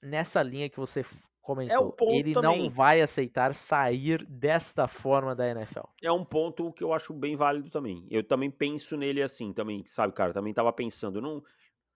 nessa 0.00 0.42
linha 0.42 0.68
que 0.68 0.78
você 0.78 1.04
comentou. 1.48 1.96
É 2.00 2.18
ele 2.18 2.34
também. 2.34 2.62
não 2.62 2.68
vai 2.68 3.00
aceitar 3.00 3.54
sair 3.54 4.22
desta 4.26 4.86
forma 4.86 5.34
da 5.34 5.48
NFL. 5.48 5.86
É 6.02 6.12
um 6.12 6.22
ponto 6.22 6.70
que 6.74 6.84
eu 6.84 6.92
acho 6.92 7.14
bem 7.14 7.36
válido 7.36 7.70
também. 7.70 8.06
Eu 8.10 8.22
também 8.22 8.50
penso 8.50 8.98
nele 8.98 9.22
assim, 9.22 9.54
também, 9.54 9.82
sabe, 9.86 10.12
cara? 10.12 10.34
Também 10.34 10.52
tava 10.52 10.70
pensando. 10.74 11.22
Não, 11.22 11.42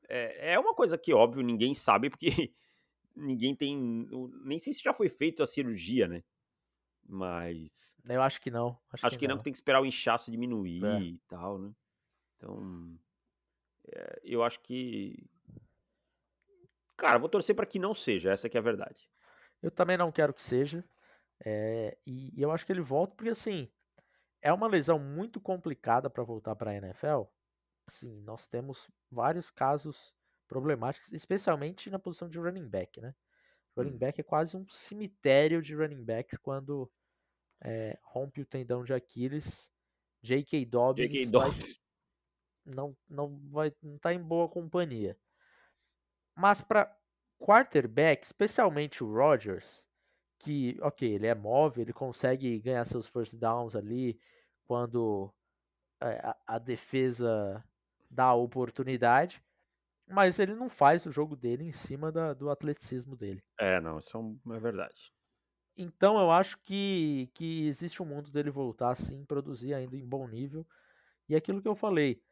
é, 0.08 0.54
é 0.54 0.58
uma 0.58 0.74
coisa 0.74 0.96
que, 0.96 1.12
óbvio, 1.12 1.42
ninguém 1.42 1.74
sabe, 1.74 2.08
porque 2.08 2.28
ninguém 3.14 3.54
tem. 3.54 4.08
Nem 4.42 4.58
sei 4.58 4.72
se 4.72 4.82
já 4.82 4.94
foi 4.94 5.10
feito 5.10 5.42
a 5.42 5.46
cirurgia, 5.46 6.08
né? 6.08 6.24
Mas. 7.06 7.94
Eu 8.08 8.22
acho 8.22 8.40
que 8.40 8.50
não. 8.50 8.78
Acho, 8.90 9.06
acho 9.06 9.18
que, 9.18 9.26
que, 9.26 9.28
não, 9.28 9.36
que 9.36 9.44
tem 9.44 9.52
que 9.52 9.58
esperar 9.58 9.82
o 9.82 9.86
inchaço 9.86 10.30
diminuir 10.30 10.82
é. 10.82 10.98
e 10.98 11.18
tal, 11.28 11.58
né? 11.58 11.70
Então. 12.38 12.98
É, 13.86 14.20
eu 14.24 14.42
acho 14.42 14.60
que. 14.60 15.26
Cara, 16.96 17.18
vou 17.18 17.28
torcer 17.28 17.54
para 17.54 17.66
que 17.66 17.78
não 17.78 17.94
seja, 17.94 18.30
essa 18.30 18.48
que 18.48 18.56
é 18.56 18.60
a 18.60 18.62
verdade. 18.62 19.11
Eu 19.62 19.70
também 19.70 19.96
não 19.96 20.10
quero 20.10 20.34
que 20.34 20.42
seja. 20.42 20.84
É, 21.44 21.96
e, 22.06 22.38
e, 22.38 22.42
eu 22.42 22.50
acho 22.50 22.66
que 22.66 22.72
ele 22.72 22.80
volta 22.80 23.14
porque, 23.14 23.30
assim, 23.30 23.70
é 24.40 24.52
uma 24.52 24.66
lesão 24.66 24.98
muito 24.98 25.40
complicada 25.40 26.10
para 26.10 26.22
voltar 26.22 26.54
para 26.56 26.72
a 26.72 26.74
NFL. 26.74 27.22
Sim, 27.88 28.20
nós 28.22 28.46
temos 28.46 28.90
vários 29.10 29.50
casos 29.50 30.14
problemáticos, 30.48 31.12
especialmente 31.12 31.90
na 31.90 31.98
posição 31.98 32.28
de 32.28 32.38
running 32.38 32.68
back, 32.68 33.00
né? 33.00 33.14
Running 33.76 33.94
hum. 33.94 33.98
back 33.98 34.20
é 34.20 34.24
quase 34.24 34.56
um 34.56 34.68
cemitério 34.68 35.62
de 35.62 35.74
running 35.74 36.04
backs 36.04 36.38
quando 36.38 36.90
é, 37.62 37.98
rompe 38.02 38.40
o 38.40 38.46
tendão 38.46 38.84
de 38.84 38.92
Aquiles. 38.92 39.72
J.K. 40.22 40.64
Dobbins, 40.66 41.10
J.K. 41.10 41.30
Dobbins. 41.30 41.74
Vai, 42.64 42.74
não, 42.74 42.96
não 43.08 43.40
vai 43.50 43.74
não 43.82 43.98
tá 43.98 44.12
em 44.12 44.22
boa 44.22 44.48
companhia. 44.48 45.18
Mas 46.36 46.62
para 46.62 46.94
quarterback, 47.42 48.24
especialmente 48.24 49.02
o 49.02 49.12
Rodgers, 49.12 49.84
que, 50.38 50.78
ok, 50.80 51.12
ele 51.12 51.26
é 51.26 51.34
móvel, 51.34 51.82
ele 51.82 51.92
consegue 51.92 52.60
ganhar 52.60 52.84
seus 52.84 53.08
first 53.08 53.34
downs 53.34 53.74
ali 53.74 54.18
quando 54.64 55.32
é, 56.00 56.18
a, 56.24 56.36
a 56.46 56.58
defesa 56.58 57.64
dá 58.08 58.26
a 58.26 58.34
oportunidade, 58.34 59.42
mas 60.08 60.38
ele 60.38 60.54
não 60.54 60.68
faz 60.68 61.04
o 61.04 61.12
jogo 61.12 61.34
dele 61.34 61.64
em 61.64 61.72
cima 61.72 62.12
da, 62.12 62.32
do 62.32 62.48
atleticismo 62.48 63.16
dele. 63.16 63.42
É, 63.58 63.80
não, 63.80 63.98
isso 63.98 64.16
é, 64.18 64.56
é 64.56 64.60
verdade. 64.60 65.12
Então 65.76 66.20
eu 66.20 66.30
acho 66.30 66.58
que, 66.58 67.30
que 67.34 67.66
existe 67.66 68.02
um 68.02 68.06
mundo 68.06 68.30
dele 68.30 68.50
voltar 68.50 68.90
assim, 68.90 69.24
produzir 69.24 69.74
ainda 69.74 69.96
em 69.96 70.06
bom 70.06 70.28
nível. 70.28 70.66
E 71.28 71.34
aquilo 71.34 71.62
que 71.62 71.68
eu 71.68 71.74
falei, 71.74 72.22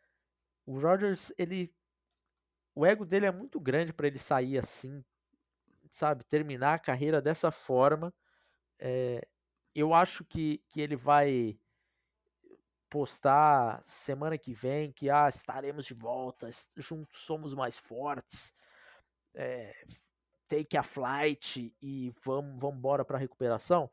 o 0.67 0.79
Rodgers, 0.79 1.33
ele. 1.39 1.75
O 2.75 2.87
ego 2.87 3.05
dele 3.05 3.27
é 3.27 3.33
muito 3.33 3.59
grande 3.61 3.93
para 3.93 4.07
ele 4.07 4.18
sair 4.18 4.59
assim, 4.59 5.05
sabe? 5.91 6.25
Terminar 6.25 6.75
a 6.75 6.79
carreira 6.79 7.21
dessa 7.21 7.51
forma. 7.51 8.12
É, 8.79 9.27
eu 9.75 9.93
acho 9.95 10.25
que, 10.25 10.59
que 10.68 10.81
ele 10.81 10.97
vai 10.97 11.59
postar 12.89 13.83
semana 13.85 14.37
que 14.37 14.53
vem 14.53 14.91
que 14.91 15.09
ah, 15.09 15.29
estaremos 15.29 15.87
de 15.87 15.95
volta, 15.95 16.51
juntos 16.77 17.21
somos 17.21 17.55
mais 17.55 17.79
fortes, 17.79 18.53
é, 19.33 19.87
take 20.49 20.77
a 20.77 20.83
flight 20.83 21.73
e 21.81 22.12
vamos, 22.25 22.59
vamos 22.61 22.79
embora 22.79 23.05
para 23.05 23.18
recuperação? 23.18 23.89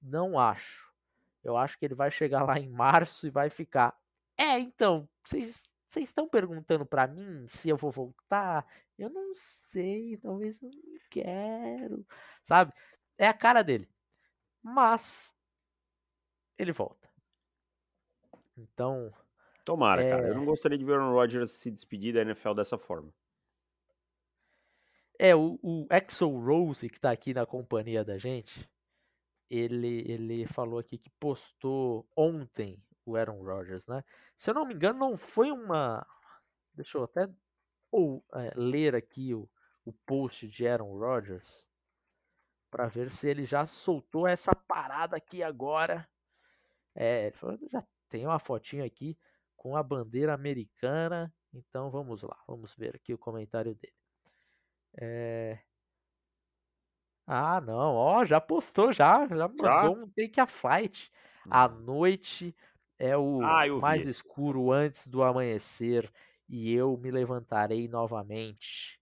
Não 0.00 0.38
acho. 0.38 0.92
Eu 1.42 1.56
acho 1.56 1.78
que 1.78 1.84
ele 1.86 1.94
vai 1.94 2.10
chegar 2.10 2.44
lá 2.44 2.58
em 2.58 2.68
março 2.68 3.26
e 3.26 3.30
vai 3.30 3.48
ficar. 3.48 3.96
É, 4.36 4.58
então, 4.58 5.08
vocês 5.24 5.62
estão 6.00 6.28
perguntando 6.28 6.86
para 6.86 7.06
mim 7.06 7.46
se 7.48 7.68
eu 7.68 7.76
vou 7.76 7.90
voltar? 7.90 8.66
Eu 8.98 9.10
não 9.10 9.34
sei, 9.34 10.16
talvez 10.18 10.62
eu 10.62 10.70
não 10.70 10.98
quero, 11.10 12.06
sabe? 12.44 12.72
É 13.18 13.26
a 13.26 13.34
cara 13.34 13.62
dele. 13.62 13.88
Mas 14.62 15.34
ele 16.58 16.72
volta. 16.72 17.08
Então. 18.56 19.12
Tomara, 19.64 20.02
é... 20.02 20.10
cara. 20.10 20.28
Eu 20.28 20.34
não 20.34 20.44
gostaria 20.44 20.78
de 20.78 20.84
ver 20.84 20.98
o 20.98 21.12
Rodgers 21.12 21.50
se 21.50 21.70
despedir 21.70 22.14
da 22.14 22.22
NFL 22.22 22.54
dessa 22.54 22.78
forma. 22.78 23.12
É, 25.18 25.36
o, 25.36 25.58
o 25.62 25.86
Exo 25.90 26.28
Rose, 26.28 26.88
que 26.88 26.98
tá 26.98 27.10
aqui 27.10 27.32
na 27.32 27.46
companhia 27.46 28.04
da 28.04 28.18
gente, 28.18 28.68
ele, 29.48 30.10
ele 30.10 30.46
falou 30.46 30.78
aqui 30.78 30.98
que 30.98 31.10
postou 31.10 32.08
ontem 32.16 32.82
o 33.04 33.16
Aaron 33.16 33.42
Rodgers, 33.42 33.86
né? 33.86 34.04
Se 34.36 34.50
eu 34.50 34.54
não 34.54 34.66
me 34.66 34.74
engano, 34.74 34.98
não 34.98 35.16
foi 35.16 35.50
uma. 35.50 36.06
Deixa 36.74 36.98
eu 36.98 37.04
até 37.04 37.28
ou, 37.90 38.24
é, 38.34 38.52
ler 38.56 38.94
aqui 38.94 39.34
o, 39.34 39.48
o 39.84 39.92
post 39.92 40.48
de 40.48 40.66
Aaron 40.66 40.98
Rodgers 40.98 41.66
para 42.70 42.88
ver 42.88 43.12
se 43.12 43.28
ele 43.28 43.44
já 43.44 43.66
soltou 43.66 44.26
essa 44.26 44.54
parada 44.54 45.16
aqui 45.16 45.42
agora. 45.42 46.08
É, 46.94 47.26
ele 47.26 47.36
falou, 47.36 47.58
já 47.70 47.84
tem 48.08 48.26
uma 48.26 48.38
fotinho 48.38 48.84
aqui 48.84 49.18
com 49.56 49.76
a 49.76 49.82
bandeira 49.82 50.32
americana. 50.32 51.32
Então 51.52 51.90
vamos 51.90 52.22
lá, 52.22 52.36
vamos 52.46 52.74
ver 52.74 52.96
aqui 52.96 53.12
o 53.12 53.18
comentário 53.18 53.74
dele. 53.74 53.94
É... 54.98 55.58
Ah, 57.26 57.60
não, 57.60 57.94
ó, 57.94 58.24
já 58.24 58.40
postou 58.40 58.92
já, 58.92 59.26
já 59.28 59.48
mandou 59.48 59.66
já? 59.66 59.90
um 59.90 60.10
Take 60.10 60.40
a 60.40 60.46
Flight. 60.46 61.12
A 61.50 61.66
hum. 61.66 61.80
noite 61.80 62.56
é 63.02 63.18
o 63.18 63.42
ah, 63.42 63.66
mais 63.80 64.06
escuro 64.06 64.70
antes 64.70 65.08
do 65.08 65.24
amanhecer 65.24 66.08
e 66.48 66.72
eu 66.72 66.96
me 66.96 67.10
levantarei 67.10 67.88
novamente. 67.88 69.00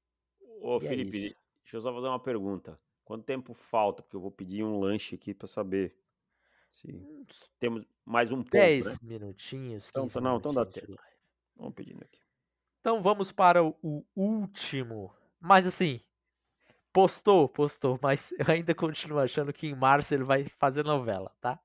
Ô, 0.62 0.78
e 0.80 0.86
é 0.86 0.88
Felipe, 0.88 1.18
é 1.18 1.34
deixa 1.62 1.76
eu 1.76 1.82
só 1.82 1.92
fazer 1.92 2.07
uma 2.07 2.18
pergunta. 2.18 2.80
Quanto 3.05 3.24
tempo 3.24 3.53
falta? 3.53 4.03
Porque 4.03 4.16
eu 4.16 4.20
vou 4.20 4.30
pedir 4.30 4.64
um 4.64 4.80
lanche 4.80 5.16
aqui 5.16 5.34
para 5.34 5.46
saber. 5.46 5.94
Sim. 6.72 7.26
Temos 7.59 7.84
mais 8.03 8.32
um 8.32 8.38
ponto, 8.38 8.53
10 8.53 8.86
né? 8.86 8.96
minutinhos, 9.03 9.90
15 9.90 9.90
Então, 9.90 10.07
então 10.07 10.22
não, 10.22 10.36
então 10.38 10.55
dá 10.55 10.62
minutinhos 10.62 10.86
tempo. 10.86 11.03
Vamos 11.57 11.74
pedindo 11.74 12.03
aqui. 12.03 12.20
Então 12.80 13.03
vamos 13.03 13.30
para 13.30 13.62
o, 13.62 13.76
o 13.82 14.03
último. 14.16 15.12
Mas 15.38 15.66
assim, 15.66 16.01
postou, 16.90 17.51
postou, 17.51 17.98
mas 18.03 18.32
eu 18.32 18.38
ainda 18.48 18.74
continuo 18.74 19.18
achando 19.18 19.53
que 19.53 19.66
em 19.66 19.74
março 19.74 20.14
ele 20.14 20.24
vai 20.24 20.44
fazer 20.44 20.86
novela, 20.86 21.30
tá? 21.38 21.61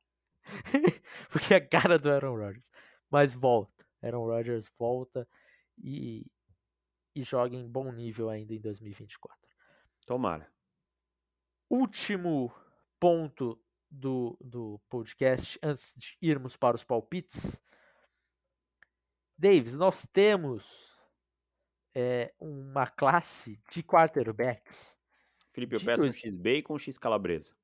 Porque 1.29 1.53
é 1.53 1.57
a 1.57 1.67
cara 1.67 1.97
do 1.99 2.09
Aaron 2.11 2.35
Rodgers. 2.35 2.69
Mas 3.09 3.33
volta. 3.33 3.85
Aaron 4.01 4.25
Rodgers 4.25 4.71
volta 4.77 5.27
e, 5.77 6.25
e 7.15 7.23
joga 7.23 7.55
em 7.55 7.67
bom 7.67 7.91
nível 7.91 8.29
ainda 8.29 8.53
em 8.53 8.59
2024. 8.59 9.37
Tomara. 10.05 10.51
Último 11.69 12.53
ponto 12.99 13.59
do, 13.89 14.37
do 14.39 14.79
podcast, 14.89 15.57
antes 15.63 15.93
de 15.95 16.17
irmos 16.21 16.55
para 16.55 16.75
os 16.75 16.83
palpites. 16.83 17.61
Davis, 19.37 19.75
nós 19.75 20.05
temos 20.13 20.93
é, 21.93 22.33
uma 22.39 22.87
classe 22.87 23.59
de 23.69 23.83
quarterbacks 23.83 24.95
Felipe, 25.55 25.75
eu 25.75 25.79
De 25.79 25.85
peço 25.85 26.03
um. 26.03 26.11
X-Bacon 26.11 26.73
ou 26.73 26.79
X-Calabresa? 26.79 27.55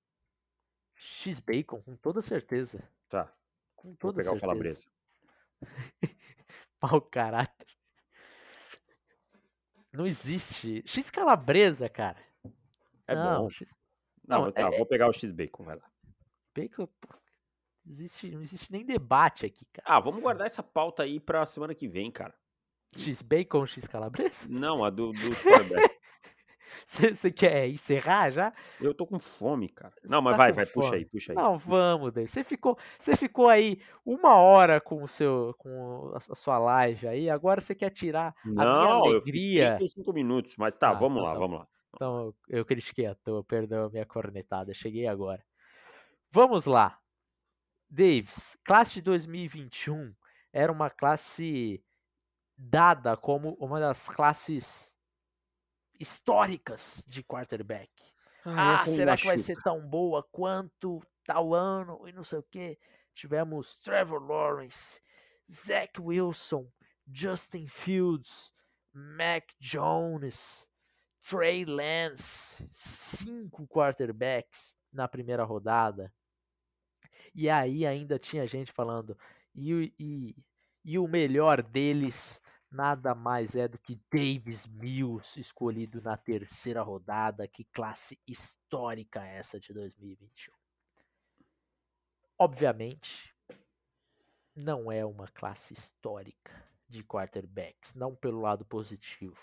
X-Bacon, 1.04 1.82
com 1.82 1.96
toda 1.96 2.22
certeza. 2.22 2.88
Tá, 3.10 3.34
Com 3.76 3.90
vou 3.90 3.98
toda 3.98 4.18
pegar 4.18 4.30
o 4.30 4.34
certeza. 4.34 4.42
Calabresa. 4.48 4.86
Mau 6.82 7.02
caráter. 7.02 7.68
Não 9.92 10.06
existe. 10.06 10.84
X 10.86 11.10
calabresa, 11.10 11.90
cara. 11.90 12.20
É 13.08 13.16
não, 13.16 13.44
bom. 13.44 13.50
X 13.50 13.68
Não, 14.28 14.44
não, 14.46 14.52
tá, 14.52 14.62
é- 14.62 14.78
vou 14.78 14.86
pegar 14.86 15.10
o 15.10 15.14
X-Bacon, 15.14 15.64
vai 15.64 15.76
lá. 15.76 15.90
bacon. 16.56 16.88
Existe, 17.90 18.30
não 18.32 18.42
existe 18.42 18.72
nem 18.72 18.86
debate 18.86 19.44
aqui, 19.46 19.66
cara. 19.74 19.88
Ah, 19.88 20.00
vamos 20.00 20.22
guardar 20.22 20.46
essa 20.46 20.62
pauta 20.62 21.02
aí 21.04 21.20
pra 21.20 21.46
semana 21.48 21.74
que 21.74 21.88
vem, 21.88 22.12
cara. 22.12 22.34
X 22.96 23.22
bacon, 23.24 23.66
X 23.66 23.88
calabresa? 23.88 24.48
Não, 24.48 24.84
a 24.84 24.90
do, 24.92 25.12
do 25.12 25.36
quarterback. 25.42 25.98
Você 27.16 27.32
quer 27.32 27.68
encerrar 27.70 28.32
já? 28.32 28.54
Eu 28.80 28.94
tô 28.94 29.06
com 29.06 29.20
fome, 29.20 29.70
cara. 29.70 29.94
Não, 30.04 30.22
mas 30.22 30.34
tá 30.34 30.38
vai, 30.38 30.52
vai, 30.52 30.66
puxa 30.66 30.88
fome? 30.88 30.98
aí, 30.98 31.06
puxa 31.06 31.34
aí. 31.34 31.38
Não, 31.38 31.58
vamos, 31.58 32.12
David. 32.12 32.32
Você 32.32 32.44
ficou, 32.44 32.78
você 33.00 33.16
ficou 33.16 33.48
aí 33.48 33.82
uma 34.06 34.36
hora 34.36 34.82
com 34.82 35.04
o 35.04 35.08
seu, 35.08 35.54
com 35.58 36.12
a 36.16 36.20
sua 36.36 36.58
live 36.58 37.08
aí. 37.08 37.30
Agora 37.30 37.62
você 37.62 37.74
quer 37.76 37.90
tirar 37.92 38.36
a 38.56 38.66
minha 38.66 38.90
Não, 38.90 39.06
eu 39.12 39.22
fiz 39.22 39.44
alegria. 39.44 39.76
35 39.78 40.14
minutos, 40.14 40.56
mas 40.58 40.76
tá, 40.76 40.90
Ah, 40.90 40.94
vamos 40.94 41.22
então 41.22 41.24
lá, 41.24 41.34
tá 41.34 41.40
vamos 41.40 41.60
lá. 41.60 41.68
Então 41.96 42.18
eu- 42.28 42.36
eu 42.60 42.66
critiquei 42.66 43.06
à 43.06 43.16
toa, 43.16 43.44
perdão 43.44 43.86
a 43.86 43.90
minha 43.90 44.06
cornetada, 44.06 44.74
cheguei 44.74 45.08
agora. 45.08 45.44
Vamos 46.32 46.66
lá. 46.66 47.00
Davis, 47.90 48.58
classe 48.64 48.96
de 48.96 49.02
2021 49.02 50.14
era 50.54 50.72
uma 50.72 50.90
classe 50.90 51.84
dada 52.58 53.18
como 53.18 53.56
uma 53.60 53.80
das 53.80 54.08
classes 54.10 54.91
históricas 56.02 57.04
de 57.08 57.24
quarterback. 57.24 57.92
Ah, 58.44 58.84
me 58.88 58.96
será 58.96 59.16
que 59.16 59.28
vai 59.28 59.38
ser 59.38 59.62
tão 59.62 59.80
boa 59.88 60.28
quanto 60.32 61.00
tal 61.24 61.54
ano 61.54 62.08
e 62.08 62.12
não 62.12 62.24
sei 62.24 62.40
o 62.40 62.44
quê? 62.44 62.80
Tivemos 63.14 63.78
Trevor 63.78 64.20
Lawrence, 64.20 65.00
Zach 65.52 66.02
Wilson, 66.02 66.68
Justin 67.08 67.68
Fields, 67.68 68.52
Mac 68.92 69.44
Jones, 69.60 70.68
Trey 71.22 71.66
Lance, 71.66 72.68
cinco 72.74 73.68
quarterbacks 73.68 74.76
na 74.92 75.08
primeira 75.08 75.44
rodada. 75.44 76.12
E 77.36 77.48
aí 77.48 77.86
ainda 77.86 78.18
tinha 78.18 78.48
gente 78.48 78.72
falando, 78.72 79.16
e, 79.54 79.94
e, 80.00 80.36
e 80.84 80.98
o 80.98 81.08
melhor 81.08 81.62
deles 81.62 82.42
nada 82.72 83.14
mais 83.14 83.56
é 83.56 83.68
do 83.68 83.78
que 83.78 84.00
Davis 84.12 84.66
Mills, 84.66 85.40
escolhido 85.40 86.02
na 86.02 86.16
terceira 86.16 86.82
rodada. 86.82 87.48
Que 87.48 87.64
classe 87.66 88.18
histórica 88.28 89.26
é 89.26 89.38
essa 89.38 89.60
de 89.60 89.74
2021. 89.74 90.54
Obviamente, 92.40 93.36
não 94.56 94.92
é 94.92 95.06
uma 95.06 95.28
classe 95.28 95.74
histórica 95.74 96.52
de 96.88 97.04
quarterbacks, 97.04 97.94
não 97.94 98.16
pelo 98.16 98.42
lado 98.42 98.66
positivo. 98.66 99.40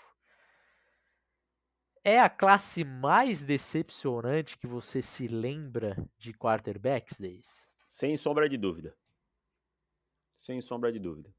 É 2.03 2.19
a 2.19 2.29
classe 2.29 2.83
mais 2.83 3.43
decepcionante 3.43 4.57
que 4.57 4.67
você 4.67 5.01
se 5.01 5.27
lembra 5.27 5.97
de 6.17 6.33
quarterbacks, 6.33 7.17
Davis? 7.17 7.69
Sem 7.87 8.15
sombra 8.15 8.47
de 8.47 8.57
dúvida. 8.57 8.95
Sem 10.35 10.61
sombra 10.61 10.91
de 10.91 10.99
dúvida. 10.99 11.33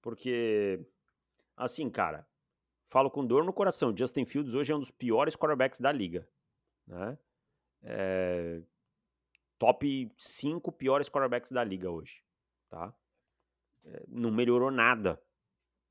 Porque, 0.00 0.84
assim, 1.56 1.88
cara, 1.90 2.26
falo 2.84 3.10
com 3.10 3.24
dor 3.26 3.44
no 3.44 3.52
coração. 3.52 3.94
Justin 3.96 4.24
Fields 4.24 4.54
hoje 4.54 4.72
é 4.72 4.76
um 4.76 4.80
dos 4.80 4.90
piores 4.90 5.36
quarterbacks 5.36 5.80
da 5.80 5.90
liga. 5.92 6.28
Né? 6.86 7.18
É, 7.82 8.60
Top 9.58 10.12
5 10.18 10.72
piores 10.72 11.08
quarterbacks 11.08 11.52
da 11.52 11.62
liga 11.62 11.90
hoje. 11.90 12.22
Tá? 12.68 12.92
É, 13.84 14.02
não 14.08 14.30
melhorou 14.30 14.70
nada. 14.70 15.20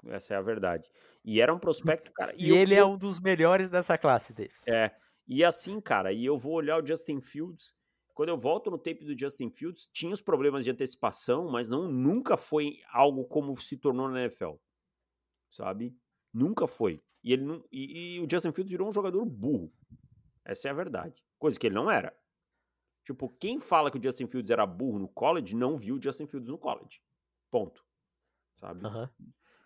Essa 0.06 0.34
é 0.34 0.38
a 0.38 0.42
verdade. 0.42 0.90
E 1.24 1.40
era 1.40 1.54
um 1.54 1.60
prospecto, 1.60 2.12
cara. 2.14 2.34
E, 2.38 2.50
eu- 2.50 2.56
ele 2.56 2.76
é 2.76 2.84
um 2.84 2.98
dos 2.98 3.20
melhores 3.20 3.70
dessa 3.70 3.98
classe, 3.98 4.34
Davis. 4.34 4.62
É, 4.68 4.92
e 5.28 5.44
assim, 5.44 5.80
cara, 5.80 6.12
e 6.12 6.26
eu 6.26 6.38
vou 6.38 6.54
olhar 6.54 6.82
o 6.82 6.86
Justin 6.86 7.22
Fields. 7.22 7.74
Quando 8.14 8.30
eu 8.30 8.38
volto 8.38 8.70
no 8.70 8.78
tape 8.78 9.06
do 9.06 9.18
Justin 9.18 9.50
Fields, 9.50 9.88
tinha 9.94 10.12
os 10.14 10.22
problemas 10.22 10.66
de 10.66 10.72
antecipação, 10.72 11.50
mas 11.50 11.70
não 11.70 11.88
nunca 11.90 12.36
foi 12.36 12.80
algo 12.92 13.24
como 13.26 13.56
se 13.60 13.78
tornou 13.78 14.10
na 14.10 14.20
NFL. 14.22 14.56
Sabe? 15.52 15.96
Nunca 16.34 16.66
foi. 16.68 17.02
E, 17.24 17.34
ele 17.34 17.44
não, 17.44 17.64
e, 17.72 18.16
e 18.16 18.20
o 18.20 18.28
Justin 18.30 18.52
Fields 18.52 18.72
virou 18.72 18.90
um 18.90 18.94
jogador 18.94 19.24
burro. 19.26 19.72
Essa 20.44 20.70
é 20.70 20.72
a 20.72 20.74
verdade. 20.74 21.24
Coisa 21.38 21.60
que 21.60 21.68
ele 21.68 21.76
não 21.76 21.92
era. 21.92 22.16
Tipo, 23.04 23.30
quem 23.30 23.60
fala 23.60 23.92
que 23.92 23.98
o 23.98 24.04
Justin 24.04 24.28
Fields 24.28 24.50
era 24.50 24.66
burro 24.66 25.00
no 25.00 25.08
college, 25.08 25.56
não 25.56 25.78
viu 25.78 25.96
o 25.96 26.02
Justin 26.02 26.28
Fields 26.28 26.50
no 26.50 26.58
college. 26.58 27.02
Ponto. 27.50 27.86
Sabe? 28.54 28.86
Aham. 28.86 29.10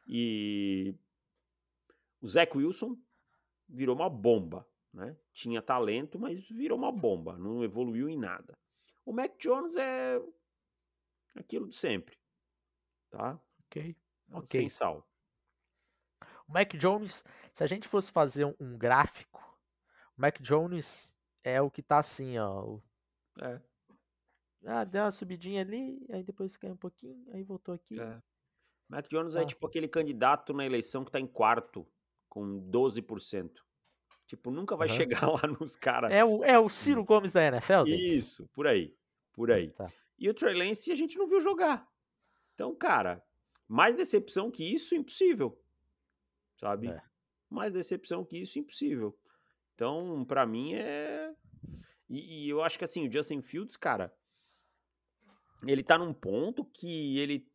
E 0.08 0.96
o 2.22 2.28
Zach 2.28 2.56
Wilson 2.58 2.98
virou 3.68 3.96
uma 3.96 4.10
bomba, 4.10 4.68
né? 4.94 5.18
Tinha 5.34 5.62
talento, 5.62 6.20
mas 6.20 6.48
virou 6.50 6.78
uma 6.78 6.92
bomba, 6.92 7.38
não 7.38 7.64
evoluiu 7.64 8.08
em 8.10 8.18
nada. 8.18 8.58
O 9.06 9.12
Mac 9.12 9.38
Jones 9.40 9.76
é 9.76 10.22
aquilo 11.36 11.68
de 11.68 11.76
sempre, 11.76 12.18
tá? 13.10 13.40
Ok. 13.66 13.96
Ok. 14.32 14.48
Sem 14.48 14.70
sal. 14.70 15.08
O 16.48 16.54
Mac 16.54 16.74
Jones, 16.76 17.24
se 17.54 17.64
a 17.64 17.68
gente 17.68 17.88
fosse 17.88 18.12
fazer 18.12 18.46
um, 18.46 18.54
um 18.60 18.78
gráfico, 18.78 19.42
o 20.18 20.22
Mac 20.22 20.40
Jones 20.42 21.18
é 21.44 21.62
o 21.62 21.70
que 21.72 21.82
tá 21.82 22.00
assim, 22.00 22.38
ó. 22.38 22.64
o- 22.64 22.84
É, 23.42 23.60
Ah, 24.68 24.84
deu 24.84 25.04
uma 25.04 25.12
subidinha 25.12 25.62
ali, 25.62 26.04
aí 26.10 26.24
depois 26.24 26.58
caiu 26.58 26.74
um 26.74 26.78
pouquinho, 26.78 27.24
aí 27.32 27.44
voltou 27.44 27.76
aqui. 27.76 28.00
é. 28.00 28.22
Mac 28.88 29.08
Jones 29.10 29.36
é 29.36 29.42
Tá. 29.42 29.48
tipo 29.48 29.66
aquele 29.68 29.88
candidato 29.88 30.54
na 30.54 30.66
eleição 30.66 31.04
que 31.04 31.12
tá 31.12 31.20
em 31.20 31.26
quarto, 31.28 31.88
com 32.30 32.60
12%. 32.70 33.64
Tipo, 34.28 34.50
nunca 34.52 34.76
vai 34.76 34.88
Aham. 34.88 34.96
chegar 34.98 35.22
lá 35.30 35.48
nos 35.48 35.76
caras. 35.76 36.12
É 36.12 36.24
o, 36.26 36.44
é 36.44 36.58
o 36.60 36.68
Ciro 36.70 37.04
Gomes 37.04 37.32
da 37.32 37.44
NFL? 37.44 37.88
Isso, 37.88 38.48
por 38.54 38.66
aí. 38.68 38.96
Por 39.34 39.52
aí. 39.52 39.70
Tá. 39.72 39.88
E 40.18 40.30
o 40.30 40.34
Trey 40.34 40.54
Lance 40.56 40.92
a 40.92 40.96
gente 40.96 41.18
não 41.18 41.28
viu 41.28 41.40
jogar. 41.42 41.88
Então, 42.54 42.74
cara, 42.76 43.24
mais 43.68 43.96
decepção 43.96 44.50
que 44.50 44.64
isso, 44.64 44.96
impossível. 44.96 45.60
Sabe? 46.58 46.90
É. 46.90 47.02
Mais 47.50 47.74
decepção 47.74 48.26
que 48.26 48.38
isso, 48.38 48.60
impossível. 48.60 49.18
Então, 49.74 50.24
pra 50.26 50.46
mim 50.46 50.74
é. 50.74 51.34
E, 52.10 52.46
e 52.46 52.50
eu 52.50 52.64
acho 52.64 52.78
que 52.78 52.86
assim, 52.86 53.08
o 53.08 53.12
Justin 53.12 53.42
Fields, 53.42 53.76
cara, 53.76 54.14
ele 55.68 55.84
tá 55.84 55.98
num 55.98 56.14
ponto 56.14 56.66
que 56.66 57.20
ele. 57.20 57.48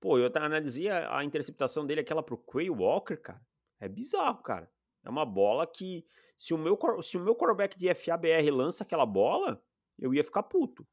Pô, 0.00 0.18
eu 0.18 0.30
analisei 0.34 0.90
a, 0.90 1.18
a 1.18 1.24
interceptação 1.24 1.86
dele, 1.86 2.00
aquela 2.00 2.22
pro 2.22 2.36
Quay 2.36 2.68
Walker, 2.70 3.16
cara. 3.16 3.40
É 3.80 3.88
bizarro, 3.88 4.42
cara. 4.42 4.70
É 5.02 5.10
uma 5.10 5.24
bola 5.24 5.66
que. 5.66 6.06
Se 6.36 6.52
o 6.52 6.58
meu, 6.58 6.78
se 7.02 7.16
o 7.16 7.20
meu 7.20 7.36
quarterback 7.36 7.78
de 7.78 7.92
FABR 7.94 8.50
lança 8.50 8.82
aquela 8.82 9.06
bola, 9.06 9.62
eu 9.96 10.12
ia 10.12 10.24
ficar 10.24 10.42
puto 10.42 10.84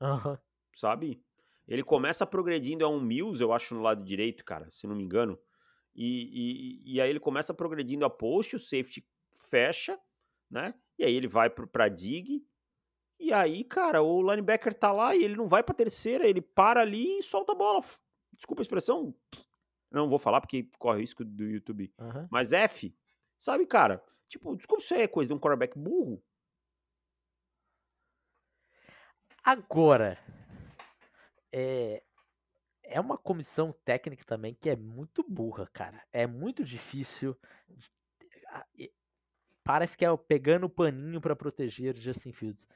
Aham. 0.00 0.38
sabe? 0.74 1.22
Ele 1.68 1.84
começa 1.84 2.26
progredindo 2.26 2.84
a 2.84 2.88
um 2.88 3.00
Mills, 3.00 3.40
eu 3.40 3.52
acho, 3.52 3.74
no 3.74 3.82
lado 3.82 4.02
direito, 4.02 4.44
cara, 4.44 4.68
se 4.70 4.88
não 4.88 4.96
me 4.96 5.04
engano. 5.04 5.38
E, 5.94 6.82
e, 6.84 6.94
e 6.94 7.00
aí 7.00 7.10
ele 7.10 7.20
começa 7.20 7.52
progredindo 7.52 8.04
a 8.04 8.10
post, 8.10 8.56
o 8.56 8.60
safety 8.60 9.06
fecha, 9.50 9.98
né? 10.50 10.74
E 10.98 11.04
aí 11.04 11.14
ele 11.14 11.28
vai 11.28 11.50
pro, 11.50 11.66
pra 11.66 11.88
dig. 11.88 12.44
E 13.18 13.32
aí, 13.32 13.64
cara, 13.64 14.02
o 14.02 14.22
linebacker 14.22 14.72
tá 14.72 14.92
lá 14.92 15.14
e 15.14 15.22
ele 15.22 15.36
não 15.36 15.46
vai 15.46 15.62
pra 15.62 15.74
terceira, 15.74 16.26
ele 16.26 16.40
para 16.40 16.80
ali 16.80 17.18
e 17.18 17.22
solta 17.22 17.52
a 17.52 17.54
bola. 17.54 17.80
Desculpa 18.32 18.62
a 18.62 18.64
expressão. 18.64 19.14
Não 19.90 20.08
vou 20.08 20.18
falar 20.18 20.40
porque 20.40 20.70
corre 20.78 21.00
risco 21.00 21.24
do 21.24 21.44
YouTube. 21.44 21.92
aham. 21.98 22.28
Mas 22.30 22.52
F, 22.52 22.94
sabe, 23.38 23.66
cara? 23.66 24.02
Tipo, 24.28 24.56
desculpa, 24.56 24.82
isso 24.82 24.94
aí 24.94 25.02
é 25.02 25.08
coisa 25.08 25.28
de 25.28 25.34
um 25.34 25.38
quarterback 25.38 25.76
burro. 25.76 26.22
Agora, 29.42 30.18
é, 31.52 32.02
é 32.90 33.00
uma 33.00 33.16
comissão 33.16 33.72
técnica 33.84 34.24
também 34.24 34.54
que 34.54 34.68
é 34.68 34.76
muito 34.76 35.22
burra, 35.22 35.66
cara. 35.72 36.04
É 36.12 36.26
muito 36.26 36.64
difícil. 36.64 37.36
Parece 39.62 39.96
que 39.96 40.04
é 40.04 40.16
pegando 40.16 40.66
o 40.66 40.70
paninho 40.70 41.20
para 41.20 41.36
proteger 41.36 41.96
Justin 41.96 42.32
Fields. 42.32 42.68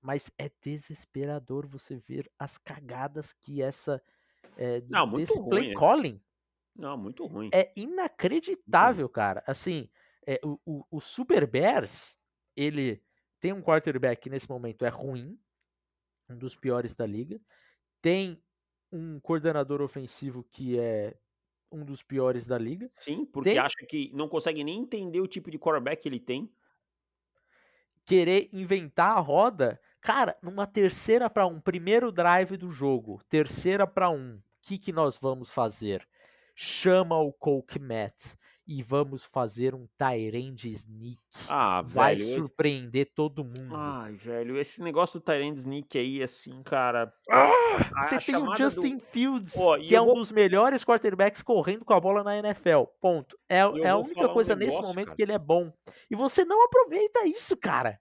Mas 0.00 0.30
é 0.36 0.50
desesperador 0.60 1.66
você 1.66 1.96
ver 1.96 2.30
as 2.36 2.58
cagadas 2.58 3.32
que 3.32 3.62
essa. 3.62 4.02
É, 4.56 4.82
Não, 4.88 5.06
muito 5.06 5.28
desse 5.28 5.38
ruim, 5.38 5.48
play 5.48 5.70
é. 5.70 5.74
calling 5.74 6.20
Não, 6.74 6.98
muito 6.98 7.24
ruim. 7.26 7.48
é 7.54 7.72
inacreditável, 7.76 9.08
cara. 9.08 9.44
Assim, 9.46 9.88
é, 10.26 10.40
o, 10.42 10.58
o, 10.66 10.84
o 10.90 11.00
Super 11.00 11.46
Bears, 11.46 12.18
ele 12.56 13.00
tem 13.38 13.52
um 13.52 13.62
quarterback 13.62 14.22
que 14.22 14.30
nesse 14.30 14.48
momento 14.48 14.84
é 14.84 14.88
ruim, 14.88 15.38
um 16.28 16.36
dos 16.36 16.56
piores 16.56 16.94
da 16.94 17.06
liga. 17.06 17.40
Tem 18.00 18.42
um 18.92 19.18
coordenador 19.18 19.80
ofensivo 19.80 20.44
que 20.44 20.78
é 20.78 21.16
um 21.70 21.84
dos 21.84 22.02
piores 22.02 22.46
da 22.46 22.58
liga. 22.58 22.90
Sim, 22.94 23.24
porque 23.24 23.50
Tem- 23.50 23.58
acha 23.58 23.86
que 23.88 24.10
não 24.14 24.28
consegue 24.28 24.62
nem 24.62 24.80
entender 24.80 25.20
o 25.20 25.26
tipo 25.26 25.50
de 25.50 25.58
quarterback 25.58 26.02
que 26.02 26.08
ele 26.08 26.20
tem. 26.20 26.52
Querer 28.04 28.48
inventar 28.52 29.16
a 29.16 29.20
roda, 29.20 29.80
cara, 30.00 30.36
numa 30.42 30.66
terceira 30.66 31.30
para 31.30 31.46
um, 31.46 31.60
primeiro 31.60 32.12
drive 32.12 32.56
do 32.56 32.70
jogo, 32.70 33.22
terceira 33.28 33.86
para 33.86 34.10
um, 34.10 34.36
o 34.36 34.42
que, 34.60 34.76
que 34.76 34.92
nós 34.92 35.16
vamos 35.18 35.50
fazer? 35.50 36.06
Chama 36.54 37.18
o 37.18 37.32
Coke 37.32 37.78
Matt 37.78 38.36
e 38.66 38.82
vamos 38.82 39.24
fazer 39.24 39.74
um 39.74 39.88
Tyrande 39.98 40.70
Sneak. 40.70 41.18
Ah, 41.48 41.82
Vai 41.82 42.14
velho. 42.14 42.28
esse- 42.28 42.34
surpreender 42.36 43.10
todo 43.14 43.44
mundo. 43.44 43.74
Ai, 43.74 44.12
velho, 44.14 44.56
esse 44.58 44.80
negócio 44.82 45.18
do 45.18 45.22
Tyrande 45.24 45.58
Sneak 45.60 45.98
aí, 45.98 46.22
assim, 46.22 46.62
cara. 46.62 47.12
Você 48.04 48.14
a 48.14 48.18
tem 48.20 48.36
o 48.36 48.54
Justin 48.54 48.96
do- 48.98 49.02
Fields, 49.04 49.54
que 49.86 49.96
é 49.96 50.00
um 50.00 50.06
vou- 50.06 50.14
dos 50.14 50.30
melhores 50.30 50.84
quarterbacks 50.84 51.42
correndo 51.42 51.84
com 51.84 51.92
a 51.94 52.00
bola 52.00 52.22
na 52.22 52.36
NFL. 52.38 52.84
Ponto. 53.00 53.36
É, 53.48 53.56
é 53.58 53.88
a 53.88 53.96
única 53.96 54.14
falar 54.14 54.30
um 54.30 54.34
coisa 54.34 54.54
nesse 54.54 54.70
negócio, 54.70 54.88
momento 54.88 55.06
cara. 55.06 55.16
que 55.16 55.22
ele 55.22 55.32
é 55.32 55.38
bom. 55.38 55.72
E 56.10 56.14
você 56.14 56.44
não 56.44 56.64
aproveita 56.64 57.26
isso, 57.26 57.56
cara. 57.56 57.98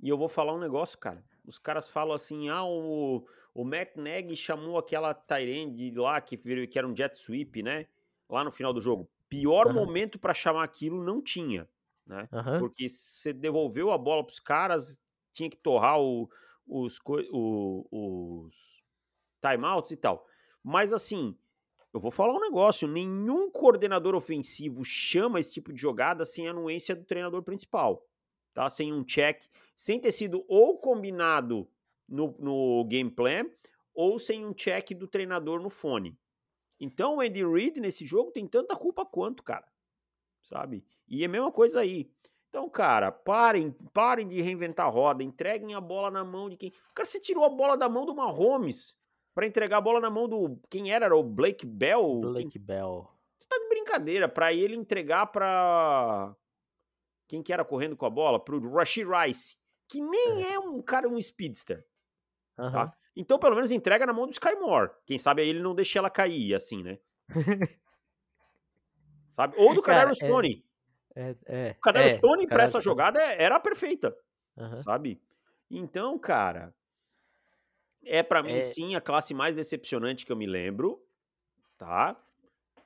E 0.00 0.08
eu 0.08 0.18
vou 0.18 0.28
falar 0.28 0.52
um 0.54 0.58
negócio, 0.58 0.98
cara. 0.98 1.24
Os 1.46 1.58
caras 1.58 1.88
falam 1.88 2.14
assim: 2.14 2.48
ah, 2.48 2.64
o, 2.64 3.24
o 3.54 3.64
Matt 3.64 3.96
Nagy 3.96 4.36
chamou 4.36 4.76
aquela 4.78 5.14
Tyrande 5.14 5.92
lá 5.92 6.20
que, 6.20 6.36
virou- 6.36 6.66
que 6.66 6.78
era 6.78 6.86
um 6.88 6.94
jet 6.96 7.16
sweep, 7.16 7.62
né? 7.62 7.86
Lá 8.28 8.44
no 8.44 8.50
final 8.52 8.72
do 8.72 8.80
jogo. 8.80 9.08
Pior 9.28 9.68
Aham. 9.68 9.74
momento 9.74 10.18
pra 10.18 10.34
chamar 10.34 10.64
aquilo 10.64 11.02
não 11.02 11.20
tinha, 11.22 11.68
né? 12.06 12.28
Aham. 12.32 12.58
Porque 12.58 12.88
você 12.88 13.32
devolveu 13.32 13.90
a 13.90 13.98
bola 13.98 14.24
pros 14.24 14.40
caras, 14.40 15.00
tinha 15.32 15.50
que 15.50 15.56
torrar 15.56 16.00
o- 16.00 16.28
os, 16.66 16.98
o- 17.32 17.86
os 17.90 18.54
timeouts 19.40 19.92
e 19.92 19.96
tal. 19.96 20.26
Mas 20.62 20.92
assim, 20.92 21.36
eu 21.92 22.00
vou 22.00 22.10
falar 22.10 22.34
um 22.34 22.40
negócio: 22.40 22.88
nenhum 22.88 23.50
coordenador 23.50 24.14
ofensivo 24.14 24.84
chama 24.84 25.40
esse 25.40 25.54
tipo 25.54 25.72
de 25.72 25.80
jogada 25.80 26.24
sem 26.24 26.48
anuência 26.48 26.94
do 26.94 27.04
treinador 27.04 27.42
principal. 27.42 28.06
Tá? 28.54 28.70
Sem 28.70 28.92
um 28.92 29.04
check, 29.04 29.42
sem 29.76 30.00
ter 30.00 30.12
sido 30.12 30.44
ou 30.48 30.78
combinado 30.78 31.68
no, 32.08 32.36
no 32.38 32.84
game 32.84 33.10
plan, 33.10 33.46
ou 33.94 34.18
sem 34.18 34.46
um 34.46 34.52
check 34.54 34.90
do 34.94 35.08
treinador 35.08 35.60
no 35.60 35.68
fone. 35.70 36.16
Então 36.84 37.16
o 37.16 37.20
Andy 37.20 37.44
Reid 37.44 37.80
nesse 37.80 38.04
jogo 38.04 38.30
tem 38.30 38.46
tanta 38.46 38.76
culpa 38.76 39.04
quanto, 39.06 39.42
cara. 39.42 39.66
Sabe? 40.42 40.84
E 41.08 41.22
é 41.22 41.26
a 41.26 41.28
mesma 41.28 41.50
coisa 41.50 41.80
aí. 41.80 42.10
Então, 42.48 42.68
cara, 42.68 43.10
parem, 43.10 43.72
parem 43.92 44.28
de 44.28 44.40
reinventar 44.40 44.86
a 44.86 44.90
roda, 44.90 45.22
entreguem 45.24 45.74
a 45.74 45.80
bola 45.80 46.10
na 46.10 46.22
mão 46.22 46.48
de 46.48 46.56
quem. 46.56 46.72
Cara, 46.94 47.04
você 47.06 47.18
tirou 47.18 47.44
a 47.44 47.48
bola 47.48 47.76
da 47.76 47.88
mão 47.88 48.04
do 48.06 48.14
Mahomes 48.14 48.96
pra 49.34 49.46
entregar 49.46 49.78
a 49.78 49.80
bola 49.80 50.00
na 50.00 50.10
mão 50.10 50.28
do. 50.28 50.60
Quem 50.70 50.92
era? 50.92 51.06
Era 51.06 51.16
o 51.16 51.22
Blake 51.22 51.66
Bell? 51.66 52.20
Quem- 52.20 52.30
Blake 52.32 52.58
Bell. 52.58 53.10
Você 53.38 53.48
tá 53.48 53.58
de 53.58 53.68
brincadeira 53.68 54.28
pra 54.28 54.52
ele 54.52 54.76
entregar 54.76 55.26
pra. 55.26 56.36
Quem 57.26 57.42
que 57.42 57.52
era 57.52 57.64
correndo 57.64 57.96
com 57.96 58.06
a 58.06 58.10
bola? 58.10 58.38
Pro 58.38 58.60
Rashid 58.72 59.06
Rice. 59.08 59.56
Que 59.88 60.00
nem 60.00 60.46
é 60.52 60.58
um 60.58 60.80
cara, 60.80 61.08
um 61.08 61.20
speedster. 61.20 61.84
Tá? 62.70 62.96
Então, 63.16 63.38
pelo 63.38 63.54
menos 63.54 63.70
entrega 63.70 64.04
na 64.06 64.12
mão 64.12 64.26
do 64.26 64.32
Sky 64.32 64.54
Moore. 64.56 64.90
Quem 65.06 65.18
sabe 65.18 65.42
aí 65.42 65.48
ele 65.48 65.60
não 65.62 65.74
deixa 65.74 65.98
ela 65.98 66.10
cair, 66.10 66.54
assim, 66.54 66.82
né? 66.82 66.98
Sabe? 69.36 69.54
Ou 69.56 69.74
do 69.74 69.82
Kadarius 69.82 70.20
é- 70.20 70.28
Tony. 70.28 70.64
É, 71.16 71.36
é, 71.46 71.74
O 71.78 71.80
Kadarius 71.80 72.12
é, 72.14 72.18
Tony 72.18 72.46
essa 72.50 72.80
jogada 72.80 73.20
é- 73.22 73.42
era 73.44 73.60
perfeita, 73.60 74.16
Aham. 74.58 74.76
sabe? 74.76 75.22
Então, 75.70 76.18
cara, 76.18 76.74
é 78.04 78.20
pra 78.22 78.42
mim 78.42 78.54
É. 78.54 78.60
sim 78.60 78.96
a 78.96 79.00
classe 79.00 79.32
mais 79.32 79.54
decepcionante 79.54 80.26
que 80.26 80.32
eu 80.32 80.36
me 80.36 80.46
lembro, 80.46 81.00
tá? 81.78 82.20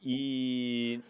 E 0.03 1.01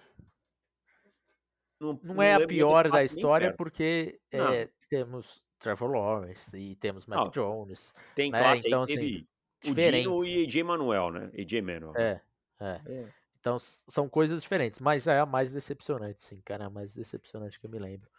não, 1.80 1.98
Não 2.04 2.22
é 2.22 2.34
a 2.34 2.46
pior 2.46 2.88
da 2.88 3.02
história 3.04 3.52
porque 3.52 4.20
Não. 4.32 4.52
é, 4.52 4.70
temos 4.88 5.42
Trevor 5.58 5.90
Lawrence 5.90 6.56
e 6.56 6.74
temos 6.76 7.06
Mac 7.06 7.32
Jones. 7.32 7.92
Tem 8.14 8.30
né, 8.30 8.38
classe 8.38 8.66
então, 8.66 8.82
aí 8.82 8.86
que 8.86 8.92
assim, 8.92 9.02
teve 9.02 9.16
o 9.16 9.74
Dino 9.74 9.74
diferentes. 9.74 10.26
e 10.26 10.44
AJ 10.44 10.62
Manuel, 10.64 11.10
né? 11.10 11.30
AJ 11.38 11.62
Manuel. 11.62 11.92
É, 11.96 12.20
é. 12.60 12.80
É. 12.86 13.08
Então 13.40 13.58
são 13.58 14.08
coisas 14.08 14.42
diferentes, 14.42 14.80
mas 14.80 15.06
é 15.06 15.18
a 15.18 15.26
mais 15.26 15.52
decepcionante, 15.52 16.22
sim, 16.22 16.40
cara, 16.44 16.64
é 16.64 16.66
a 16.66 16.70
mais 16.70 16.92
decepcionante 16.92 17.58
que 17.58 17.66
eu 17.66 17.70
me 17.70 17.78
lembro. 17.78 18.10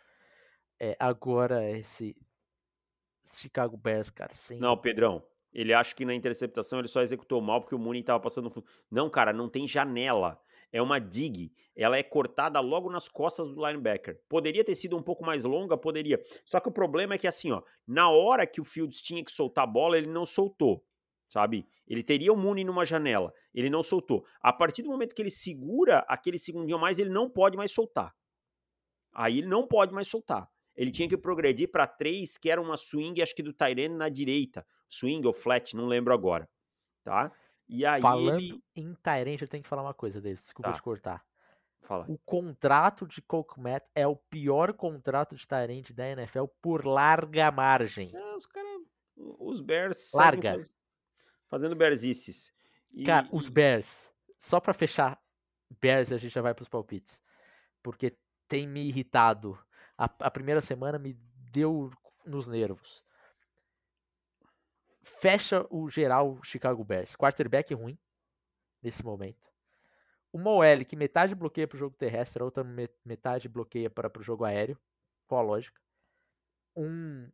É, 0.80 0.96
agora 1.00 1.70
esse 1.70 2.16
Chicago 3.26 3.78
Bears, 3.78 4.10
cara, 4.10 4.34
sim. 4.34 4.58
Não, 4.60 4.78
Pedrão, 4.78 5.24
ele 5.54 5.74
acha 5.74 5.94
que 5.94 6.06
na 6.06 6.14
interceptação 6.14 6.80
ele 6.80 6.88
só 6.88 7.02
executou 7.02 7.42
mal 7.42 7.62
porque 7.62 7.76
o 7.76 7.80
Mooney 7.80 8.02
tava 8.02 8.20
passando 8.20 8.46
no 8.46 8.50
fundo. 8.50 8.66
Não, 8.90 9.10
cara, 9.10 9.34
não 9.34 9.50
tem 9.50 9.68
janela. 9.68 10.42
É 10.72 10.82
uma 10.82 11.00
dig. 11.00 11.52
Ela 11.76 11.98
é 11.98 12.04
cortada 12.04 12.60
logo 12.60 12.92
nas 12.92 13.08
costas 13.08 13.50
do 13.50 13.66
linebacker. 13.66 14.22
Poderia 14.28 14.64
ter 14.64 14.76
sido 14.76 14.98
um 14.98 15.02
pouco 15.02 15.26
mais 15.26 15.44
longa, 15.44 15.78
poderia. 15.78 16.22
Só 16.46 16.60
que 16.60 16.70
o 16.70 16.72
problema 16.72 17.16
é 17.16 17.18
que 17.18 17.28
assim, 17.28 17.52
ó, 17.52 17.62
na 17.88 18.10
hora 18.10 18.46
que 18.46 18.62
o 18.62 18.64
Fields 18.64 19.02
tinha 19.02 19.24
que 19.24 19.32
soltar 19.32 19.64
a 19.64 19.68
bola, 19.68 19.98
ele 19.98 20.10
não 20.10 20.26
soltou, 20.26 20.86
sabe? 21.28 21.68
Ele 21.88 22.04
teria 22.04 22.32
o 22.32 22.38
Mooney 22.38 22.64
numa 22.64 22.86
janela, 22.86 23.34
ele 23.54 23.70
não 23.70 23.82
soltou. 23.82 24.26
A 24.42 24.54
partir 24.54 24.84
do 24.84 24.90
momento 24.90 25.16
que 25.16 25.22
ele 25.22 25.32
segura 25.32 26.00
aquele 26.08 26.38
segundinho 26.38 26.78
a 26.78 26.82
mais, 26.82 27.00
ele 27.00 27.10
não 27.10 27.30
pode 27.30 27.58
mais 27.58 27.72
soltar. 27.72 28.14
Aí 29.14 29.40
ele 29.40 29.48
não 29.48 29.68
pode 29.68 29.94
mais 29.94 30.08
soltar. 30.08 30.48
Ele 30.76 30.92
tinha 30.92 31.10
que 31.10 31.18
progredir 31.18 31.70
para 31.70 31.88
três, 31.88 32.38
que 32.38 32.50
era 32.50 32.62
uma 32.62 32.78
swing, 32.78 33.22
acho 33.22 33.36
que 33.36 33.44
do 33.44 33.52
Tyrene 33.52 33.96
na 33.96 34.08
direita. 34.08 34.66
Swing 34.88 35.26
ou 35.26 35.34
flat, 35.34 35.76
não 35.76 35.88
lembro 35.88 36.14
agora. 36.14 36.50
Tá? 37.04 37.32
E 37.70 37.86
aí 37.86 38.02
Falando 38.02 38.40
ele. 38.40 38.64
em 38.76 38.94
Tyrant, 38.96 39.42
eu 39.42 39.48
tenho 39.48 39.62
que 39.64 39.70
falar 39.70 39.84
uma 39.84 39.94
coisa 39.94 40.20
dele, 40.20 40.38
desculpa 40.38 40.72
Tá. 40.72 40.76
te 40.76 40.82
cortar. 40.82 41.24
Fala. 41.82 42.06
O 42.10 42.18
contrato 42.20 43.08
de 43.08 43.22
Coke 43.22 43.60
Matt 43.60 43.84
é 43.96 44.06
o 44.08 44.16
pior 44.16 44.74
contrato 44.74 45.36
de 45.36 45.48
Tyrant 45.48 45.92
da 45.92 46.08
NFL 46.10 46.46
por 46.62 46.86
larga 46.86 47.52
margem. 47.52 48.12
É, 48.16 48.36
os 48.36 48.46
caras. 48.46 48.70
Os 49.16 49.62
Bears. 49.62 50.12
Larga. 50.14 50.52
faz- 50.54 50.76
fazendo 51.48 51.76
Bearsices. 51.76 52.54
E- 52.92 53.04
Cara, 53.04 53.28
os 53.32 53.48
Bears, 53.50 54.12
só 54.38 54.60
pra 54.60 54.74
fechar 54.74 55.20
Bears, 55.82 56.12
a 56.12 56.18
gente 56.18 56.32
já 56.34 56.42
vai 56.42 56.54
pros 56.54 56.70
palpites. 56.70 57.22
Porque 57.84 58.18
tem 58.48 58.68
me 58.68 58.82
irritado. 58.88 59.58
A, 59.98 60.06
a 60.06 60.32
primeira 60.32 60.62
semana 60.62 60.98
me 61.00 61.14
deu 61.52 61.92
nos 62.26 62.48
nervos. 62.48 63.04
Fecha 65.18 65.66
o 65.70 65.90
geral 65.90 66.40
Chicago 66.44 66.84
Bears. 66.84 67.16
Quarterback 67.16 67.74
ruim 67.74 67.98
nesse 68.82 69.04
momento. 69.04 69.50
Uma 70.32 70.52
OL 70.52 70.86
que 70.86 70.96
metade 70.96 71.34
bloqueia 71.34 71.68
pro 71.68 71.78
jogo 71.78 71.96
terrestre, 71.98 72.42
a 72.42 72.46
outra 72.46 72.64
me- 72.64 72.90
metade 73.04 73.50
bloqueia 73.50 73.90
para 73.90 74.10
pro 74.10 74.22
jogo 74.22 74.46
aéreo. 74.46 74.80
Qual 75.28 75.42
a 75.42 75.44
lógica? 75.44 75.82
Um, 76.76 77.30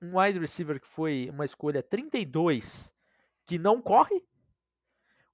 um 0.00 0.18
wide 0.18 0.38
receiver 0.38 0.80
que 0.80 0.86
foi 0.86 1.28
uma 1.30 1.44
escolha 1.44 1.82
32 1.82 2.94
que 3.44 3.58
não 3.58 3.82
corre. 3.82 4.24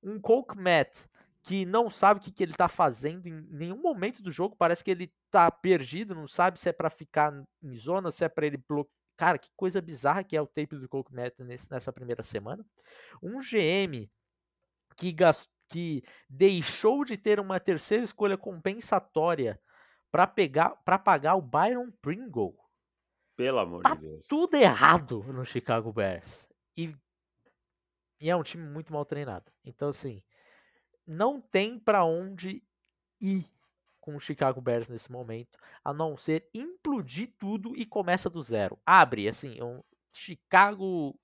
Um 0.02 0.18
Coke 0.20 0.56
Matt 0.56 0.96
que 1.42 1.64
não 1.64 1.88
sabe 1.88 2.20
o 2.20 2.22
que, 2.22 2.30
que 2.32 2.42
ele 2.42 2.52
tá 2.52 2.68
fazendo 2.68 3.26
em 3.26 3.32
nenhum 3.50 3.80
momento 3.80 4.22
do 4.22 4.30
jogo. 4.30 4.56
Parece 4.56 4.82
que 4.84 4.90
ele 4.90 5.12
tá 5.30 5.50
perdido, 5.50 6.14
não 6.14 6.28
sabe 6.28 6.58
se 6.58 6.68
é 6.68 6.72
para 6.72 6.90
ficar 6.90 7.32
em 7.62 7.76
zona, 7.76 8.10
se 8.10 8.24
é 8.24 8.28
para 8.28 8.46
ele. 8.46 8.62
Cara, 9.18 9.36
que 9.36 9.50
coisa 9.56 9.82
bizarra 9.82 10.22
que 10.24 10.36
é 10.36 10.40
o 10.40 10.46
tape 10.46 10.76
do 10.78 10.88
Coke 10.88 11.12
nesse- 11.14 11.68
nessa 11.70 11.92
primeira 11.92 12.22
semana. 12.22 12.64
Um 13.22 13.40
GM 13.42 14.08
que, 14.96 15.14
que 15.68 16.02
deixou 16.30 17.04
de 17.04 17.16
ter 17.18 17.38
uma 17.40 17.58
terceira 17.60 18.04
escolha 18.04 18.38
compensatória 18.38 19.60
para 20.10 20.26
pegar 20.26 20.70
para 20.84 20.98
pagar 20.98 21.34
o 21.34 21.42
Byron 21.42 21.90
Pringle 22.00 22.56
Pelo 23.36 23.58
amor 23.58 23.82
Tá 23.82 23.94
de 23.96 24.02
Deus. 24.02 24.26
tudo 24.28 24.54
errado 24.56 25.22
no 25.32 25.44
Chicago 25.44 25.92
Bears. 25.92 26.48
E, 26.76 26.94
e 28.20 28.30
é 28.30 28.36
um 28.36 28.42
time 28.44 28.64
muito 28.70 28.92
mal 28.92 29.04
treinado. 29.04 29.50
Então, 29.64 29.88
assim, 29.90 30.22
não 31.06 31.40
tem 31.40 31.78
pra 31.78 32.04
onde 32.04 32.62
ir 33.20 33.50
com 34.08 34.16
o 34.16 34.20
Chicago 34.20 34.58
Bears 34.58 34.88
nesse 34.88 35.12
momento, 35.12 35.58
a 35.84 35.92
não 35.92 36.16
ser 36.16 36.48
implodir 36.54 37.34
tudo 37.38 37.76
e 37.76 37.84
começa 37.84 38.30
do 38.30 38.42
zero. 38.42 38.78
Abre, 38.86 39.28
assim, 39.28 39.62
um- 39.62 39.82
Chicago. 40.10 41.14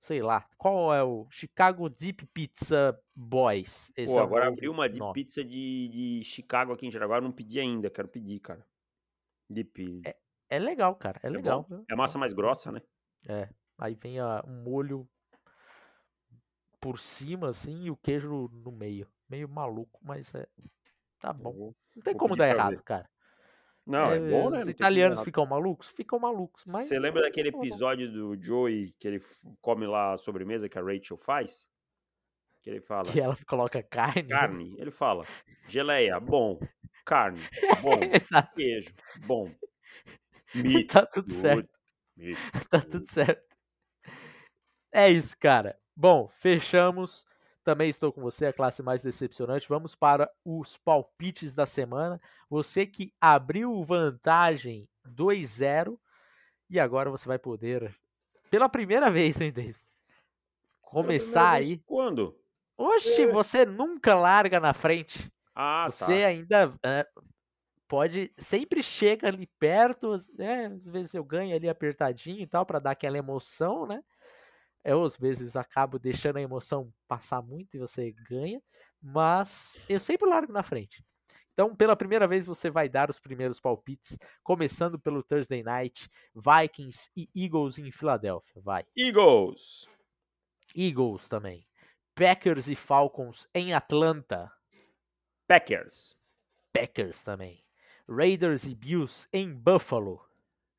Sei 0.00 0.22
lá. 0.22 0.48
Qual 0.56 0.94
é 0.94 1.02
o. 1.02 1.26
Chicago 1.30 1.90
Deep 1.90 2.24
Pizza 2.26 2.96
Boys. 3.12 3.90
Esse 3.96 4.12
Pô, 4.12 4.20
é 4.20 4.22
agora 4.22 4.46
abriu 4.46 4.70
uma 4.70 4.88
Deep 4.88 5.12
Pizza 5.12 5.44
de, 5.44 5.88
de 5.88 6.24
Chicago 6.24 6.72
aqui 6.72 6.86
em 6.86 6.92
Jaraguá. 6.92 7.16
Eu 7.16 7.22
não 7.22 7.32
pedi 7.32 7.58
ainda, 7.58 7.90
quero 7.90 8.06
pedir, 8.06 8.38
cara. 8.38 8.64
Deep. 9.50 10.02
É, 10.06 10.16
é 10.48 10.58
legal, 10.60 10.94
cara. 10.94 11.18
É, 11.24 11.26
é 11.26 11.30
legal. 11.30 11.66
Bom. 11.68 11.84
É 11.90 11.96
massa 11.96 12.18
mais 12.18 12.32
grossa, 12.32 12.70
né? 12.70 12.80
É. 13.28 13.48
Aí 13.78 13.96
vem 13.96 14.20
a, 14.20 14.44
um 14.46 14.62
molho 14.62 15.08
por 16.80 17.00
cima, 17.00 17.48
assim, 17.48 17.84
e 17.84 17.90
o 17.90 17.96
queijo 17.96 18.48
no 18.52 18.70
meio. 18.70 19.08
Meio 19.28 19.48
maluco, 19.48 19.98
mas 20.04 20.32
é. 20.36 20.46
Tá 21.18 21.32
bom. 21.32 21.72
Não 21.94 22.02
tem 22.02 22.16
como 22.16 22.36
dar 22.36 22.48
errado, 22.48 22.76
ver. 22.76 22.82
cara. 22.82 23.08
Não, 23.84 24.12
é, 24.12 24.16
é 24.16 24.30
bom, 24.30 24.50
né? 24.50 24.58
Os 24.60 24.68
italianos 24.68 25.22
ficam 25.22 25.44
malucos? 25.44 25.88
Ficam 25.88 26.18
malucos. 26.18 26.62
Mas 26.68 26.86
Você 26.86 26.98
lembra 26.98 27.22
daquele 27.22 27.48
episódio 27.48 28.10
do 28.10 28.40
Joey 28.40 28.92
que 28.98 29.08
ele 29.08 29.20
come 29.60 29.86
lá 29.86 30.12
a 30.12 30.16
sobremesa 30.16 30.68
que 30.68 30.78
a 30.78 30.82
Rachel 30.82 31.16
faz? 31.16 31.68
Que 32.62 32.70
ele 32.70 32.80
fala. 32.82 33.10
Que 33.10 33.20
ela 33.20 33.36
coloca 33.46 33.82
carne. 33.82 34.28
Carne. 34.28 34.74
Ele 34.78 34.90
fala. 34.90 35.26
Geleia, 35.68 36.20
bom. 36.20 36.60
Carne, 37.04 37.40
bom. 37.82 37.98
Queijo, 38.54 38.94
bom. 39.26 39.52
Mito, 40.54 40.92
tá 40.92 41.04
tudo 41.04 41.32
certo. 41.32 41.68
Mito, 42.16 42.40
tá 42.70 42.80
tudo 42.80 43.06
certo. 43.10 43.42
É 44.92 45.10
isso, 45.10 45.36
cara. 45.38 45.76
Bom, 45.96 46.28
fechamos. 46.28 47.26
Também 47.64 47.88
estou 47.88 48.12
com 48.12 48.20
você, 48.20 48.46
a 48.46 48.52
classe 48.52 48.82
mais 48.82 49.02
decepcionante. 49.02 49.68
Vamos 49.68 49.94
para 49.94 50.30
os 50.44 50.76
palpites 50.78 51.54
da 51.54 51.64
semana. 51.64 52.20
Você 52.50 52.84
que 52.84 53.12
abriu 53.20 53.84
vantagem 53.84 54.88
2-0 55.06 55.98
e 56.68 56.80
agora 56.80 57.10
você 57.10 57.26
vai 57.28 57.38
poder, 57.38 57.94
pela 58.50 58.68
primeira 58.68 59.10
vez, 59.10 59.40
hein, 59.40 59.52
Davis? 59.52 59.88
Começar 60.80 61.52
aí. 61.52 61.78
Quando? 61.86 62.36
Oxe, 62.76 63.22
é. 63.22 63.26
você 63.26 63.64
nunca 63.64 64.14
larga 64.14 64.58
na 64.58 64.74
frente. 64.74 65.30
Ah, 65.54 65.88
você 65.90 66.22
tá. 66.22 66.26
ainda 66.26 66.74
é, 66.82 67.06
pode 67.86 68.32
sempre 68.38 68.82
chega 68.82 69.28
ali 69.28 69.46
perto, 69.58 70.16
né? 70.36 70.66
Às 70.66 70.86
vezes 70.86 71.14
eu 71.14 71.22
ganho 71.22 71.54
ali 71.54 71.68
apertadinho 71.68 72.40
e 72.40 72.46
tal 72.46 72.64
para 72.64 72.78
dar 72.78 72.92
aquela 72.92 73.18
emoção, 73.18 73.86
né? 73.86 74.02
Eu 74.84 75.04
às 75.04 75.16
vezes 75.16 75.56
acabo 75.56 75.98
deixando 75.98 76.38
a 76.38 76.42
emoção 76.42 76.92
passar 77.06 77.40
muito 77.42 77.76
e 77.76 77.80
você 77.80 78.12
ganha, 78.28 78.60
mas 79.00 79.76
eu 79.88 80.00
sempre 80.00 80.28
largo 80.28 80.52
na 80.52 80.62
frente. 80.62 81.04
Então, 81.52 81.76
pela 81.76 81.94
primeira 81.94 82.26
vez, 82.26 82.46
você 82.46 82.70
vai 82.70 82.88
dar 82.88 83.10
os 83.10 83.20
primeiros 83.20 83.60
palpites, 83.60 84.18
começando 84.42 84.98
pelo 84.98 85.22
Thursday 85.22 85.62
Night, 85.62 86.08
Vikings 86.34 87.10
e 87.14 87.28
Eagles 87.36 87.78
em 87.78 87.90
Filadélfia. 87.92 88.60
Vai. 88.62 88.84
Eagles. 88.96 89.86
Eagles 90.74 91.28
também. 91.28 91.66
Packers 92.14 92.68
e 92.68 92.74
Falcons 92.74 93.46
em 93.54 93.74
Atlanta. 93.74 94.50
Packers. 95.46 96.16
Packers 96.72 97.22
também. 97.22 97.62
Raiders 98.08 98.64
e 98.64 98.74
Bills 98.74 99.28
em 99.32 99.52
Buffalo. 99.52 100.20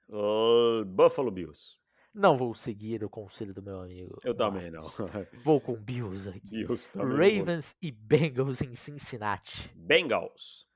Uh, 0.09 0.83
Buffalo 0.85 1.31
Bills. 1.31 1.77
Não 2.13 2.37
vou 2.37 2.53
seguir 2.53 3.03
o 3.03 3.09
conselho 3.09 3.53
do 3.53 3.61
meu 3.63 3.81
amigo. 3.81 4.19
Eu 4.23 4.35
também 4.35 4.69
não. 4.69 4.81
Vou 5.43 5.59
com 5.59 5.75
Bills 5.75 6.29
aqui. 6.29 6.41
Bills 6.47 6.91
também 6.91 7.39
Ravens 7.39 7.71
vou. 7.71 7.77
e 7.81 7.91
Bengals 7.91 8.61
em 8.61 8.75
Cincinnati. 8.75 9.71
Bengals. 9.75 10.67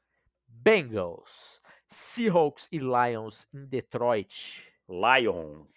Bengals. 0.47 1.61
Seahawks 1.88 2.67
e 2.71 2.79
Lions 2.79 3.47
em 3.53 3.65
Detroit. 3.67 4.67
Lions. 4.89 5.67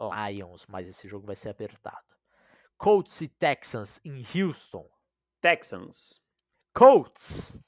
Lions, 0.00 0.66
mas 0.68 0.86
esse 0.86 1.08
jogo 1.08 1.26
vai 1.26 1.34
ser 1.36 1.48
apertado. 1.48 2.06
Colts 2.78 3.20
e 3.20 3.28
Texans 3.28 4.00
em 4.04 4.24
Houston. 4.34 4.88
Texans. 5.40 6.22
Colts. 6.72 7.58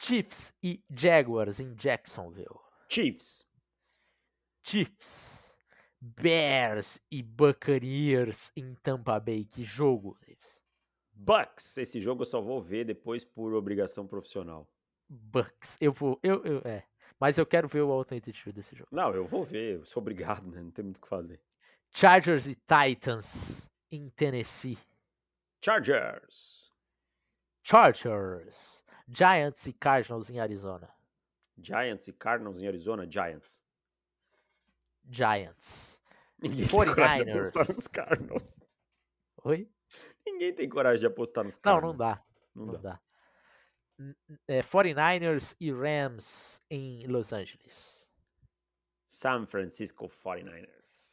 Chiefs 0.00 0.54
e 0.62 0.82
Jaguars 0.90 1.58
em 1.60 1.74
Jacksonville. 1.74 2.60
Chiefs. 2.88 3.44
Chiefs, 4.66 5.54
Bears 6.00 7.00
e 7.08 7.22
Buccaneers 7.22 8.50
em 8.56 8.74
Tampa 8.82 9.20
Bay. 9.20 9.44
Que 9.44 9.62
jogo, 9.62 10.18
Davis? 10.20 10.60
Bucks. 11.12 11.78
Esse 11.78 12.00
jogo 12.00 12.22
eu 12.22 12.26
só 12.26 12.40
vou 12.40 12.60
ver 12.60 12.84
depois 12.84 13.24
por 13.24 13.54
obrigação 13.54 14.08
profissional. 14.08 14.68
Bucks. 15.08 15.76
Eu 15.80 15.92
vou. 15.92 16.18
Eu, 16.20 16.44
eu, 16.44 16.62
é. 16.64 16.82
Mas 17.20 17.38
eu 17.38 17.46
quero 17.46 17.68
ver 17.68 17.82
o 17.82 17.92
Authenticity 17.92 18.50
desse 18.50 18.74
jogo. 18.74 18.88
Não, 18.90 19.14
eu 19.14 19.24
vou 19.24 19.44
ver. 19.44 19.76
Eu 19.76 19.84
sou 19.84 20.00
obrigado, 20.00 20.50
né? 20.50 20.60
Não 20.60 20.72
tem 20.72 20.84
muito 20.84 20.98
o 20.98 21.00
que 21.00 21.08
fazer. 21.08 21.40
Chargers 21.94 22.48
e 22.48 22.56
Titans 22.56 23.70
em 23.92 24.10
Tennessee. 24.10 24.78
Chargers. 25.64 26.72
Chargers. 27.62 28.82
Giants 29.06 29.64
e 29.68 29.72
Cardinals 29.72 30.28
em 30.28 30.40
Arizona. 30.40 30.90
Giants 31.56 32.08
e 32.08 32.12
Cardinals 32.12 32.60
em 32.60 32.66
Arizona. 32.66 33.08
Giants. 33.08 33.64
Giants. 35.08 36.00
Ninguém 36.38 36.66
49ers. 36.66 36.84
tem 36.84 36.94
coragem 36.94 37.24
de 37.24 37.30
apostar 37.30 37.74
nos 37.74 37.86
Cardinals. 37.86 38.54
Oi? 39.44 39.70
Ninguém 40.26 40.54
tem 40.54 40.68
coragem 40.68 41.00
de 41.00 41.06
apostar 41.06 41.44
nos 41.44 41.58
Cardinals. 41.58 41.82
Não, 41.82 41.92
não 41.92 41.96
dá. 41.96 42.22
Não, 42.54 42.66
não 42.66 42.72
dá. 42.74 42.80
dá. 42.90 43.00
É, 44.46 44.60
49ers 44.60 45.56
e 45.58 45.72
Rams 45.72 46.60
em 46.70 47.06
Los 47.06 47.32
Angeles. 47.32 48.06
San 49.08 49.46
Francisco 49.46 50.06
49ers. 50.06 50.68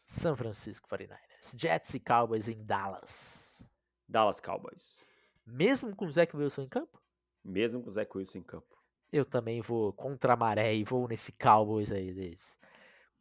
San 0.10 0.36
Francisco 0.36 0.90
49ers. 0.90 1.58
Jets 1.58 1.94
e 1.94 2.00
Cowboys 2.00 2.48
em 2.50 2.64
Dallas. 2.66 3.64
Dallas 4.08 4.42
Cowboys. 4.42 5.06
Mesmo 5.46 5.96
com 5.96 6.06
o 6.06 6.12
Zach 6.12 6.36
Wilson 6.36 6.64
em 6.64 6.68
campo? 6.68 7.02
Mesmo 7.44 7.82
com 7.82 7.88
o 7.88 7.92
Zach 7.92 8.10
Wilson 8.16 8.40
em 8.40 8.44
campo. 8.44 8.78
Eu 9.12 9.26
também 9.26 9.62
vou 9.62 9.94
contra 9.94 10.34
a 10.34 10.36
maré 10.36 10.74
e 10.74 10.84
vou 10.84 11.08
nesse 11.08 11.32
Cowboys 11.32 11.92
aí, 11.92 12.14
Davis. 12.14 12.58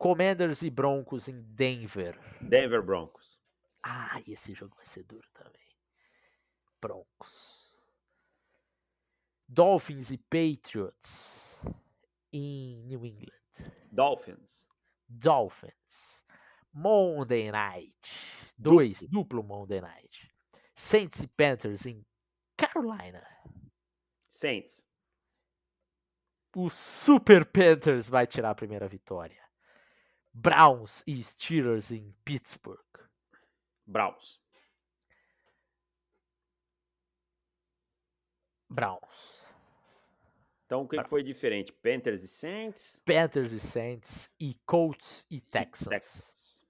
Commanders 0.03 0.62
e 0.62 0.68
Broncos 0.68 1.28
em 1.28 1.40
Denver. 1.40 2.18
Denver 2.40 2.82
Broncos. 2.82 3.40
Ah, 3.80 4.20
esse 4.26 4.53
jogo 4.53 4.74
vai 4.74 4.84
ser 4.84 5.05
duro 5.05 5.28
também. 5.32 5.62
Broncos. 6.80 7.78
Dolphins 9.48 10.11
e 10.11 10.18
Patriots 10.18 11.62
em 12.32 12.82
New 12.82 13.07
England. 13.07 13.30
Dolphins. 13.92 14.66
Dolphins. 15.09 16.26
Monday 16.72 17.53
Night. 17.53 18.11
Dois, 18.59 19.03
duplo, 19.03 19.40
duplo 19.40 19.42
Monday 19.44 19.80
Night. 19.80 20.34
Saints 20.74 21.22
e 21.22 21.28
Panthers 21.28 21.86
em 21.86 22.05
Carolina. 22.57 23.24
Saints. 24.28 24.84
O 26.57 26.68
Super 26.68 27.46
Panthers 27.46 28.09
vai 28.09 28.26
tirar 28.26 28.50
a 28.50 28.55
primeira 28.57 28.88
vitória. 28.88 29.41
Browns 30.32 31.02
e 31.06 31.22
Steelers 31.22 31.90
em 31.90 32.14
Pittsburgh. 32.24 32.80
Browns. 33.86 34.40
Browns. 38.68 39.42
Então 40.64 40.82
o 40.82 40.88
que, 40.88 40.96
que, 41.02 41.08
foi 41.08 41.22
diferente? 41.22 41.70
Panthers 41.70 42.22
e 42.22 42.28
Saints? 42.28 43.02
Panthers 43.04 43.52
e 43.52 43.60
Saints 43.60 44.30
e 44.40 44.54
Colts 44.64 45.26
e 45.30 45.38
Texans. 45.40 45.88
Texans. 45.88 46.64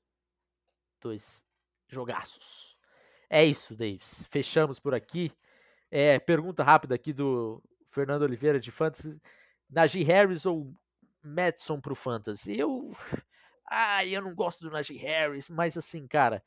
Dois 1.00 1.44
jogaços. 1.88 2.76
É 3.30 3.44
isso, 3.44 3.76
Davis. 3.76 4.26
Fechamos 4.28 4.80
por 4.80 4.92
aqui. 4.92 5.32
É, 5.90 6.18
pergunta 6.18 6.64
rápida 6.64 6.96
aqui 6.96 7.12
do 7.12 7.62
Fernando 7.90 8.22
Oliveira 8.22 8.58
de 8.58 8.72
Fantasy. 8.72 9.20
Najee 9.70 10.02
Harris 10.02 10.44
ou 10.44 10.74
Madison 11.22 11.80
pro 11.80 11.94
Fantasy? 11.94 12.58
Eu 12.58 12.96
ah, 13.72 14.04
eu 14.04 14.20
não 14.20 14.34
gosto 14.34 14.60
do 14.60 14.70
Najee 14.70 14.98
Harris, 14.98 15.48
mas 15.48 15.78
assim, 15.78 16.06
cara, 16.06 16.44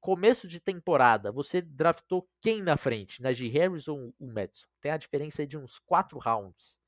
começo 0.00 0.48
de 0.48 0.58
temporada, 0.58 1.30
você 1.30 1.60
draftou 1.60 2.26
quem 2.40 2.62
na 2.62 2.78
frente? 2.78 3.20
Najee 3.20 3.48
Harris 3.48 3.88
ou 3.88 4.14
o 4.18 4.26
Madison? 4.26 4.66
Tem 4.80 4.90
a 4.90 4.96
diferença 4.96 5.46
de 5.46 5.58
uns 5.58 5.78
4 5.80 6.18
rounds. 6.18 6.80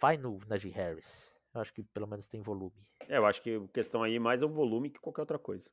Vai 0.00 0.16
no 0.16 0.38
Najee 0.46 0.70
Harris. 0.70 1.32
Eu 1.52 1.60
acho 1.60 1.74
que 1.74 1.82
pelo 1.82 2.06
menos 2.06 2.28
tem 2.28 2.40
volume. 2.40 2.86
É, 3.08 3.18
eu 3.18 3.26
acho 3.26 3.42
que 3.42 3.56
a 3.56 3.68
questão 3.68 4.04
aí 4.04 4.14
é 4.14 4.20
mais 4.20 4.44
o 4.44 4.48
volume 4.48 4.88
que 4.88 5.00
qualquer 5.00 5.22
outra 5.22 5.38
coisa. 5.38 5.68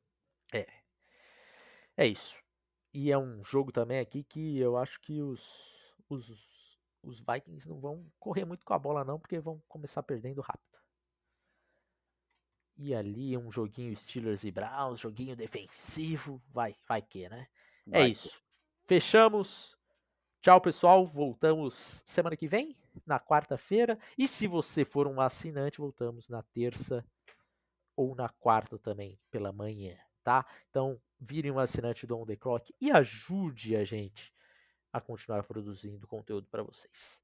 É. 0.52 0.66
É 1.96 2.06
isso. 2.06 2.36
E 2.92 3.12
é 3.12 3.16
um 3.16 3.44
jogo 3.44 3.70
também 3.70 4.00
aqui 4.00 4.24
que 4.24 4.58
eu 4.58 4.76
acho 4.76 5.00
que 5.00 5.22
os, 5.22 5.40
os, 6.08 6.28
os 7.04 7.20
Vikings 7.20 7.68
não 7.68 7.78
vão 7.78 8.04
correr 8.18 8.44
muito 8.44 8.64
com 8.64 8.74
a 8.74 8.78
bola, 8.78 9.04
não, 9.04 9.18
porque 9.18 9.38
vão 9.38 9.62
começar 9.68 10.02
perdendo 10.02 10.40
rápido. 10.40 10.69
E 12.82 12.94
ali 12.94 13.36
um 13.36 13.52
joguinho 13.52 13.94
Steelers 13.94 14.42
e 14.42 14.50
Browns, 14.50 15.00
joguinho 15.00 15.36
defensivo, 15.36 16.40
vai, 16.50 16.74
vai 16.88 17.02
que, 17.02 17.28
né? 17.28 17.46
É 17.86 17.90
vai 17.90 18.02
é 18.04 18.08
isso. 18.08 18.30
Que. 18.30 18.86
Fechamos. 18.86 19.76
Tchau, 20.40 20.58
pessoal. 20.62 21.06
Voltamos 21.06 22.02
semana 22.06 22.38
que 22.38 22.48
vem, 22.48 22.74
na 23.04 23.20
quarta-feira. 23.20 23.98
E 24.16 24.26
se 24.26 24.46
você 24.46 24.82
for 24.82 25.06
um 25.06 25.20
assinante, 25.20 25.76
voltamos 25.76 26.26
na 26.30 26.42
terça 26.42 27.04
ou 27.94 28.14
na 28.14 28.30
quarta 28.30 28.78
também, 28.78 29.20
pela 29.30 29.52
manhã, 29.52 29.94
tá? 30.24 30.46
Então, 30.70 30.98
virem 31.20 31.50
um 31.50 31.58
assinante 31.58 32.06
do 32.06 32.16
On 32.16 32.24
The 32.24 32.36
Clock 32.36 32.74
e 32.80 32.90
ajude 32.90 33.76
a 33.76 33.84
gente 33.84 34.32
a 34.90 35.02
continuar 35.02 35.42
produzindo 35.42 36.06
conteúdo 36.06 36.48
para 36.50 36.62
vocês. 36.62 37.22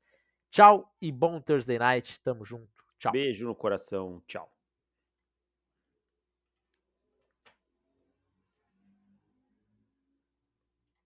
Tchau 0.51 0.95
e 1.01 1.11
bom 1.11 1.41
Thursday 1.41 1.79
Night. 1.79 2.21
Tamo 2.21 2.45
junto. 2.45 2.85
Tchau. 2.99 3.13
Beijo 3.13 3.47
no 3.47 3.55
coração. 3.55 4.23
Tchau. 4.27 4.55